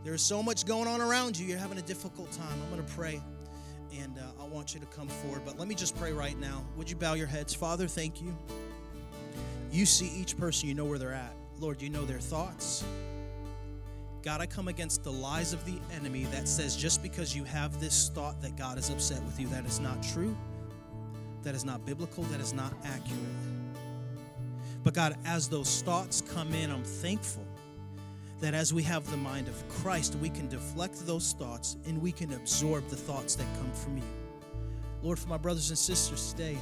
there's 0.02 0.22
so 0.22 0.42
much 0.42 0.66
going 0.66 0.88
on 0.88 1.00
around 1.00 1.38
you, 1.38 1.46
you're 1.46 1.58
having 1.58 1.78
a 1.78 1.82
difficult 1.82 2.30
time. 2.32 2.52
I'm 2.62 2.70
going 2.70 2.84
to 2.84 2.92
pray 2.94 3.22
and 4.00 4.18
uh, 4.18 4.42
I 4.42 4.46
want 4.46 4.74
you 4.74 4.80
to 4.80 4.86
come 4.86 5.08
forward. 5.08 5.42
But 5.44 5.58
let 5.58 5.68
me 5.68 5.74
just 5.74 5.96
pray 5.96 6.12
right 6.12 6.38
now. 6.38 6.64
Would 6.76 6.90
you 6.90 6.96
bow 6.96 7.14
your 7.14 7.26
heads? 7.26 7.54
Father, 7.54 7.86
thank 7.86 8.20
you. 8.20 8.36
You 9.70 9.86
see 9.86 10.08
each 10.08 10.36
person, 10.36 10.68
you 10.68 10.74
know 10.74 10.84
where 10.84 10.98
they're 10.98 11.12
at. 11.12 11.34
Lord, 11.58 11.80
you 11.80 11.90
know 11.90 12.04
their 12.04 12.18
thoughts. 12.18 12.84
God, 14.22 14.40
I 14.40 14.46
come 14.46 14.68
against 14.68 15.04
the 15.04 15.12
lies 15.12 15.52
of 15.52 15.64
the 15.64 15.78
enemy 15.94 16.24
that 16.24 16.48
says 16.48 16.76
just 16.76 17.02
because 17.02 17.36
you 17.36 17.44
have 17.44 17.78
this 17.80 18.08
thought 18.08 18.40
that 18.40 18.56
God 18.56 18.78
is 18.78 18.90
upset 18.90 19.22
with 19.24 19.38
you, 19.38 19.48
that 19.48 19.66
is 19.66 19.80
not 19.80 20.02
true, 20.02 20.36
that 21.42 21.54
is 21.54 21.64
not 21.64 21.84
biblical, 21.84 22.24
that 22.24 22.40
is 22.40 22.54
not 22.54 22.72
accurate. 22.84 23.53
But 24.84 24.92
God, 24.92 25.16
as 25.24 25.48
those 25.48 25.80
thoughts 25.80 26.22
come 26.34 26.52
in, 26.52 26.70
I'm 26.70 26.84
thankful 26.84 27.44
that 28.40 28.52
as 28.52 28.74
we 28.74 28.82
have 28.82 29.10
the 29.10 29.16
mind 29.16 29.48
of 29.48 29.68
Christ, 29.70 30.16
we 30.16 30.28
can 30.28 30.46
deflect 30.48 31.06
those 31.06 31.32
thoughts 31.32 31.78
and 31.86 32.00
we 32.00 32.12
can 32.12 32.34
absorb 32.34 32.86
the 32.88 32.96
thoughts 32.96 33.34
that 33.36 33.46
come 33.58 33.72
from 33.72 33.96
you. 33.96 34.02
Lord, 35.02 35.18
for 35.18 35.28
my 35.28 35.38
brothers 35.38 35.70
and 35.70 35.78
sisters 35.78 36.32
today, 36.32 36.58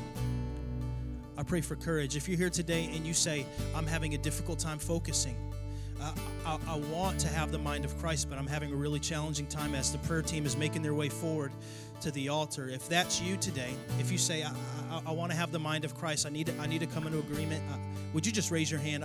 I 1.37 1.43
pray 1.43 1.61
for 1.61 1.75
courage. 1.75 2.15
If 2.15 2.29
you're 2.29 2.39
here 2.39 2.51
today 2.51 2.89
and 2.95 3.05
you 3.05 3.15
say, 3.15 3.45
I'm 3.75 3.87
having 3.87 4.15
a 4.15 4.19
difficult 4.19 4.61
time 4.61 4.79
focusing, 4.79 5.37
uh, 6.01 6.13
I, 6.47 6.59
I, 6.69 6.77
want 6.93 7.19
to 7.21 7.29
have 7.29 7.53
the 7.53 7.59
mind 7.59 7.85
of 7.85 7.97
Christ, 7.99 8.29
but 8.29 8.39
I'm 8.39 8.47
having 8.47 8.73
a 8.73 8.77
really 8.77 8.99
challenging 8.99 9.47
time 9.47 9.75
as 9.75 9.93
the 9.93 9.99
prayer 9.99 10.23
team 10.23 10.47
is 10.47 10.57
making 10.57 10.83
their 10.83 10.95
way 10.95 11.09
forward 11.09 11.53
to 12.03 12.11
the 12.11 12.29
altar. 12.29 12.69
If 12.69 12.89
that's 12.89 13.21
you 13.21 13.37
today, 13.37 13.75
if 13.99 14.11
you 14.11 14.19
say, 14.19 14.43
I, 14.43 14.53
I, 14.91 15.03
I 15.07 15.11
want 15.13 15.31
to 15.31 15.37
have 15.37 15.53
the 15.53 15.59
mind 15.59 15.85
of 15.85 15.95
Christ, 15.95 16.27
I 16.27 16.31
need 16.31 16.47
to, 16.47 16.59
I 16.59 16.67
need 16.67 16.81
to 16.81 16.87
come 16.87 17.07
into 17.07 17.19
agreement, 17.19 17.63
uh, 17.73 17.77
would 18.13 18.27
you 18.27 18.33
just 18.33 18.51
raise 18.51 18.71
your 18.71 18.81
hand? 18.81 19.05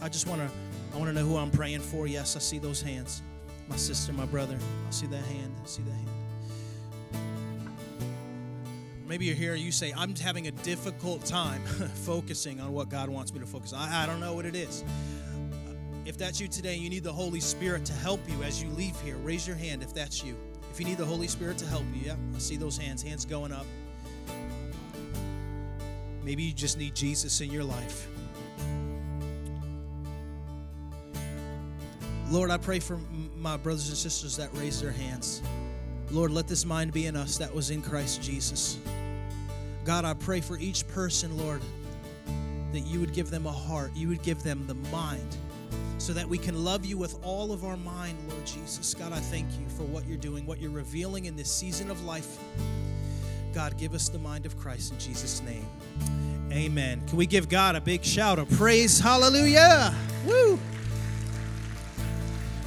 I, 0.00 0.08
just 0.08 0.26
want 0.26 0.40
to 0.40 0.50
I 0.94 0.98
want 0.98 1.08
to 1.08 1.12
know 1.14 1.26
who 1.26 1.36
I'm 1.36 1.50
praying 1.50 1.80
for. 1.80 2.06
Yes, 2.06 2.36
I 2.36 2.40
see 2.40 2.58
those 2.58 2.82
hands. 2.82 3.22
My 3.68 3.76
sister, 3.76 4.12
my 4.12 4.26
brother. 4.26 4.58
I 4.86 4.90
see 4.90 5.06
that 5.06 5.24
hand. 5.24 5.54
I 5.62 5.66
see 5.66 5.82
that 5.82 5.92
hand. 5.92 6.08
Maybe 9.06 9.26
you're 9.26 9.36
here, 9.36 9.54
you 9.54 9.72
say, 9.72 9.92
I'm 9.96 10.16
having 10.16 10.46
a 10.46 10.50
difficult 10.50 11.24
time 11.24 11.62
focusing 11.94 12.60
on 12.60 12.72
what 12.72 12.88
God 12.88 13.08
wants 13.08 13.32
me 13.32 13.40
to 13.40 13.46
focus 13.46 13.72
on. 13.72 13.88
I, 13.88 14.04
I 14.04 14.06
don't 14.06 14.20
know 14.20 14.32
what 14.32 14.46
it 14.46 14.56
is. 14.56 14.84
If 16.04 16.18
that's 16.18 16.40
you 16.40 16.48
today, 16.48 16.76
you 16.76 16.90
need 16.90 17.04
the 17.04 17.12
Holy 17.12 17.40
Spirit 17.40 17.84
to 17.84 17.92
help 17.92 18.20
you 18.28 18.42
as 18.42 18.62
you 18.62 18.70
leave 18.70 18.98
here. 19.02 19.16
Raise 19.18 19.46
your 19.46 19.56
hand 19.56 19.82
if 19.82 19.94
that's 19.94 20.24
you. 20.24 20.36
If 20.72 20.80
you 20.80 20.86
need 20.86 20.96
the 20.96 21.04
Holy 21.04 21.28
Spirit 21.28 21.58
to 21.58 21.66
help 21.66 21.84
you, 21.94 22.06
yeah, 22.06 22.16
I 22.34 22.38
see 22.38 22.56
those 22.56 22.78
hands, 22.78 23.02
hands 23.02 23.26
going 23.26 23.52
up. 23.52 23.66
Maybe 26.24 26.44
you 26.44 26.52
just 26.54 26.78
need 26.78 26.94
Jesus 26.94 27.42
in 27.42 27.50
your 27.50 27.62
life. 27.62 28.08
Lord, 32.30 32.50
I 32.50 32.56
pray 32.56 32.78
for 32.78 32.98
my 33.36 33.58
brothers 33.58 33.90
and 33.90 33.98
sisters 33.98 34.38
that 34.38 34.48
raise 34.54 34.80
their 34.80 34.92
hands. 34.92 35.42
Lord, 36.10 36.30
let 36.30 36.48
this 36.48 36.64
mind 36.64 36.94
be 36.94 37.04
in 37.04 37.16
us 37.16 37.36
that 37.36 37.54
was 37.54 37.68
in 37.68 37.82
Christ 37.82 38.22
Jesus. 38.22 38.78
God, 39.84 40.06
I 40.06 40.14
pray 40.14 40.40
for 40.40 40.56
each 40.56 40.88
person, 40.88 41.36
Lord, 41.36 41.60
that 42.72 42.86
you 42.86 42.98
would 42.98 43.12
give 43.12 43.28
them 43.28 43.46
a 43.46 43.52
heart, 43.52 43.90
you 43.94 44.08
would 44.08 44.22
give 44.22 44.42
them 44.42 44.66
the 44.66 44.74
mind, 44.90 45.36
so 46.02 46.12
that 46.12 46.28
we 46.28 46.36
can 46.36 46.64
love 46.64 46.84
you 46.84 46.98
with 46.98 47.16
all 47.22 47.52
of 47.52 47.64
our 47.64 47.76
mind, 47.76 48.18
Lord 48.28 48.44
Jesus. 48.44 48.92
God, 48.92 49.12
I 49.12 49.20
thank 49.20 49.46
you 49.52 49.68
for 49.76 49.84
what 49.84 50.04
you're 50.04 50.16
doing, 50.18 50.44
what 50.44 50.58
you're 50.58 50.72
revealing 50.72 51.26
in 51.26 51.36
this 51.36 51.48
season 51.48 51.92
of 51.92 52.04
life. 52.04 52.38
God, 53.54 53.78
give 53.78 53.94
us 53.94 54.08
the 54.08 54.18
mind 54.18 54.44
of 54.44 54.58
Christ 54.58 54.90
in 54.92 54.98
Jesus' 54.98 55.40
name. 55.42 55.64
Amen. 56.50 57.06
Can 57.06 57.16
we 57.16 57.24
give 57.24 57.48
God 57.48 57.76
a 57.76 57.80
big 57.80 58.02
shout 58.02 58.40
of 58.40 58.50
praise? 58.50 58.98
Hallelujah. 58.98 59.94
Woo. 60.26 60.58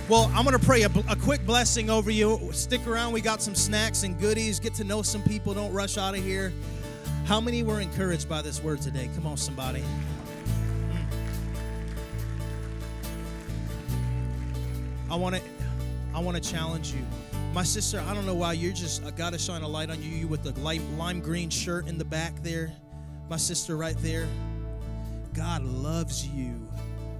Well, 0.07 0.31
I'm 0.33 0.45
going 0.45 0.57
to 0.57 0.65
pray 0.65 0.83
a, 0.83 0.89
a, 1.09 1.17
quick 1.17 1.45
blessing 1.45 1.89
over 1.89 2.09
you. 2.09 2.39
Stick 2.53 2.88
around. 2.88 3.11
We 3.11 3.19
got 3.19 3.41
some 3.41 3.53
snacks 3.53 4.03
and 4.03 4.17
goodies. 4.17 4.61
Get 4.61 4.75
to 4.75 4.86
know 4.86 5.01
some 5.01 5.23
people. 5.23 5.53
Don't 5.53 5.73
rush 5.73 5.97
out 5.97 6.17
of 6.17 6.23
here. 6.23 6.53
How 7.25 7.41
many 7.41 7.63
were 7.63 7.81
encouraged 7.81 8.29
by 8.29 8.41
this 8.41 8.63
word 8.63 8.81
today? 8.81 9.09
Come 9.13 9.27
on, 9.27 9.36
somebody. 9.36 9.83
I 15.16 15.18
want 15.18 15.34
to 15.34 15.41
I 16.13 16.20
want 16.20 16.36
to 16.36 16.51
challenge 16.51 16.91
you. 16.91 16.99
My 17.53 17.63
sister, 17.63 18.03
I 18.05 18.13
don't 18.13 18.26
know 18.26 18.34
why 18.34 18.51
you're 18.51 18.74
just 18.74 19.01
I 19.05 19.11
got 19.11 19.32
to 19.32 19.39
shine 19.39 19.61
a 19.61 19.68
light 19.68 19.89
on 19.89 20.03
you. 20.03 20.09
You 20.09 20.28
with 20.28 20.43
the 20.43 20.51
light, 20.59 20.82
lime 20.97 21.22
green 21.22 21.49
shirt 21.49 21.88
in 21.88 21.97
the 21.97 22.03
back 22.03 22.43
there. 22.43 22.74
My 23.30 23.38
sister 23.38 23.78
right 23.78 23.95
there. 23.99 24.28
God 25.34 25.63
loves 25.63 26.28
you. 26.28 26.68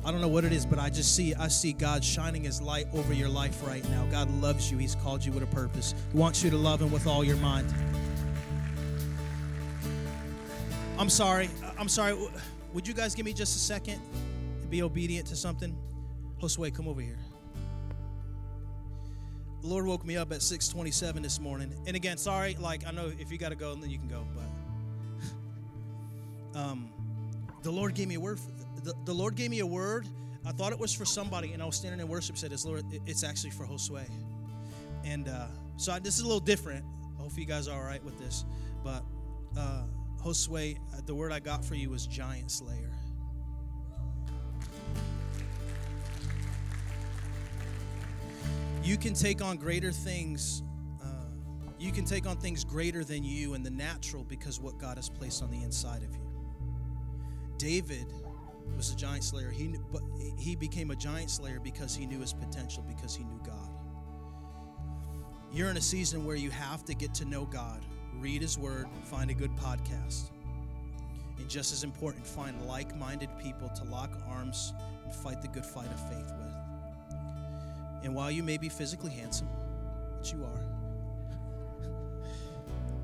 I 0.04 0.12
don't 0.12 0.20
know 0.20 0.28
what 0.28 0.44
it 0.44 0.52
is, 0.52 0.66
but 0.66 0.78
I 0.78 0.90
just 0.90 1.16
see 1.16 1.34
I 1.36 1.48
see 1.48 1.72
God 1.72 2.04
shining 2.04 2.44
his 2.44 2.62
light 2.62 2.88
over 2.94 3.14
your 3.14 3.30
life 3.30 3.66
right 3.66 3.90
now. 3.90 4.06
God 4.12 4.30
loves 4.42 4.70
you. 4.70 4.78
He's 4.78 4.96
called 4.96 5.24
you 5.24 5.32
with 5.32 5.44
a 5.44 5.56
purpose. 5.56 5.96
He 6.12 6.18
wants 6.18 6.44
you 6.44 6.50
to 6.50 6.58
love 6.58 6.82
him 6.82 6.92
with 6.92 7.08
all 7.08 7.24
your 7.24 7.38
mind. 7.38 7.74
I'm 11.00 11.10
sorry. 11.10 11.50
I'm 11.80 11.88
sorry. 11.88 12.18
Would 12.74 12.90
you 12.90 12.94
guys 12.94 13.16
give 13.16 13.26
me 13.26 13.32
just 13.32 13.56
a 13.56 13.60
second 13.60 14.02
be 14.70 14.84
obedient 14.84 15.28
to 15.28 15.38
something? 15.38 15.74
Josue, 16.42 16.76
come 16.76 16.90
over 16.90 17.00
here. 17.00 17.18
The 19.66 19.72
Lord 19.72 19.88
woke 19.88 20.06
me 20.06 20.16
up 20.16 20.32
at 20.32 20.44
6:27 20.44 21.24
this 21.24 21.40
morning. 21.40 21.74
And 21.88 21.96
again, 21.96 22.20
sorry, 22.20 22.56
like 22.60 22.86
I 22.86 22.92
know 22.92 23.12
if 23.18 23.32
you 23.32 23.40
got 23.40 23.50
to 23.50 23.56
go, 23.56 23.74
then 23.74 23.90
you 23.90 23.98
can 23.98 24.08
go, 24.08 24.24
but 26.54 26.60
um 26.60 26.88
the 27.64 27.72
Lord 27.72 27.96
gave 27.96 28.08
me 28.08 28.14
a 28.14 28.20
word 28.20 28.40
for, 28.40 28.52
the, 28.84 28.94
the 29.06 29.14
Lord 29.14 29.34
gave 29.34 29.50
me 29.50 29.62
a 29.62 29.66
word. 29.66 30.06
I 30.46 30.52
thought 30.52 30.72
it 30.72 30.78
was 30.78 30.94
for 30.94 31.04
somebody, 31.04 31.54
and 31.54 31.64
I 31.64 31.66
was 31.66 31.76
standing 31.78 32.00
in 32.00 32.08
worship. 32.08 32.38
Said, 32.38 32.54
"It's 32.54 32.64
Lord, 32.64 32.86
it's 33.08 33.24
actually 33.24 33.50
for 33.50 33.66
Josue." 33.66 34.08
And 35.04 35.28
uh, 35.28 35.48
so 35.78 35.94
I, 35.94 35.98
this 35.98 36.14
is 36.14 36.22
a 36.22 36.28
little 36.28 36.40
different. 36.40 36.86
I 37.18 37.24
hope 37.24 37.36
you 37.36 37.46
guys 37.46 37.68
are 37.68 37.76
all 37.76 37.88
right 37.88 38.04
with 38.04 38.20
this. 38.20 38.46
But 38.84 39.04
uh, 39.58 39.86
Josue, 40.24 40.78
uh, 40.78 41.02
the 41.08 41.16
word 41.16 41.32
I 41.32 41.40
got 41.40 41.66
for 41.66 41.74
you 41.74 41.90
was 41.90 42.06
giant 42.06 42.52
slayer. 42.52 42.92
You 48.86 48.98
can 48.98 49.16
take 49.16 49.42
on 49.42 49.58
greater 49.58 49.92
things. 49.92 50.62
Uh, 51.04 51.08
you 51.80 51.92
can 51.92 52.06
take 52.06 52.28
on 52.28 52.38
things 52.38 52.64
greater 52.64 53.04
than 53.04 53.24
you 53.24 53.56
in 53.56 53.64
the 53.64 53.72
natural 53.72 54.24
because 54.24 54.62
what 54.62 54.78
God 54.78 54.98
has 54.98 55.10
placed 55.10 55.42
on 55.42 55.50
the 55.50 55.64
inside 55.64 56.04
of 56.04 56.14
you. 56.14 56.22
David 57.58 58.06
was 58.78 58.94
a 58.94 58.96
giant 58.96 59.24
slayer. 59.24 59.50
He, 59.50 59.76
but 59.92 60.04
he 60.38 60.56
became 60.56 60.92
a 60.92 60.96
giant 60.96 61.32
slayer 61.32 61.60
because 61.60 61.96
he 61.96 62.06
knew 62.06 62.20
his 62.20 62.32
potential, 62.32 62.86
because 62.88 63.16
he 63.16 63.24
knew 63.24 63.42
God. 63.44 63.72
You're 65.52 65.72
in 65.72 65.78
a 65.78 65.82
season 65.82 66.24
where 66.24 66.36
you 66.36 66.52
have 66.52 66.86
to 66.86 66.94
get 66.94 67.12
to 67.16 67.26
know 67.26 67.46
God, 67.46 67.84
read 68.20 68.44
His 68.44 68.56
Word, 68.56 68.88
find 69.06 69.32
a 69.32 69.34
good 69.34 69.56
podcast. 69.56 70.30
And 71.40 71.50
just 71.50 71.74
as 71.74 71.84
important, 71.84 72.28
find 72.28 72.62
like 72.68 72.96
minded 72.96 73.30
people 73.42 73.70
to 73.70 73.84
lock 73.86 74.12
arms 74.28 74.74
and 75.04 75.16
fight 75.16 75.42
the 75.42 75.48
good 75.48 75.66
fight 75.66 75.88
of 75.88 76.10
faith 76.10 76.32
with. 76.38 76.55
And 78.06 78.14
while 78.14 78.30
you 78.30 78.44
may 78.44 78.58
be 78.58 78.70
physically 78.70 79.10
handsome, 79.10 79.48
which 80.20 80.32
you 80.32 80.46
are, 80.46 80.62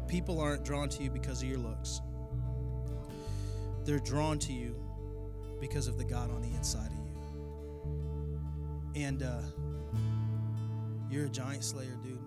people 0.07 0.39
aren't 0.39 0.63
drawn 0.63 0.89
to 0.89 1.01
you 1.01 1.09
because 1.09 1.41
of 1.41 1.49
your 1.49 1.57
looks. 1.57 2.01
They're 3.83 3.97
drawn 3.97 4.37
to 4.37 4.53
you 4.53 4.75
because 5.59 5.87
of 5.87 5.97
the 5.97 6.03
God 6.03 6.29
on 6.29 6.43
the 6.43 6.53
inside 6.55 6.91
of 6.91 6.99
you. 8.93 9.03
And 9.03 9.23
uh, 9.23 9.41
you're 11.09 11.25
a 11.25 11.29
giant 11.29 11.63
slayer, 11.63 11.97
dude. 12.03 12.19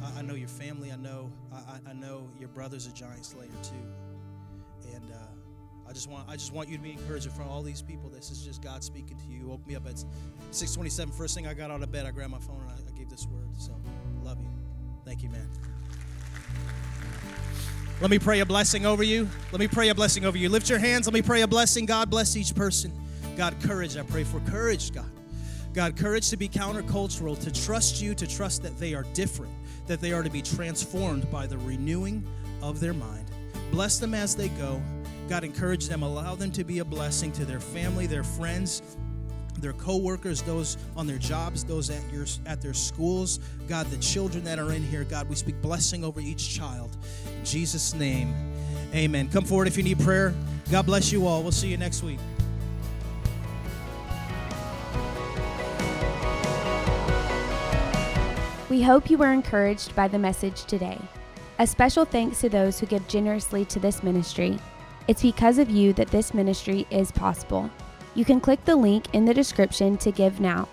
I, 0.00 0.20
I 0.20 0.22
know 0.22 0.34
your 0.34 0.46
family. 0.46 0.92
I 0.92 0.96
know. 0.96 1.32
I, 1.52 1.90
I, 1.90 1.92
know 1.92 2.30
your 2.38 2.50
brother's 2.50 2.86
a 2.86 2.92
giant 2.92 3.26
slayer 3.26 3.50
too. 3.64 3.74
And 4.94 5.10
uh, 5.10 5.16
I 5.88 5.92
just 5.92 6.08
want. 6.08 6.28
I 6.28 6.34
just 6.34 6.52
want 6.52 6.68
you 6.68 6.76
to 6.76 6.82
be 6.82 6.92
encouraged 6.92 7.26
in 7.26 7.32
front 7.32 7.50
of 7.50 7.56
all 7.56 7.62
these 7.62 7.82
people. 7.82 8.08
This 8.08 8.30
is 8.30 8.42
just 8.42 8.62
God 8.62 8.82
speaking 8.82 9.16
to 9.18 9.24
you. 9.26 9.40
You 9.40 9.46
woke 9.46 9.66
me 9.66 9.76
up 9.76 9.86
at 9.86 10.02
6:27. 10.50 11.12
First 11.12 11.34
thing 11.34 11.46
I 11.46 11.54
got 11.54 11.70
out 11.70 11.82
of 11.82 11.92
bed, 11.92 12.06
I 12.06 12.10
grabbed 12.10 12.30
my 12.30 12.38
phone 12.38 12.60
and 12.62 12.70
I, 12.70 12.74
I 12.74 12.98
gave 12.98 13.10
this 13.10 13.26
word. 13.26 13.48
So, 13.58 13.72
love 14.22 14.38
you. 14.40 14.48
Thank 15.04 15.22
you, 15.22 15.28
man. 15.28 15.48
Let 18.00 18.10
me 18.10 18.18
pray 18.18 18.40
a 18.40 18.46
blessing 18.46 18.86
over 18.86 19.02
you. 19.02 19.28
Let 19.52 19.60
me 19.60 19.68
pray 19.68 19.88
a 19.88 19.94
blessing 19.94 20.24
over 20.24 20.36
you. 20.36 20.48
Lift 20.48 20.68
your 20.68 20.78
hands. 20.78 21.06
Let 21.06 21.14
me 21.14 21.22
pray 21.22 21.42
a 21.42 21.46
blessing. 21.46 21.86
God 21.86 22.10
bless 22.10 22.36
each 22.36 22.54
person. 22.54 22.92
God, 23.36 23.54
courage. 23.62 23.96
I 23.96 24.02
pray 24.02 24.24
for 24.24 24.40
courage, 24.40 24.92
God. 24.92 25.10
God, 25.74 25.96
courage 25.96 26.30
to 26.30 26.36
be 26.36 26.48
countercultural, 26.48 27.38
to 27.40 27.52
trust 27.52 28.00
you, 28.00 28.14
to 28.14 28.26
trust 28.26 28.62
that 28.62 28.78
they 28.78 28.94
are 28.94 29.04
different, 29.14 29.52
that 29.86 30.00
they 30.00 30.12
are 30.12 30.22
to 30.22 30.30
be 30.30 30.40
transformed 30.40 31.30
by 31.30 31.46
the 31.46 31.58
renewing 31.58 32.24
of 32.62 32.80
their 32.80 32.94
mind. 32.94 33.26
Bless 33.70 33.98
them 33.98 34.14
as 34.14 34.36
they 34.36 34.48
go. 34.50 34.80
God, 35.28 35.44
encourage 35.44 35.88
them. 35.88 36.02
Allow 36.02 36.34
them 36.34 36.50
to 36.52 36.64
be 36.64 36.80
a 36.80 36.84
blessing 36.84 37.32
to 37.32 37.44
their 37.44 37.60
family, 37.60 38.06
their 38.06 38.24
friends, 38.24 38.82
their 39.58 39.72
co-workers, 39.72 40.42
those 40.42 40.76
on 40.96 41.06
their 41.06 41.18
jobs, 41.18 41.64
those 41.64 41.88
at 41.90 42.02
your 42.12 42.26
at 42.46 42.60
their 42.60 42.74
schools. 42.74 43.40
God, 43.68 43.86
the 43.86 43.96
children 43.98 44.44
that 44.44 44.58
are 44.58 44.72
in 44.72 44.82
here, 44.82 45.04
God, 45.04 45.28
we 45.28 45.36
speak 45.36 45.60
blessing 45.62 46.04
over 46.04 46.20
each 46.20 46.54
child. 46.54 46.96
In 47.38 47.44
Jesus' 47.44 47.94
name. 47.94 48.34
Amen. 48.94 49.28
Come 49.28 49.44
forward 49.44 49.66
if 49.66 49.76
you 49.76 49.82
need 49.82 49.98
prayer. 49.98 50.34
God 50.70 50.86
bless 50.86 51.10
you 51.10 51.26
all. 51.26 51.42
We'll 51.42 51.52
see 51.52 51.68
you 51.68 51.76
next 51.76 52.02
week. 52.02 52.18
We 58.68 58.82
hope 58.82 59.08
you 59.08 59.18
were 59.18 59.32
encouraged 59.32 59.94
by 59.94 60.08
the 60.08 60.18
message 60.18 60.64
today. 60.64 60.98
A 61.60 61.66
special 61.66 62.04
thanks 62.04 62.40
to 62.40 62.48
those 62.48 62.80
who 62.80 62.86
give 62.86 63.06
generously 63.06 63.64
to 63.66 63.78
this 63.78 64.02
ministry. 64.02 64.58
It's 65.06 65.22
because 65.22 65.58
of 65.58 65.70
you 65.70 65.92
that 65.94 66.08
this 66.08 66.32
ministry 66.32 66.86
is 66.90 67.12
possible. 67.12 67.70
You 68.14 68.24
can 68.24 68.40
click 68.40 68.64
the 68.64 68.76
link 68.76 69.06
in 69.12 69.24
the 69.24 69.34
description 69.34 69.96
to 69.98 70.10
give 70.12 70.40
now. 70.40 70.68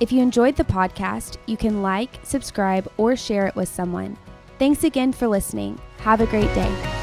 If 0.00 0.12
you 0.12 0.22
enjoyed 0.22 0.56
the 0.56 0.64
podcast, 0.64 1.36
you 1.46 1.56
can 1.56 1.82
like, 1.82 2.18
subscribe, 2.22 2.90
or 2.96 3.16
share 3.16 3.46
it 3.46 3.56
with 3.56 3.68
someone. 3.68 4.16
Thanks 4.58 4.84
again 4.84 5.12
for 5.12 5.28
listening. 5.28 5.80
Have 5.98 6.20
a 6.20 6.26
great 6.26 6.52
day. 6.54 6.99